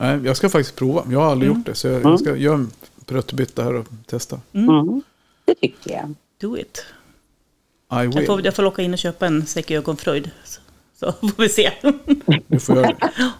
Nej, 0.00 0.20
jag 0.24 0.36
ska 0.36 0.48
faktiskt 0.48 0.76
prova. 0.76 1.02
Jag 1.10 1.20
har 1.20 1.30
aldrig 1.30 1.48
gjort 1.52 1.66
det. 1.66 1.74
Så 1.74 1.88
jag, 1.88 2.04
jag 2.04 2.20
ska 2.20 2.36
göra 2.36 2.54
en 2.54 2.70
prötbytta 3.06 3.62
här 3.64 3.74
och 3.74 3.86
testa. 4.06 4.40
Mm. 4.52 5.02
Det 5.44 5.54
tycker 5.54 5.90
jag. 5.92 6.14
Do 6.40 6.56
it. 6.58 6.84
I 7.90 7.94
Jag 7.94 8.26
får, 8.26 8.36
will. 8.36 8.44
jag 8.44 8.54
får 8.56 8.62
locka 8.62 8.82
in 8.82 8.92
och 8.92 8.98
köpa 8.98 9.26
en 9.26 9.46
säck 9.46 9.70
ögonfröjd. 9.70 10.30
Så, 10.44 10.60
så 11.00 11.12
får 11.12 11.42
vi 11.42 11.48
se. 11.48 11.72
Du 12.46 12.60
får 12.60 12.76
göra 12.76 12.86
det. 13.00 13.32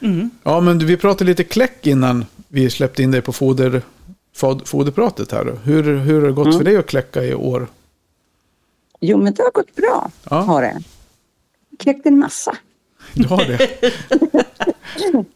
Mm. 0.00 0.30
Ja, 0.42 0.60
men 0.60 0.78
vi 0.78 0.96
pratade 0.96 1.30
lite 1.30 1.44
kläck 1.44 1.86
innan 1.86 2.24
vi 2.48 2.70
släppte 2.70 3.02
in 3.02 3.10
dig 3.10 3.22
på 3.22 3.32
foder, 3.32 3.82
fod, 4.34 4.68
foderpratet 4.68 5.32
här. 5.32 5.58
Hur, 5.64 5.96
hur 5.98 6.20
har 6.20 6.26
det 6.26 6.32
gått 6.32 6.56
för 6.56 6.64
dig 6.64 6.76
att 6.76 6.86
kläcka 6.86 7.24
i 7.24 7.34
år? 7.34 7.66
Jo 9.00 9.18
men 9.18 9.34
det 9.34 9.42
har 9.42 9.50
gått 9.50 9.76
bra. 9.76 10.10
Ja. 10.30 10.36
Har 10.40 10.62
det. 10.62 10.82
Kläckt 11.78 12.06
en 12.06 12.18
massa. 12.18 12.56
Du 13.12 13.28
har 13.28 13.44
det? 13.44 13.68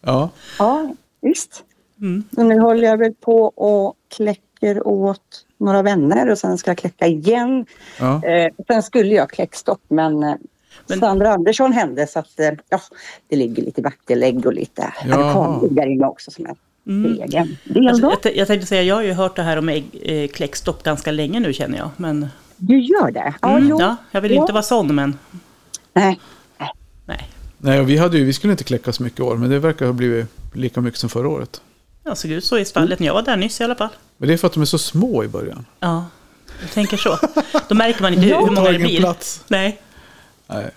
ja. 0.00 0.30
Ja, 0.58 0.94
visst. 1.20 1.64
Mm. 2.00 2.24
Så 2.34 2.42
nu 2.42 2.60
håller 2.60 2.84
jag 2.88 2.96
väl 2.96 3.14
på 3.20 3.44
och 3.44 3.94
kläcker 4.16 4.86
åt 4.86 5.44
några 5.58 5.82
vänner 5.82 6.30
och 6.30 6.38
sen 6.38 6.58
ska 6.58 6.70
jag 6.70 6.78
kläcka 6.78 7.06
igen. 7.06 7.66
ja. 8.00 8.24
Eh, 8.24 8.52
sen 8.66 8.82
skulle 8.82 9.14
jag 9.14 9.30
kläckstopp 9.30 9.80
men, 9.88 10.22
eh, 10.22 10.34
Men- 10.88 11.00
Sandra 11.00 11.32
Andersson 11.32 11.72
hände 11.72 12.06
så 12.06 12.18
att 12.18 12.40
eh, 12.40 12.50
ja, 12.68 12.80
det 13.28 13.36
ligger 13.36 13.62
lite 13.62 13.82
vaktelägg 13.82 14.46
och 14.46 14.52
lite 14.54 14.92
Jaha. 15.08 15.34
avokadoggar 15.34 15.86
inne 15.86 16.06
också 16.06 16.30
som 16.30 16.46
är 16.46 16.54
Mm. 16.88 17.22
egen 17.22 17.56
del 17.64 17.88
Alltså, 17.88 18.06
jag, 18.10 18.22
t- 18.22 18.38
jag 18.38 18.46
tänkte 18.48 18.66
säga, 18.66 18.82
jag 18.82 18.94
har 18.94 19.02
ju 19.02 19.12
hört 19.12 19.36
det 19.36 19.42
här 19.42 19.56
om 19.56 19.68
ägg, 19.68 19.84
eh, 20.02 20.28
kläckstopp 20.28 20.82
ganska 20.82 21.10
länge 21.10 21.40
nu 21.40 21.52
känner 21.52 21.78
jag. 21.78 21.90
Men, 21.96 22.26
Du 22.56 22.78
gör 22.80 23.10
det? 23.10 23.34
Ja, 23.42 23.56
mm, 23.56 23.78
ja, 23.78 23.96
jag 24.10 24.20
vill 24.20 24.34
Ja. 24.34 24.40
inte 24.40 24.52
vara 24.52 24.62
sån, 24.62 24.94
men 24.94 25.18
Nej. 25.92 26.20
nej. 27.06 27.28
Nej, 27.58 27.80
och 27.80 27.88
vi, 27.88 27.96
hade 27.96 28.18
ju, 28.18 28.24
vi 28.24 28.32
skulle 28.32 28.52
inte 28.52 28.64
kläcka 28.64 28.92
så 28.92 29.02
mycket 29.02 29.20
i 29.20 29.22
år, 29.22 29.36
men 29.36 29.50
det 29.50 29.58
verkar 29.58 29.86
ha 29.86 29.92
blivit 29.92 30.26
lika 30.52 30.80
mycket 30.80 31.00
som 31.00 31.10
förra 31.10 31.28
året. 31.28 31.60
Jag 32.04 32.18
såg 32.18 32.30
ut 32.30 32.44
så 32.44 32.58
i 32.58 32.64
stallet 32.64 32.98
när 32.98 33.06
jag 33.06 33.14
var 33.14 33.22
där 33.22 33.36
nyss 33.36 33.60
i 33.60 33.64
alla 33.64 33.74
fall. 33.74 33.88
Men 34.16 34.28
det 34.28 34.34
är 34.34 34.38
för 34.38 34.46
att 34.46 34.52
de 34.52 34.62
är 34.62 34.66
så 34.66 34.78
små 34.78 35.24
i 35.24 35.28
början. 35.28 35.66
Ja, 35.80 36.04
jag 36.60 36.70
tänker 36.70 36.96
så. 36.96 37.18
Då 37.68 37.74
märker 37.74 38.02
man 38.02 38.14
inte 38.14 38.26
hur, 38.26 38.50
många 38.50 38.72
det 38.72 38.78
blir. 38.78 38.98
plats. 38.98 39.44
Nej. 39.48 39.82
Nej, 40.46 40.70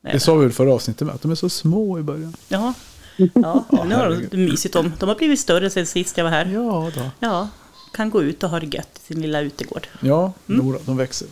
Nej. 0.00 0.12
det 0.12 0.20
sa 0.20 0.34
vi 0.34 0.44
väl 0.44 0.52
förra 0.52 0.72
avsnittet 0.72 1.06
med, 1.06 1.14
att 1.14 1.22
de 1.22 1.30
är 1.30 1.34
så 1.34 1.48
små 1.48 1.98
i 1.98 2.02
början. 2.02 2.34
Ja, 2.48 2.74
ja 3.34 3.64
nu 3.70 3.94
har 3.94 4.26
de 4.30 4.36
mysigt 4.36 4.76
om. 4.76 4.92
De 4.98 5.08
har 5.08 5.16
blivit 5.16 5.40
större 5.40 5.70
sen 5.70 5.86
sist 5.86 6.16
jag 6.16 6.24
var 6.24 6.30
här. 6.30 6.46
Ja, 6.46 6.90
då. 6.94 7.10
Ja, 7.20 7.48
kan 7.92 8.10
gå 8.10 8.22
ut 8.22 8.42
och 8.42 8.50
ha 8.50 8.60
det 8.60 8.76
gött 8.76 9.00
i 9.02 9.06
sin 9.06 9.22
lilla 9.22 9.40
utegård. 9.40 9.86
Ja, 10.00 10.32
mm. 10.48 10.76
de 10.86 10.96
växer. 10.96 11.28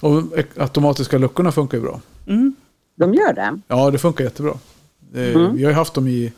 Och 0.00 0.22
automatiska 0.56 1.18
luckorna 1.18 1.52
funkar 1.52 1.78
ju 1.78 1.82
bra. 1.82 2.00
Mm. 2.26 2.54
De 2.94 3.14
gör 3.14 3.32
det? 3.32 3.58
Ja, 3.68 3.90
det 3.90 3.98
funkar 3.98 4.24
jättebra. 4.24 4.54
Eh, 5.14 5.22
Mm. 5.36 5.56
Vi 5.56 5.64
har 5.64 5.70
ju 5.70 5.76
haft 5.76 5.94
dem 5.94 6.08
i, 6.08 6.32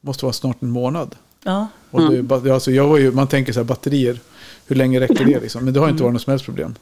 måste 0.00 0.24
vara 0.24 0.32
snart 0.32 0.62
en 0.62 0.70
månad. 0.70 1.14
Ja, 1.44 1.68
Och 1.90 2.10
det, 2.10 2.22
det- 2.22 2.50
alltså 2.54 2.70
jag 2.70 2.88
var 2.88 2.96
ju, 2.98 3.12
man 3.12 3.26
tänker 3.26 3.52
så 3.52 3.60
här, 3.60 3.64
batterier, 3.64 4.18
hur 4.66 4.76
länge 4.76 5.00
räcker 5.00 5.24
det 5.24 5.40
liksom? 5.40 5.64
Men 5.64 5.74
det 5.74 5.80
har 5.80 5.88
inte 5.88 6.02
varit 6.02 6.12
något 6.12 6.22
som 6.22 6.30
helst 6.30 6.44
problem. 6.44 6.74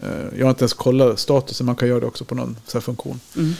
Eh, 0.00 0.08
Jag 0.38 0.46
har 0.46 0.50
inte 0.50 0.62
ens 0.62 0.72
kollat 0.74 1.18
statusen, 1.18 1.66
man 1.66 1.76
kan 1.76 1.88
göra 1.88 2.00
det 2.00 2.06
också 2.06 2.24
på 2.24 2.34
någon 2.34 2.56
så 2.66 2.78
här 2.78 2.82
funktion. 2.82 3.20
Mm. 3.36 3.52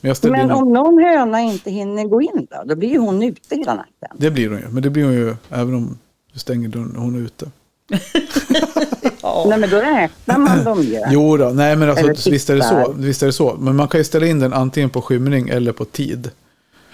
Men 0.00 0.10
in 0.10 0.30
Men 0.32 0.40
en, 0.40 0.50
om 0.50 0.72
någon 0.72 0.98
höna 1.04 1.40
inte 1.40 1.70
hinner 1.70 2.04
gå 2.04 2.22
in 2.22 2.46
då? 2.50 2.62
Då 2.66 2.74
blir 2.76 2.88
ju 2.88 2.98
hon 2.98 3.22
ute 3.22 3.56
hela 3.56 3.74
natten. 3.74 4.16
Det 4.16 4.30
blir 4.30 4.48
hon 4.48 4.58
ju, 4.58 4.68
men 4.68 4.82
det 4.82 4.90
blir 4.90 5.04
hon 5.04 5.12
ju 5.14 5.34
även 5.50 5.74
om 5.74 5.98
du 6.32 6.38
stänger 6.38 6.68
dörren 6.68 6.96
och 6.96 7.02
hon 7.02 7.14
är 7.14 7.18
ute. 7.20 7.50
ja. 9.22 9.46
Nej 9.48 9.58
men 9.58 9.70
då 9.70 9.76
räknar 9.76 10.38
man 10.38 10.64
dem 10.64 10.82
ju. 10.82 11.00
Jo 11.10 11.36
då, 11.36 11.48
nej 11.48 11.76
men 11.76 11.90
alltså, 11.90 12.30
visst 12.30 12.50
är, 12.50 12.56
det 12.56 12.62
så, 12.62 12.94
visst 12.96 13.22
är 13.22 13.26
det 13.26 13.32
så. 13.32 13.56
Men 13.60 13.76
man 13.76 13.88
kan 13.88 14.00
ju 14.00 14.04
ställa 14.04 14.26
in 14.26 14.38
den 14.38 14.52
antingen 14.52 14.90
på 14.90 15.02
skymning 15.02 15.48
eller 15.48 15.72
på 15.72 15.84
tid. 15.84 16.30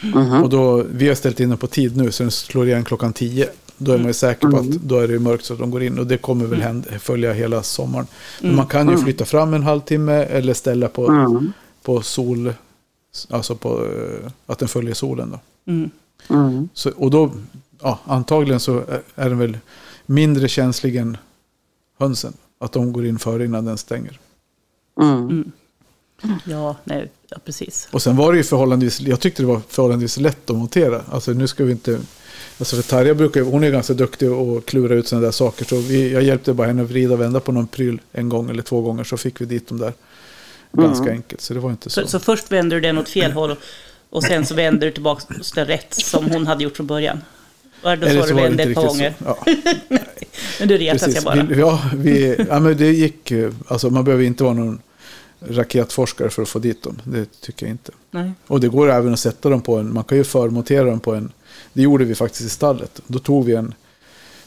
Mhm. 0.00 0.42
Och 0.42 0.48
då, 0.48 0.84
vi 0.90 1.08
har 1.08 1.14
ställt 1.14 1.40
in 1.40 1.48
den 1.48 1.58
på 1.58 1.66
tid 1.66 1.96
nu 1.96 2.12
så 2.12 2.22
den 2.22 2.30
slår 2.30 2.66
igen 2.66 2.84
klockan 2.84 3.12
10. 3.12 3.48
Då 3.78 3.92
är 3.92 3.98
man 3.98 4.06
ju 4.06 4.12
säker 4.12 4.48
på 4.48 4.56
att 4.56 4.66
då 4.66 4.98
är 4.98 5.08
det 5.08 5.18
mörkt 5.18 5.44
så 5.44 5.52
att 5.52 5.58
de 5.58 5.70
går 5.70 5.82
in. 5.82 5.98
Och 5.98 6.06
det 6.06 6.18
kommer 6.18 6.46
väl 6.46 6.60
hända, 6.62 6.88
följa 6.98 7.32
hela 7.32 7.62
sommaren. 7.62 8.06
Men 8.40 8.56
man 8.56 8.66
kan 8.66 8.88
ju 8.88 8.96
flytta 8.98 9.24
fram 9.24 9.54
en 9.54 9.62
halvtimme 9.62 10.12
eller 10.12 10.54
ställa 10.54 10.88
på, 10.88 11.06
Mm. 11.08 11.52
på 11.82 12.02
sol. 12.02 12.52
Alltså 13.30 13.54
på 13.54 13.84
eh, 13.84 14.30
att 14.46 14.58
den 14.58 14.68
följer 14.68 14.94
solen 14.94 15.30
då. 15.30 15.72
Mm. 15.72 15.90
Mm. 16.30 16.68
Så, 16.74 16.90
och 16.96 17.10
då, 17.10 17.30
ja, 17.82 17.98
antagligen 18.04 18.60
så 18.60 18.82
är 19.14 19.28
den 19.28 19.38
väl 19.38 19.58
mindre 20.06 20.48
känslig 20.48 20.96
än 20.96 21.16
hönsen. 21.98 22.32
Att 22.58 22.72
de 22.72 22.92
går 22.92 23.06
in 23.06 23.18
före 23.18 23.44
innan 23.44 23.64
den 23.64 23.78
stänger. 23.78 24.20
Mm. 25.00 25.52
ja, 26.44 26.76
nej, 26.84 27.10
ja, 27.28 27.36
precis. 27.44 27.88
Och 27.92 28.02
sen 28.02 28.16
var 28.16 28.32
det 28.32 28.38
ju 28.38 28.44
förhållandevis, 28.44 29.00
jag 29.00 29.20
tyckte 29.20 29.42
det 29.42 29.46
var 29.46 29.60
förhållandevis 29.68 30.16
lätt 30.16 30.50
att 30.50 30.56
montera. 30.56 31.02
Alltså 31.10 31.32
nu 31.32 31.46
ska 31.46 31.64
vi 31.64 31.72
inte, 31.72 32.00
alltså 32.58 32.76
för 32.76 32.82
Tarja 32.82 33.14
brukar 33.14 33.40
hon 33.40 33.64
är 33.64 33.70
ganska 33.70 33.94
duktig 33.94 34.26
att 34.26 34.66
klura 34.66 34.94
ut 34.94 35.08
sådana 35.08 35.24
där 35.24 35.32
saker. 35.32 35.64
Så 35.64 35.76
vi, 35.76 36.12
jag 36.12 36.22
hjälpte 36.22 36.54
bara 36.54 36.66
henne 36.66 36.82
att 36.82 36.90
vrida 36.90 37.14
och 37.14 37.20
vända 37.20 37.40
på 37.40 37.52
någon 37.52 37.66
pryl 37.66 38.00
en 38.12 38.28
gång 38.28 38.50
eller 38.50 38.62
två 38.62 38.80
gånger 38.80 39.04
så 39.04 39.16
fick 39.16 39.40
vi 39.40 39.44
dit 39.44 39.68
dem 39.68 39.78
där. 39.78 39.92
Ganska 40.72 41.10
enkelt, 41.10 41.40
så 41.40 41.54
det 41.54 41.60
var 41.60 41.70
inte 41.70 41.90
så. 41.90 42.00
Så, 42.00 42.08
så 42.08 42.18
först 42.18 42.52
vänder 42.52 42.76
du 42.76 42.80
den 42.80 42.98
åt 42.98 43.08
fel 43.08 43.32
håll 43.32 43.56
och 44.10 44.22
sen 44.22 44.46
så 44.46 44.54
vänder 44.54 44.86
du 44.86 44.92
tillbaka 44.92 45.34
den 45.54 45.66
rätt 45.66 45.94
som 45.94 46.30
hon 46.30 46.46
hade 46.46 46.64
gjort 46.64 46.76
från 46.76 46.86
början. 46.86 47.20
Och 47.92 47.98
då 47.98 48.06
Eller 48.06 48.20
så 48.22 48.26
du 48.28 48.32
var 48.34 48.42
det 48.42 48.48
vände 48.48 48.62
ett 48.62 48.74
par 48.74 48.86
gånger. 48.86 49.14
så. 49.18 49.24
Ja, 49.24 49.38
Men 50.58 50.68
du 50.68 50.76
retas 50.78 51.14
jag 51.14 51.24
bara. 51.24 51.42
Vi, 51.42 51.58
ja, 51.60 51.82
vi, 51.96 52.36
ja, 52.48 52.60
men 52.60 52.76
det 52.76 52.90
gick, 52.92 53.32
alltså 53.68 53.90
man 53.90 54.04
behöver 54.04 54.24
inte 54.24 54.44
vara 54.44 54.54
någon 54.54 54.78
raketforskare 55.48 56.30
för 56.30 56.42
att 56.42 56.48
få 56.48 56.58
dit 56.58 56.82
dem. 56.82 57.02
Det 57.04 57.40
tycker 57.40 57.66
jag 57.66 57.70
inte. 57.70 57.92
Nej. 58.10 58.32
Och 58.46 58.60
det 58.60 58.68
går 58.68 58.90
även 58.90 59.12
att 59.12 59.18
sätta 59.20 59.48
dem 59.48 59.60
på 59.60 59.76
en, 59.76 59.92
man 59.94 60.04
kan 60.04 60.18
ju 60.18 60.24
förmontera 60.24 60.84
dem 60.84 61.00
på 61.00 61.14
en, 61.14 61.32
det 61.72 61.82
gjorde 61.82 62.04
vi 62.04 62.14
faktiskt 62.14 62.44
i 62.44 62.48
stallet. 62.48 63.00
Då 63.06 63.18
tog 63.18 63.44
vi 63.44 63.54
en, 63.54 63.74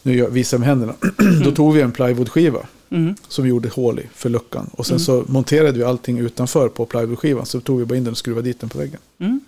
nu 0.04 0.26
visar 0.30 0.58
jag 0.58 0.60
med 0.60 0.70
händerna, 0.70 0.94
då 1.44 1.52
tog 1.52 1.74
vi 1.74 1.82
en 1.82 1.92
plywoodskiva 1.92 2.60
Mm. 2.92 3.16
som 3.28 3.44
vi 3.44 3.50
gjorde 3.50 3.70
hål 3.70 4.00
i 4.00 4.04
för 4.16 4.30
luckan. 4.30 4.70
Och 4.74 4.86
sen 4.86 5.00
så 5.00 5.24
monterade 5.28 5.78
vi 5.78 5.84
allting 5.84 6.18
utanför 6.20 6.70
på 6.70 6.86
plywoodskivan. 6.86 7.46
Så 7.46 7.60
tog 7.62 7.80
vi 7.80 7.86
bara 7.86 7.96
in 7.98 8.04
den 8.04 8.12
och 8.12 8.18
skruvade 8.18 8.50
dit 8.50 8.60
den 8.60 8.70
på 8.70 8.78
väggen. 8.78 9.00
Mm. 9.20 9.40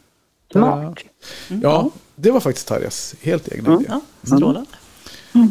Smart. 0.51 0.99
Ja, 1.47 1.89
det 2.15 2.31
var 2.31 2.39
faktiskt 2.39 2.67
Tarjas 2.67 3.15
helt 3.21 3.47
egna 3.47 3.73
idé. 3.73 3.85
Ja, 3.87 4.01
strålande. 4.23 4.69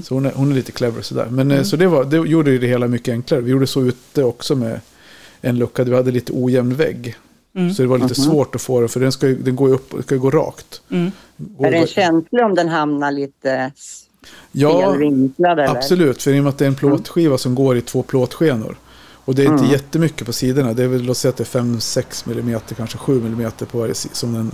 Så 0.04 0.14
hon 0.14 0.26
är, 0.26 0.32
hon 0.32 0.50
är 0.50 0.54
lite 0.54 0.72
clever 0.72 1.02
sådär. 1.02 1.26
Men 1.30 1.50
eh, 1.50 1.62
så 1.62 1.76
det, 1.76 1.86
var, 1.86 2.04
det 2.04 2.16
gjorde 2.16 2.50
ju 2.50 2.58
det 2.58 2.66
hela 2.66 2.88
mycket 2.88 3.12
enklare. 3.12 3.40
Vi 3.40 3.50
gjorde 3.50 3.66
så 3.66 3.82
ute 3.82 4.24
också 4.24 4.54
med 4.54 4.80
en 5.40 5.58
lucka 5.58 5.84
vi 5.84 5.96
hade 5.96 6.10
lite 6.10 6.32
ojämn 6.32 6.74
vägg. 6.74 7.16
Mm. 7.54 7.74
Så 7.74 7.82
det 7.82 7.88
var 7.88 7.98
lite 7.98 8.14
svårt 8.14 8.54
att 8.54 8.62
få 8.62 8.80
den, 8.80 8.88
för 8.88 9.00
den, 9.00 9.12
ska, 9.12 9.28
ju- 9.28 9.42
den 9.42 9.56
går 9.56 9.68
ju 9.68 9.74
upp, 9.74 9.90
den 9.90 10.02
ska 10.02 10.14
ju 10.14 10.20
gå 10.20 10.30
rakt. 10.30 10.82
Mm. 10.90 11.12
Går, 11.36 11.66
Är 11.66 11.70
den 11.70 11.86
känslig 11.86 12.44
om 12.44 12.54
den 12.54 12.68
hamnar 12.68 13.12
lite 13.12 13.72
ja, 14.52 14.80
felvinklad? 14.80 15.52
Eller? 15.52 15.76
absolut. 15.76 16.22
För 16.22 16.30
i 16.30 16.38
och 16.38 16.44
med 16.44 16.50
att 16.50 16.58
det 16.58 16.64
är 16.64 16.68
en 16.68 16.74
plåtskiva 16.74 17.38
som 17.38 17.54
går 17.54 17.76
i 17.76 17.80
två 17.80 18.02
plåtskenor. 18.02 18.76
Och 19.24 19.34
det 19.34 19.42
är 19.42 19.52
inte 19.52 19.72
jättemycket 19.72 20.26
på 20.26 20.32
sidorna. 20.32 20.72
Det 20.72 20.82
är 20.82 20.88
väl, 20.88 21.02
låt 21.02 21.16
säga 21.16 21.30
att 21.30 21.36
det 21.36 21.54
är 21.54 21.60
5-6 21.60 22.40
mm, 22.40 22.60
kanske 22.76 22.98
7 22.98 23.26
mm 23.26 23.50
på 23.70 23.78
varje 23.78 23.94
sida. 23.94 24.14
Som 24.14 24.34
den, 24.34 24.50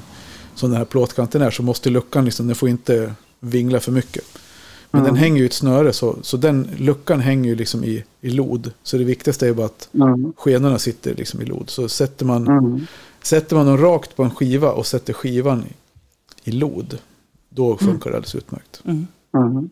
som 0.56 0.70
den 0.70 0.78
här 0.78 0.84
plåtkanten 0.84 1.42
är. 1.42 1.50
Så 1.50 1.62
måste 1.62 1.90
luckan 1.90 2.24
liksom, 2.24 2.46
den 2.46 2.56
får 2.56 2.68
inte 2.68 3.14
vingla 3.40 3.80
för 3.80 3.92
mycket. 3.92 4.24
Men 4.90 5.04
den 5.04 5.16
hänger 5.16 5.36
ju 5.38 5.42
i 5.42 5.46
ett 5.46 5.52
snöre. 5.52 5.92
Så, 5.92 6.16
så 6.22 6.36
den 6.36 6.70
luckan 6.78 7.20
hänger 7.20 7.48
ju 7.50 7.54
liksom 7.56 7.84
i, 7.84 8.04
i 8.20 8.30
lod. 8.30 8.72
Så 8.82 8.98
det 8.98 9.04
viktigaste 9.04 9.48
är 9.48 9.52
bara 9.52 9.66
att 9.66 9.88
Mm. 9.94 10.32
skenorna 10.36 10.78
sitter 10.78 11.14
liksom 11.14 11.42
i 11.42 11.44
lod. 11.44 11.70
Så 11.70 11.88
sätter 11.88 12.26
man, 12.26 12.46
Mm. 12.48 12.86
sätter 13.22 13.56
man 13.56 13.66
dem 13.66 13.78
rakt 13.78 14.16
på 14.16 14.22
en 14.22 14.30
skiva 14.30 14.72
och 14.72 14.86
sätter 14.86 15.12
skivan 15.12 15.64
i, 15.64 16.50
i 16.50 16.52
lod. 16.52 16.98
Då 17.48 17.76
funkar 17.76 18.10
det 18.10 18.16
alldeles 18.16 18.34
utmärkt. 18.34 18.80
Mm. 18.84 19.06
Mm. 19.36 19.68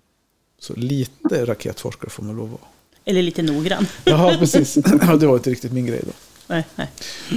Så 0.58 0.74
lite 0.76 1.44
raketforskare 1.44 2.10
får 2.10 2.22
man 2.22 2.36
lov 2.36 2.44
att 2.44 2.50
vara. 2.50 2.70
Eller 3.04 3.22
lite 3.22 3.42
noggrann. 3.42 3.86
Jaha, 4.04 4.36
precis. 4.38 4.78
Ja, 5.00 5.16
det 5.16 5.26
var 5.26 5.34
inte 5.36 5.50
riktigt 5.50 5.72
min 5.72 5.86
grej 5.86 6.00
då. 6.06 6.12
Nej, 6.46 6.66
nej. 6.76 6.90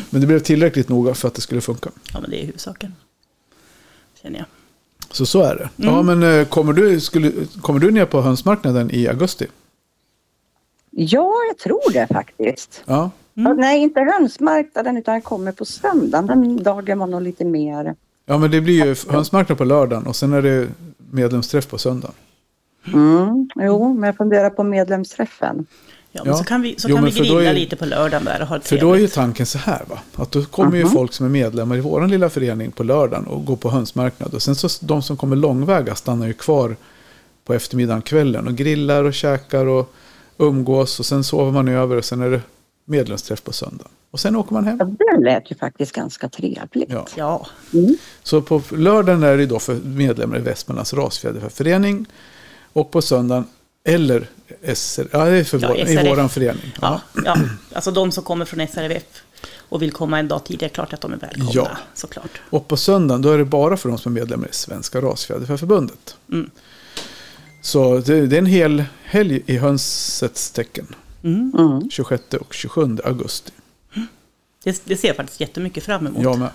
Men 0.09 0.21
det 0.21 0.27
blev 0.27 0.39
tillräckligt 0.39 0.89
noga 0.89 1.13
för 1.13 1.27
att 1.27 1.33
det 1.33 1.41
skulle 1.41 1.61
funka. 1.61 1.89
Ja, 2.13 2.19
men 2.21 2.29
det 2.29 2.41
är 2.41 2.45
huvudsaken. 2.45 2.93
Känner 4.27 4.39
jag. 4.39 4.47
Så 5.11 5.25
så 5.25 5.41
är 5.41 5.55
det. 5.55 5.69
Ja, 5.75 6.01
men 6.01 6.23
eh, 6.23 6.45
kommer 6.45 6.73
du, 6.73 6.99
skulle, 6.99 7.31
kommer 7.61 7.79
du 7.79 7.91
ner 7.91 8.05
på 8.05 8.21
hönsmarknaden 8.21 8.91
i 8.91 9.07
augusti? 9.07 9.47
Ja, 10.91 11.33
jag 11.47 11.57
tror 11.57 11.93
det 11.93 12.07
faktiskt. 12.07 12.83
Ja, 12.85 13.11
Ja, 13.33 13.53
Nej, 13.53 13.79
inte 13.79 13.99
hönsmarknaden 14.01 14.97
utan 14.97 15.13
jag 15.13 15.23
kommer 15.23 15.51
på 15.51 15.65
söndagen. 15.65 16.27
Den 16.27 16.63
dagen 16.63 16.99
var 16.99 17.07
nog 17.07 17.21
lite 17.21 17.45
mer... 17.45 17.95
ja 18.25 18.37
men 18.37 18.51
det 18.51 18.61
blir 18.61 18.85
ju 18.85 18.95
hönsmarknad 19.09 19.57
på 19.57 19.63
lördagen 19.63 20.07
och 20.07 20.15
sen 20.15 20.33
är 20.33 20.41
det 20.41 20.67
medlemsträff 21.11 21.67
på 21.67 21.77
söndagen. 21.77 22.15
Mm, 22.93 23.49
jo, 23.55 23.93
men 23.93 24.07
jag 24.07 24.17
funderar 24.17 24.49
på 24.49 24.63
medlemsträffen. 24.63 25.65
Ja, 26.17 26.23
men 26.23 26.31
Ja. 26.33 26.37
så 26.37 26.43
kan 26.43 26.61
vi, 26.61 26.75
så 26.77 26.89
Jo, 26.89 26.95
kan 26.95 27.03
men 27.03 27.13
vi 27.13 27.19
grilla 27.19 27.43
är- 27.43 27.53
lite 27.53 27.75
på 27.75 27.85
lördagen 27.85 28.25
där 28.25 28.41
och 28.41 28.47
ha 28.47 28.59
För 28.59 28.77
då 28.77 28.93
är 28.93 28.99
ju 28.99 29.07
tanken 29.07 29.45
så 29.45 29.57
här 29.57 29.83
va. 29.87 29.99
Att 30.15 30.31
då 30.31 30.45
kommer 30.45 30.77
ju 30.77 30.87
folk 30.87 31.13
som 31.13 31.25
är 31.25 31.29
medlemmar 31.29 31.77
i 31.77 31.79
vår 31.79 32.07
lilla 32.07 32.29
förening 32.29 32.71
på 32.71 32.83
lördagen 32.83 33.27
och 33.27 33.45
går 33.45 33.55
på 33.55 33.69
hönsmarknad. 33.69 34.33
Och 34.33 34.41
sen 34.41 34.55
så 34.55 34.67
de 34.85 35.01
som 35.01 35.17
kommer 35.17 35.35
långväga 35.35 35.95
stannar 35.95 36.27
ju 36.27 36.33
kvar 36.33 36.75
på 37.45 37.53
eftermiddagen, 37.53 38.01
kvällen 38.01 38.47
och 38.47 38.55
grillar 38.55 39.03
och 39.03 39.13
käkar 39.13 39.65
och 39.65 39.93
umgås. 40.37 40.99
Och 40.99 41.05
sen 41.05 41.23
sover 41.23 41.51
man 41.51 41.67
över 41.67 41.95
och 41.95 42.05
sen 42.05 42.21
är 42.21 42.29
det 42.29 42.41
medlemsträff 42.85 43.43
på 43.43 43.53
söndag. 43.53 43.85
Och 44.11 44.19
sen 44.19 44.35
åker 44.35 44.53
man 44.53 44.65
hem. 44.65 44.77
Ja, 44.79 44.85
det 44.85 45.23
lät 45.23 45.51
ju 45.51 45.55
faktiskt 45.55 45.91
ganska 45.91 46.29
trevligt. 46.29 46.89
Ja. 46.89 47.05
Ja, 47.15 47.45
Så 48.23 48.41
på 48.41 48.61
lördagen 48.69 49.23
är 49.23 49.37
det 49.37 49.45
då 49.45 49.59
för 49.59 49.75
medlemmar 49.75 50.37
i 50.37 50.41
Västmanlands 50.41 50.93
rasfjäderförening. 50.93 52.05
Och 52.73 52.91
på 52.91 53.01
söndagen, 53.01 53.45
eller 53.83 54.29
SR, 54.75 55.07
ja, 55.11 55.25
det 55.25 55.37
är 55.37 55.43
för 55.43 55.59
Ja, 55.61 55.67
vår, 55.67 55.77
i 55.77 55.85
SRF. 55.95 56.07
våran 56.07 56.29
förening. 56.29 56.75
ja, 56.81 57.01
ja. 57.25 57.37
Alltså 57.73 57.91
de 57.91 58.11
som 58.11 58.23
kommer 58.23 58.45
från 58.45 58.67
SRF 58.67 59.03
och 59.69 59.81
vill 59.81 59.91
komma 59.91 60.19
en 60.19 60.27
dag 60.27 60.45
tidigare, 60.45 60.69
klart 60.73 60.93
att 60.93 61.01
de 61.01 61.13
är 61.13 61.17
välkomna. 61.17 61.51
Ja. 61.53 61.69
Såklart. 61.93 62.41
Och 62.49 62.67
på 62.67 62.77
söndagen 62.77 63.21
då 63.21 63.31
är 63.31 63.37
det 63.37 63.45
bara 63.45 63.77
för 63.77 63.89
de 63.89 63.97
som 63.97 64.11
är 64.17 64.19
medlemmar 64.19 64.47
i 64.47 64.53
Svenska 64.53 65.01
rasfjäderförbundet. 65.01 66.15
Mm. 66.31 66.49
Så 67.61 67.97
det, 67.97 68.27
det 68.27 68.35
är 68.35 68.39
en 68.39 68.45
hel 68.45 68.83
helg 69.03 69.43
i 69.45 69.57
hönsets 69.57 70.51
tecken. 70.51 70.95
Mm. 71.23 71.53
Mm. 71.57 71.89
26 71.91 72.23
och 72.33 72.53
27 72.53 72.97
augusti. 73.03 73.51
Det, 74.63 74.81
det 74.85 74.97
ser 74.97 75.07
jag 75.07 75.17
faktiskt 75.17 75.39
jättemycket 75.39 75.83
fram 75.83 76.07
emot. 76.07 76.23
Jag 76.23 76.39
med. 76.39 76.49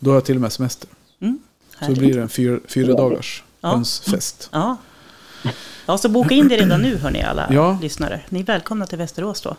Då 0.00 0.10
har 0.10 0.16
jag 0.16 0.24
till 0.24 0.34
och 0.34 0.40
med 0.40 0.52
semester. 0.52 0.88
Mm. 1.20 1.38
Så 1.80 1.92
blir 1.92 2.14
det 2.14 2.22
en 2.22 2.28
fyra, 2.28 2.58
fyra 2.68 2.94
dagars 2.94 3.42
Ja. 3.60 3.68
hönsfest. 3.68 4.48
Ja. 4.52 4.76
Ja, 5.86 5.98
så 5.98 6.08
boka 6.08 6.34
in 6.34 6.48
det 6.48 6.56
redan 6.56 6.82
nu 6.82 6.96
hörni 6.96 7.22
alla 7.22 7.46
Ja. 7.50 7.78
lyssnare. 7.82 8.20
Ni 8.28 8.40
är 8.40 8.44
välkomna 8.44 8.86
till 8.86 8.98
Västerås 8.98 9.40
då. 9.40 9.56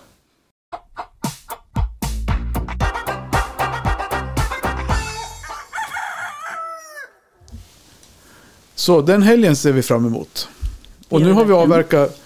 Så 8.75 9.01
den 9.01 9.21
helgen 9.23 9.55
ser 9.55 9.71
vi 9.71 9.81
fram 9.81 10.05
emot. 10.05 10.49
Och 11.09 11.21
nu 11.21 11.31
har 11.31 11.45
vi 11.45 11.53
avverkat 11.53 12.19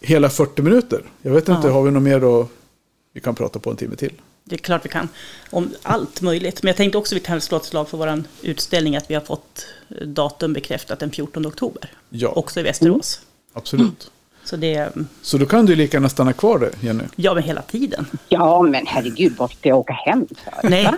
hela 0.00 0.30
40 0.30 0.62
minuter. 0.62 1.02
Jag 1.22 1.32
vet 1.32 1.48
inte, 1.48 1.66
Ja. 1.68 1.72
har 1.74 1.82
vi 1.82 1.90
något 1.90 2.02
mer 2.02 2.40
att 2.40 2.48
vi 3.12 3.20
kan 3.20 3.34
prata 3.34 3.58
på 3.58 3.70
en 3.70 3.76
timme 3.76 3.96
till? 3.96 4.12
Det 4.44 4.54
är 4.56 4.58
klart 4.58 4.84
vi 4.84 4.88
kan. 4.88 5.08
Om 5.50 5.70
allt 5.82 6.20
möjligt. 6.20 6.62
Men 6.62 6.68
jag 6.68 6.76
tänkte 6.76 6.98
också 6.98 7.14
vi 7.14 7.20
kan 7.20 7.40
slå 7.40 7.56
ett 7.56 7.64
slag 7.64 7.88
för 7.88 7.98
vår 7.98 8.22
utställning 8.42 8.96
att 8.96 9.10
vi 9.10 9.14
har 9.14 9.20
fått 9.22 9.66
datum 10.04 10.52
bekräftat 10.52 10.98
den 10.98 11.10
14 11.10 11.46
oktober. 11.46 11.92
Ja, 12.08 12.28
Också 12.28 12.60
i 12.60 12.62
Västerås. 12.62 13.20
Absolut. 13.56 14.10
Så 14.44 14.56
det 14.56 14.88
Så 15.22 15.38
då 15.38 15.46
kan 15.46 15.66
du 15.66 15.76
lika 15.76 15.96
gärna 15.96 16.08
stanna 16.08 16.32
kvar 16.32 16.58
där, 16.58 16.70
Jenny. 16.80 17.04
ja 17.16 17.34
men 17.34 17.42
hela 17.42 17.62
tiden. 17.62 18.06
Ja, 18.28 18.62
men 18.62 18.86
herregud, 18.86 19.36
vart 19.36 19.52
ska 19.52 19.68
jag 19.68 19.78
åka 19.78 19.92
hem 19.92 20.26
för? 20.44 20.68
Nej, 20.68 20.90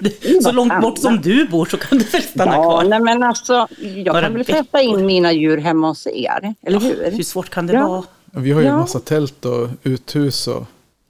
så 0.42 0.52
långt 0.52 0.80
bort 0.80 0.98
som 0.98 1.20
du 1.20 1.48
bor 1.48 1.66
så 1.66 1.76
kan 1.76 1.98
du 1.98 2.04
väl 2.04 2.22
stanna 2.22 2.52
Ja, 2.54 2.62
kvar. 2.62 2.84
nej 2.84 3.00
men 3.00 3.22
alltså, 3.22 3.66
jag 3.78 4.06
Några 4.06 4.20
kan 4.22 4.34
väl 4.34 4.44
sätta 4.46 4.82
in 4.82 5.06
mina 5.06 5.32
djur 5.32 5.58
hemma 5.58 5.88
hos 5.88 6.06
er, 6.06 6.54
eller 6.62 6.80
hur? 6.80 7.10
Hur 7.10 7.22
svårt 7.22 7.50
kan 7.50 7.66
det 7.66 7.72
Ja. 7.72 7.88
vara? 7.88 8.04
Vi 8.42 8.52
har 8.52 8.60
ju 8.60 8.66
Ja. 8.66 8.78
massa 8.78 9.00
tält 9.00 9.44
och 9.44 9.68
uthus 9.82 10.46
och 10.48 10.64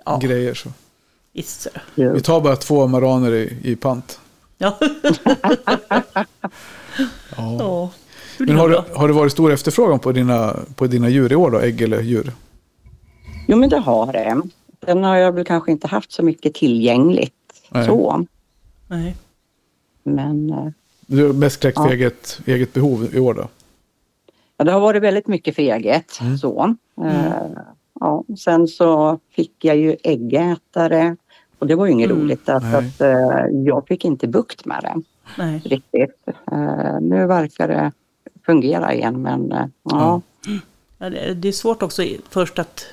Ja. 0.06 0.18
grejer. 0.22 0.54
Så. 0.54 0.68
Is. 1.32 1.68
Vi 1.94 2.20
tar 2.20 2.40
bara 2.40 2.56
två 2.56 2.86
maraner 2.86 3.32
i, 3.34 3.56
i 3.62 3.76
pant. 3.76 4.20
Ja. 4.58 4.78
Ja. 7.36 7.90
Men 8.38 8.56
har 8.56 8.68
då? 8.68 8.84
har 8.94 9.08
det 9.08 9.14
varit 9.14 9.32
stor 9.32 9.52
efterfrågan 9.52 9.98
på 9.98 10.12
dina, 10.12 10.56
på 10.74 10.86
dina 10.86 11.08
djur 11.08 11.32
i 11.32 11.34
år 11.34 11.50
då? 11.50 11.58
Ägg 11.60 11.82
eller 11.82 12.00
djur? 12.02 12.32
Jo, 13.48 13.56
men 13.56 13.68
det 13.70 13.78
har 13.78 14.12
det. 14.12 14.42
Sen 14.84 15.04
har 15.04 15.16
jag 15.16 15.32
väl 15.32 15.44
kanske 15.44 15.70
inte 15.72 15.86
haft 15.86 16.12
så 16.12 16.22
mycket 16.22 16.54
tillgängligt 16.54 17.34
Nej. 17.70 17.86
så. 17.86 18.26
Nej. 18.88 19.16
Men 20.02 20.50
eh, 20.50 20.66
Du 21.06 21.26
har 21.26 21.32
mest 21.32 21.60
kläckt 21.60 21.76
för 21.78 21.84
Ja. 21.86 21.92
eget, 21.92 22.40
eget 22.46 22.72
behov 22.74 23.08
i 23.12 23.18
år 23.18 23.34
då? 23.34 23.48
ja, 24.56 24.64
det 24.64 24.72
har 24.72 24.80
varit 24.80 25.02
väldigt 25.02 25.26
mycket 25.26 25.54
för 25.54 25.62
eget. 25.62 26.20
Mm. 26.20 26.38
Så. 26.38 26.74
Eh, 27.04 27.32
ja. 28.00 28.24
Sen 28.38 28.68
så 28.68 29.18
fick 29.30 29.64
jag 29.64 29.76
ju 29.76 29.96
äggätare 30.02 31.16
och 31.58 31.66
det 31.66 31.74
var 31.74 31.86
ju 31.86 31.92
inget 31.92 32.10
Mm. 32.10 32.22
roligt 32.22 32.46
Nej. 32.46 32.56
att 32.74 33.00
eh, 33.00 33.46
jag 33.64 33.86
fick 33.88 34.04
inte 34.04 34.28
bukt 34.28 34.64
med 34.64 34.82
det 34.82 35.02
Nej. 35.38 35.60
riktigt. 35.64 36.28
Nu 37.00 37.26
verkar 37.26 37.68
det 37.68 37.92
fungera 38.48 38.94
igen 38.94 39.22
men 39.22 39.52
eh, 39.52 39.66
ja. 39.82 40.20
Ja, 40.98 41.10
det 41.10 41.48
är 41.48 41.52
svårt 41.52 41.82
också 41.82 42.02
först 42.30 42.58
att 42.58 42.86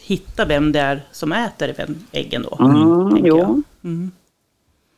hitta 0.00 0.44
vem 0.44 0.72
det 0.72 0.80
är 0.80 1.02
som 1.12 1.32
äter 1.32 1.74
äggen 2.12 2.42
då. 2.42 2.64
Mm, 2.64 3.26
jo. 3.26 3.62
Mm. 3.84 4.10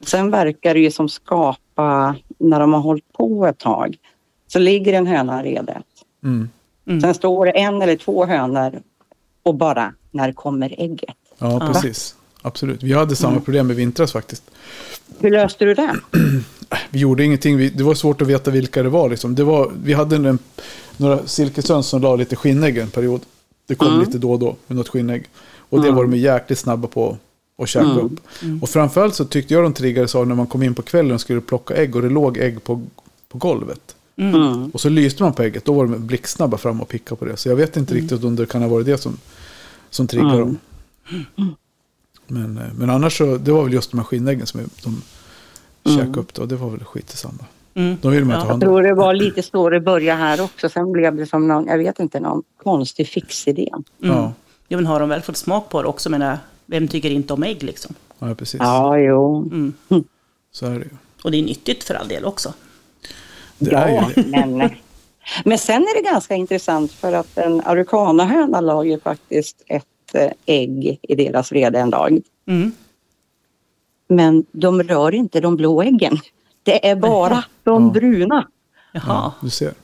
Sen 0.07 0.31
verkar 0.31 0.75
det 0.75 0.81
ju 0.81 0.91
som 0.91 1.09
skapa, 1.09 2.15
när 2.39 2.61
de 2.61 2.73
har 2.73 2.81
hållit 2.81 3.13
på 3.13 3.47
ett 3.47 3.59
tag, 3.59 3.97
så 4.47 4.59
ligger 4.59 4.93
en 4.93 5.07
höna 5.07 5.45
i 5.47 5.51
redet. 5.55 5.85
Mm. 6.25 6.49
Mm. 6.87 7.01
Sen 7.01 7.15
står 7.15 7.47
det 7.47 7.53
en 7.53 7.83
eller 7.83 7.97
två 7.97 8.27
hönor 8.27 8.83
och 9.43 9.55
bara, 9.55 9.95
när 10.11 10.33
kommer 10.33 10.75
ägget? 10.79 11.17
Ja, 11.39 11.53
Ja. 11.53 11.73
precis. 11.73 12.17
Absolut. 12.43 12.83
Vi 12.83 12.93
hade 12.93 13.17
samma 13.17 13.41
problem 13.41 13.71
i 13.71 13.75
vintras 13.75 14.13
faktiskt. 14.13 14.43
Hur 15.19 15.31
löste 15.31 15.65
du 15.65 15.75
det? 15.75 15.97
Vi 16.91 16.99
gjorde 16.99 17.25
ingenting. 17.25 17.59
Det 17.75 17.83
var 17.83 17.95
svårt 17.95 18.23
att 18.23 18.29
veta 18.29 18.51
vilka 18.51 18.83
det 18.83 18.89
var. 18.89 19.09
Liksom. 19.11 19.35
Det 19.35 19.45
var 19.45 19.73
vi 19.85 19.93
hade 19.93 20.17
en, 20.17 20.39
några 20.97 21.27
silkeshöns 21.27 21.87
som 21.87 22.03
la 22.03 22.17
lite 22.17 22.37
skinnägg 22.37 22.79
en 22.79 22.91
period. 22.91 23.21
Det 23.67 23.75
kom 23.75 23.89
Mm. 23.89 24.01
lite 24.01 24.19
då 24.19 24.33
och 24.33 24.39
då 24.39 24.57
med 24.67 24.77
något 24.77 24.89
skinnägg. 24.89 25.25
Och 25.59 25.83
det 25.83 25.91
var 25.91 26.05
de 26.05 26.17
jäkligt 26.17 26.59
snabba 26.59 26.89
på 26.89 27.17
att 27.63 27.69
käka 27.69 27.87
Mm. 27.87 27.99
upp. 27.99 28.13
Och 28.63 28.69
framförallt 28.69 29.15
så 29.15 29.25
tyckte 29.25 29.55
jag 29.55 29.63
de 29.63 29.73
triggade 29.73 30.09
så 30.09 30.25
när 30.25 30.35
man 30.35 30.47
kom 30.47 30.63
in 30.63 30.75
på 30.75 30.83
kvällen 30.83 31.13
och 31.13 31.21
skulle 31.21 31.41
plocka 31.41 31.75
ägg 31.75 31.97
och 31.97 32.03
det 32.03 32.09
låg 32.11 32.39
ägg 32.39 32.65
på, 32.65 32.83
på 33.29 33.39
golvet. 33.39 33.97
Mm. 34.17 34.71
Och 34.71 34.81
så 34.81 34.89
lyste 34.89 35.23
man 35.23 35.33
på 35.33 35.43
ägget, 35.43 35.65
då 35.65 35.73
var 35.73 35.87
de 35.87 36.07
blixtsnabba 36.07 36.57
fram 36.59 36.81
och 36.81 36.89
picka 36.89 37.17
på 37.17 37.25
det. 37.25 37.37
Så 37.37 37.49
jag 37.49 37.57
vet 37.57 37.77
inte 37.77 37.95
riktigt 37.95 38.25
om 38.25 38.37
det 38.37 38.47
kan 38.47 38.63
ha 38.63 38.69
varit 38.69 38.87
det 38.87 38.99
som, 38.99 39.17
som 39.91 40.07
triggade 40.07 40.35
Mm. 40.43 40.57
dem. 41.37 41.57
Men, 42.29 42.59
eh, 42.59 42.65
men 42.79 42.91
annars 42.91 43.19
så, 43.19 43.37
det 43.37 43.53
var 43.53 43.65
väl 43.65 43.73
just 43.73 43.91
de 43.91 43.99
här 43.99 44.05
skinnäggen 44.05 44.47
som 44.47 44.61
de 44.85 45.03
Mm. 45.85 45.99
käkade 45.99 46.21
upp 46.21 46.39
och 46.39 46.49
det 46.49 46.57
var 46.57 46.71
väl 46.71 46.85
skit 46.85 47.11
samma. 47.11 47.45
Mm. 47.75 47.97
De 48.03 48.13
vill 48.13 48.25
man 48.25 48.35
inte 48.35 48.47
Ja. 48.47 48.53
ha 48.53 48.53
Jag 48.53 48.61
tror 48.61 48.83
det 48.83 48.95
var 48.95 49.15
lite 49.15 49.43
så 49.43 49.71
det 49.71 49.81
började 49.81 50.19
här 50.21 50.41
också. 50.41 50.69
Sen 50.69 50.93
blev 50.93 51.17
det 51.17 51.27
som 51.27 51.49
någon, 51.49 51.67
jag 51.67 51.79
vet 51.79 52.01
inte, 52.01 52.21
någon 52.21 52.43
konstig 52.63 53.09
fixidé. 53.09 53.69
Mm. 53.73 54.17
Ja, 54.17 54.33
Ja, 54.69 54.77
men 54.77 54.87
har 54.87 55.01
de 55.01 55.09
väl 55.09 55.23
fått 55.23 55.37
smak 55.37 55.69
på 55.69 55.83
det 55.83 55.89
också? 55.89 56.11
Men 56.11 56.37
vem 56.67 56.89
tycker 56.89 57.11
inte 57.11 57.33
om 57.33 57.43
ägg 57.43 57.63
liksom? 57.63 57.95
ja, 58.19 58.35
precis. 58.35 58.61
Ja, 58.61 58.99
jo. 58.99 59.37
Mm. 59.53 59.75
Så 60.53 60.67
är 60.67 60.71
det 60.71 60.85
ju. 60.85 60.91
Och 61.25 61.31
det 61.31 61.39
är 61.39 61.43
nyttigt 61.43 61.85
för 61.85 61.95
all 61.95 62.09
del 62.09 62.25
också. 62.25 62.53
Det 63.59 63.71
ja, 63.71 64.11
ju 64.17 64.23
det. 64.23 64.29
men 64.29 64.71
Men 65.45 65.59
sen 65.59 65.83
är 65.83 66.03
det 66.03 66.11
ganska 66.11 66.35
intressant 66.35 66.93
för 66.93 67.13
att 67.13 67.39
en 67.39 67.61
amerikanahöna 67.65 68.61
la 68.61 68.85
ju 68.85 69.01
faktiskt 69.01 69.57
ett 69.67 69.73
eh, 69.77 69.83
ägg 70.47 70.99
i 71.03 71.15
deras 71.15 71.53
vrede 71.53 71.79
en 71.79 71.91
dag. 71.91 72.21
Mm. 72.47 72.73
Men 74.09 74.45
de 74.53 74.83
rör 74.83 75.15
inte 75.15 75.41
de 75.41 75.57
blå 75.57 75.83
äggen. 75.83 76.19
Det 76.63 76.89
är 76.89 76.97
bara 76.97 77.45
de 77.63 77.85
Ja. 77.85 77.91
bruna. 77.91 78.49
Jaha. 78.93 79.33
Du 79.43 79.51
ser. 79.51 79.75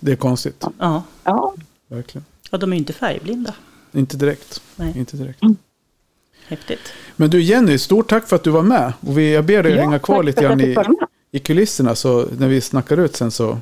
Det 0.00 0.12
är 0.12 0.16
konstigt. 0.16 0.64
Ja. 0.78 1.02
Ja, 1.24 1.54
Verkligen. 1.88 2.24
Och 2.50 2.58
de 2.58 2.72
är 2.72 2.76
ju 2.76 2.78
inte 2.78 2.92
färgblinda. 2.92 3.54
Inte 3.92 4.16
direkt. 4.16 4.62
Nej. 4.76 4.98
Inte 4.98 5.16
direkt. 5.16 5.40
Häftigt. 6.46 6.80
Men 7.16 7.30
du 7.30 7.42
Jenny, 7.42 7.78
stort 7.78 8.08
tack 8.08 8.28
för 8.28 8.36
att 8.36 8.44
du 8.44 8.50
var 8.50 8.62
med. 8.62 8.92
Och 9.00 9.18
vi, 9.18 9.34
jag 9.34 9.44
ber 9.44 9.62
dig 9.62 9.72
Ja, 9.72 9.80
hänga 9.80 9.98
kvar 9.98 10.22
lite 10.22 10.42
grann 10.42 10.60
i, 10.60 10.76
i 11.30 11.38
kulisserna. 11.38 11.94
Så 11.94 12.26
när 12.38 12.48
vi 12.48 12.60
snackar 12.60 12.96
ut 12.96 13.16
sen 13.16 13.30
så, 13.30 13.58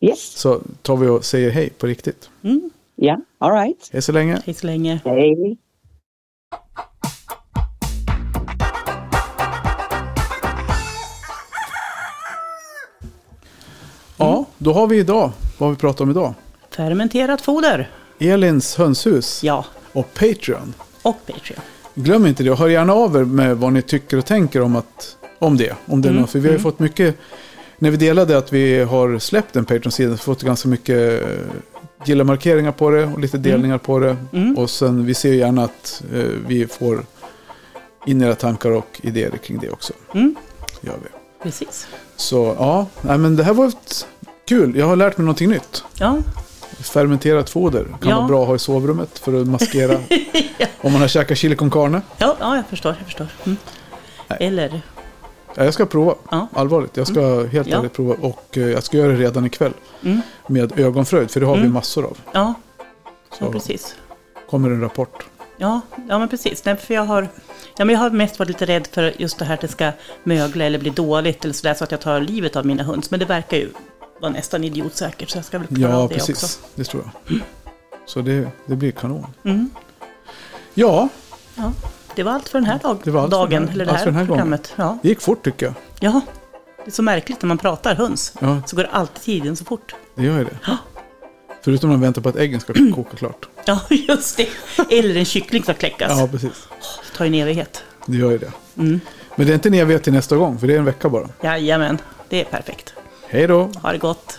yes. 0.00 0.20
så 0.38 0.60
tar 0.82 0.96
vi 0.96 1.08
och 1.08 1.24
säger 1.24 1.50
hej 1.50 1.70
på 1.70 1.86
riktigt. 1.86 2.30
Mm. 2.42 2.70
Ja, 2.96 3.20
all 3.42 3.52
right. 3.52 3.90
Hej 3.92 4.02
så 4.02 4.12
länge. 4.12 4.42
Hej 4.46 4.54
så 4.54 4.66
länge. 4.66 5.00
Hej. 5.04 5.56
Ja, 14.16 14.44
då 14.58 14.72
har 14.72 14.86
vi 14.86 14.98
idag, 14.98 15.30
vad 15.58 15.70
vi 15.70 15.76
pratar 15.76 16.04
om 16.04 16.10
idag. 16.10 16.34
Fermenterat 16.76 17.40
foder. 17.40 17.90
Elins 18.18 18.76
hönshus 18.76 19.42
Ja. 19.44 19.64
och 19.92 20.14
Patreon. 20.14 20.74
Och 21.02 21.26
Patreon. 21.26 21.60
Glöm 21.94 22.26
inte 22.26 22.42
det 22.42 22.50
och 22.50 22.58
hör 22.58 22.68
gärna 22.68 22.92
av 22.92 23.16
er 23.16 23.24
med 23.24 23.56
vad 23.56 23.72
ni 23.72 23.82
tycker 23.82 24.16
och 24.18 24.26
tänker 24.26 24.60
om, 24.62 24.76
att, 24.76 25.16
om 25.38 25.56
det. 25.56 25.76
Om 25.86 26.02
det 26.02 26.08
Mm, 26.08 26.20
något. 26.20 26.30
För 26.30 26.38
vi 26.38 26.48
har 26.48 26.52
ju 26.52 26.60
fått 26.60 26.78
mycket, 26.78 27.16
när 27.78 27.90
vi 27.90 27.96
delade 27.96 28.38
att 28.38 28.52
vi 28.52 28.82
har 28.82 29.18
släppt 29.18 29.56
en 29.56 29.64
Patreon-sida, 29.64 30.16
fått 30.16 30.42
ganska 30.42 30.68
mycket 30.68 31.22
eh, 32.02 32.08
gilla-markeringar 32.08 32.72
på 32.72 32.90
det 32.90 33.04
och 33.04 33.18
lite 33.20 33.38
delningar 33.38 33.78
på 33.78 33.98
det. 33.98 34.16
Mm. 34.32 34.58
Och 34.58 34.70
sen 34.70 35.06
vi 35.06 35.14
ser 35.14 35.32
gärna 35.32 35.64
att 35.64 36.02
eh, 36.14 36.18
vi 36.46 36.66
får 36.66 37.04
in 38.06 38.22
era 38.22 38.34
tankar 38.34 38.70
och 38.70 39.00
idéer 39.02 39.30
kring 39.36 39.58
det 39.58 39.70
också. 39.70 39.92
Mm. 40.14 40.34
Gör 40.80 40.96
vi. 41.02 41.08
Precis. 41.42 41.86
Så 42.16 42.56
ja, 42.58 42.86
nej, 43.00 43.18
men 43.18 43.36
det 43.36 43.44
här 43.44 43.54
var 43.54 43.66
ett 43.68 44.06
kul. 44.48 44.76
Jag 44.76 44.86
har 44.86 44.96
lärt 44.96 45.18
mig 45.18 45.24
någonting 45.24 45.50
nytt. 45.50 45.84
Ja. 45.94 46.18
Fermenterat 46.80 47.50
foder 47.50 47.84
kan 48.00 48.10
Ja. 48.10 48.16
vara 48.16 48.28
bra 48.28 48.42
att 48.42 48.48
ha 48.48 48.54
i 48.54 48.58
sovrummet 48.58 49.18
för 49.18 49.40
att 49.40 49.46
maskera 49.46 49.94
om 50.80 50.92
man 50.92 51.00
har 51.00 51.08
käkat 51.08 51.38
chili 51.38 51.56
con 51.56 51.70
carne. 51.70 52.00
Ja, 52.18 52.36
ja, 52.40 52.56
jag 52.56 52.66
förstår. 52.66 52.96
Jag 52.98 53.06
förstår. 53.06 53.26
Mm. 53.44 53.56
Nej. 54.28 54.38
Eller, 54.40 54.82
Ja, 55.54 55.64
jag 55.64 55.74
ska 55.74 55.86
prova, 55.86 56.14
Ja. 56.30 56.48
allvarligt. 56.52 56.96
Jag 56.96 57.06
ska 57.06 57.44
helt 57.46 57.68
Ja. 57.68 57.78
ärligt 57.78 57.92
prova 57.92 58.14
och 58.20 58.58
eh, 58.58 58.62
jag 58.68 58.82
ska 58.82 58.96
göra 58.96 59.12
det 59.12 59.18
redan 59.18 59.46
ikväll. 59.46 59.72
mm. 60.02 60.20
Med 60.46 60.78
ögonfröjd, 60.80 61.30
för 61.30 61.40
det 61.40 61.46
har 61.46 61.54
vi 61.54 61.60
Mm. 61.60 61.72
massor 61.72 62.04
av. 62.04 62.18
ja. 62.32 62.54
Så. 63.38 63.44
ja, 63.44 63.52
precis. 63.52 63.94
Kommer 64.50 64.70
en 64.70 64.80
rapport. 64.80 65.26
Ja, 65.56 65.80
ja 66.08 66.18
men 66.18 66.28
precis. 66.28 66.64
Nej, 66.64 66.76
för 66.76 66.94
jag, 66.94 67.04
har, 67.04 67.28
ja, 67.76 67.84
men 67.84 67.88
jag 67.94 68.00
har 68.00 68.10
mest 68.10 68.38
varit 68.38 68.48
lite 68.48 68.66
rädd 68.66 68.86
för 68.86 69.12
just 69.18 69.38
det 69.38 69.44
här 69.44 69.54
att 69.54 69.60
det 69.60 69.68
ska 69.68 69.92
mögla 70.24 70.64
eller 70.64 70.78
bli 70.78 70.90
dåligt 70.90 71.44
eller 71.44 71.54
sådär 71.54 71.74
så 71.74 71.84
att 71.84 71.90
jag 71.90 72.00
tar 72.00 72.20
livet 72.20 72.56
av 72.56 72.66
mina 72.66 72.82
höns. 72.82 73.10
Men 73.10 73.20
det 73.20 73.26
verkar 73.26 73.56
ju 73.56 73.68
vara 74.20 74.32
nästan 74.32 74.64
idiotsäkert 74.64 75.30
så 75.30 75.38
jag 75.38 75.44
ska 75.44 75.58
väl 75.58 75.66
klara 75.68 75.90
Ja, 75.92 75.96
av 75.96 76.08
det 76.08 76.14
precis. 76.14 76.42
också. 76.42 76.58
Det 76.74 76.84
tror 76.84 77.10
jag. 77.28 77.40
Så 78.06 78.20
det, 78.20 78.48
det 78.66 78.76
blir 78.76 78.92
kanon. 78.92 79.26
Mm. 79.44 79.70
Ja, 80.74 81.08
Ja, 81.54 81.72
det 82.14 82.22
var 82.22 82.32
allt 82.32 82.48
för 82.48 82.58
den 82.58 82.66
här 82.66 82.78
dag, 82.78 82.98
Det 83.04 83.10
var 83.10 83.22
allt 83.22 83.30
dagen, 83.30 83.66
här- 83.68 83.74
eller 83.74 83.84
det 83.86 83.92
här, 83.92 84.10
här 84.10 84.26
programmet. 84.26 84.72
Ja. 84.76 84.98
det 85.02 85.08
gick 85.08 85.20
fort 85.20 85.44
tycker 85.44 85.66
jag. 85.66 85.74
ja, 86.00 86.20
det 86.84 86.90
är 86.90 86.92
så 86.92 87.02
märkligt 87.02 87.42
när 87.42 87.46
man 87.46 87.58
pratar 87.58 87.94
höns. 87.94 88.34
Ja, 88.40 88.62
Så 88.66 88.76
går 88.76 88.88
alltid 88.92 89.22
tiden 89.22 89.56
så 89.56 89.64
fort. 89.64 89.94
det 90.14 90.22
gör 90.24 90.38
ju 90.38 90.44
det. 90.44 90.58
Ja. 90.66 90.76
Förutom 91.64 91.90
när 91.90 91.96
man 91.96 92.00
väntar 92.02 92.22
på 92.22 92.28
att 92.28 92.36
äggen 92.36 92.60
ska 92.60 92.72
koka 92.94 93.16
klart. 93.16 93.48
Ja, 93.64 93.80
just 93.90 94.36
det. 94.36 94.48
Eller 94.98 95.16
en 95.16 95.24
kyckling 95.24 95.62
ska 95.62 95.74
kläckas. 95.74 96.12
Ja, 96.20 96.28
precis. 96.32 96.68
Det 97.12 97.18
tar 97.18 97.24
ju 97.24 97.28
en 97.28 97.34
evighet. 97.42 97.82
Det 98.06 98.16
gör 98.16 98.30
ju 98.30 98.38
det. 98.38 98.52
Mm. 98.78 99.00
Men 99.36 99.46
det 99.46 99.52
är 99.52 99.54
inte 99.54 99.68
en 99.68 99.74
evighet 99.74 100.02
till 100.04 100.12
nästa 100.12 100.36
gång, 100.36 100.58
för 100.58 100.66
det 100.66 100.74
är 100.74 100.78
en 100.78 100.84
vecka 100.84 101.08
bara. 101.08 101.28
Jajamän, 101.42 101.98
det 102.28 102.40
är 102.40 102.44
perfekt. 102.44 102.94
Hej 103.28 103.46
då! 103.46 103.70
Ha 103.82 103.92
det 103.92 103.98
gott. 103.98 104.38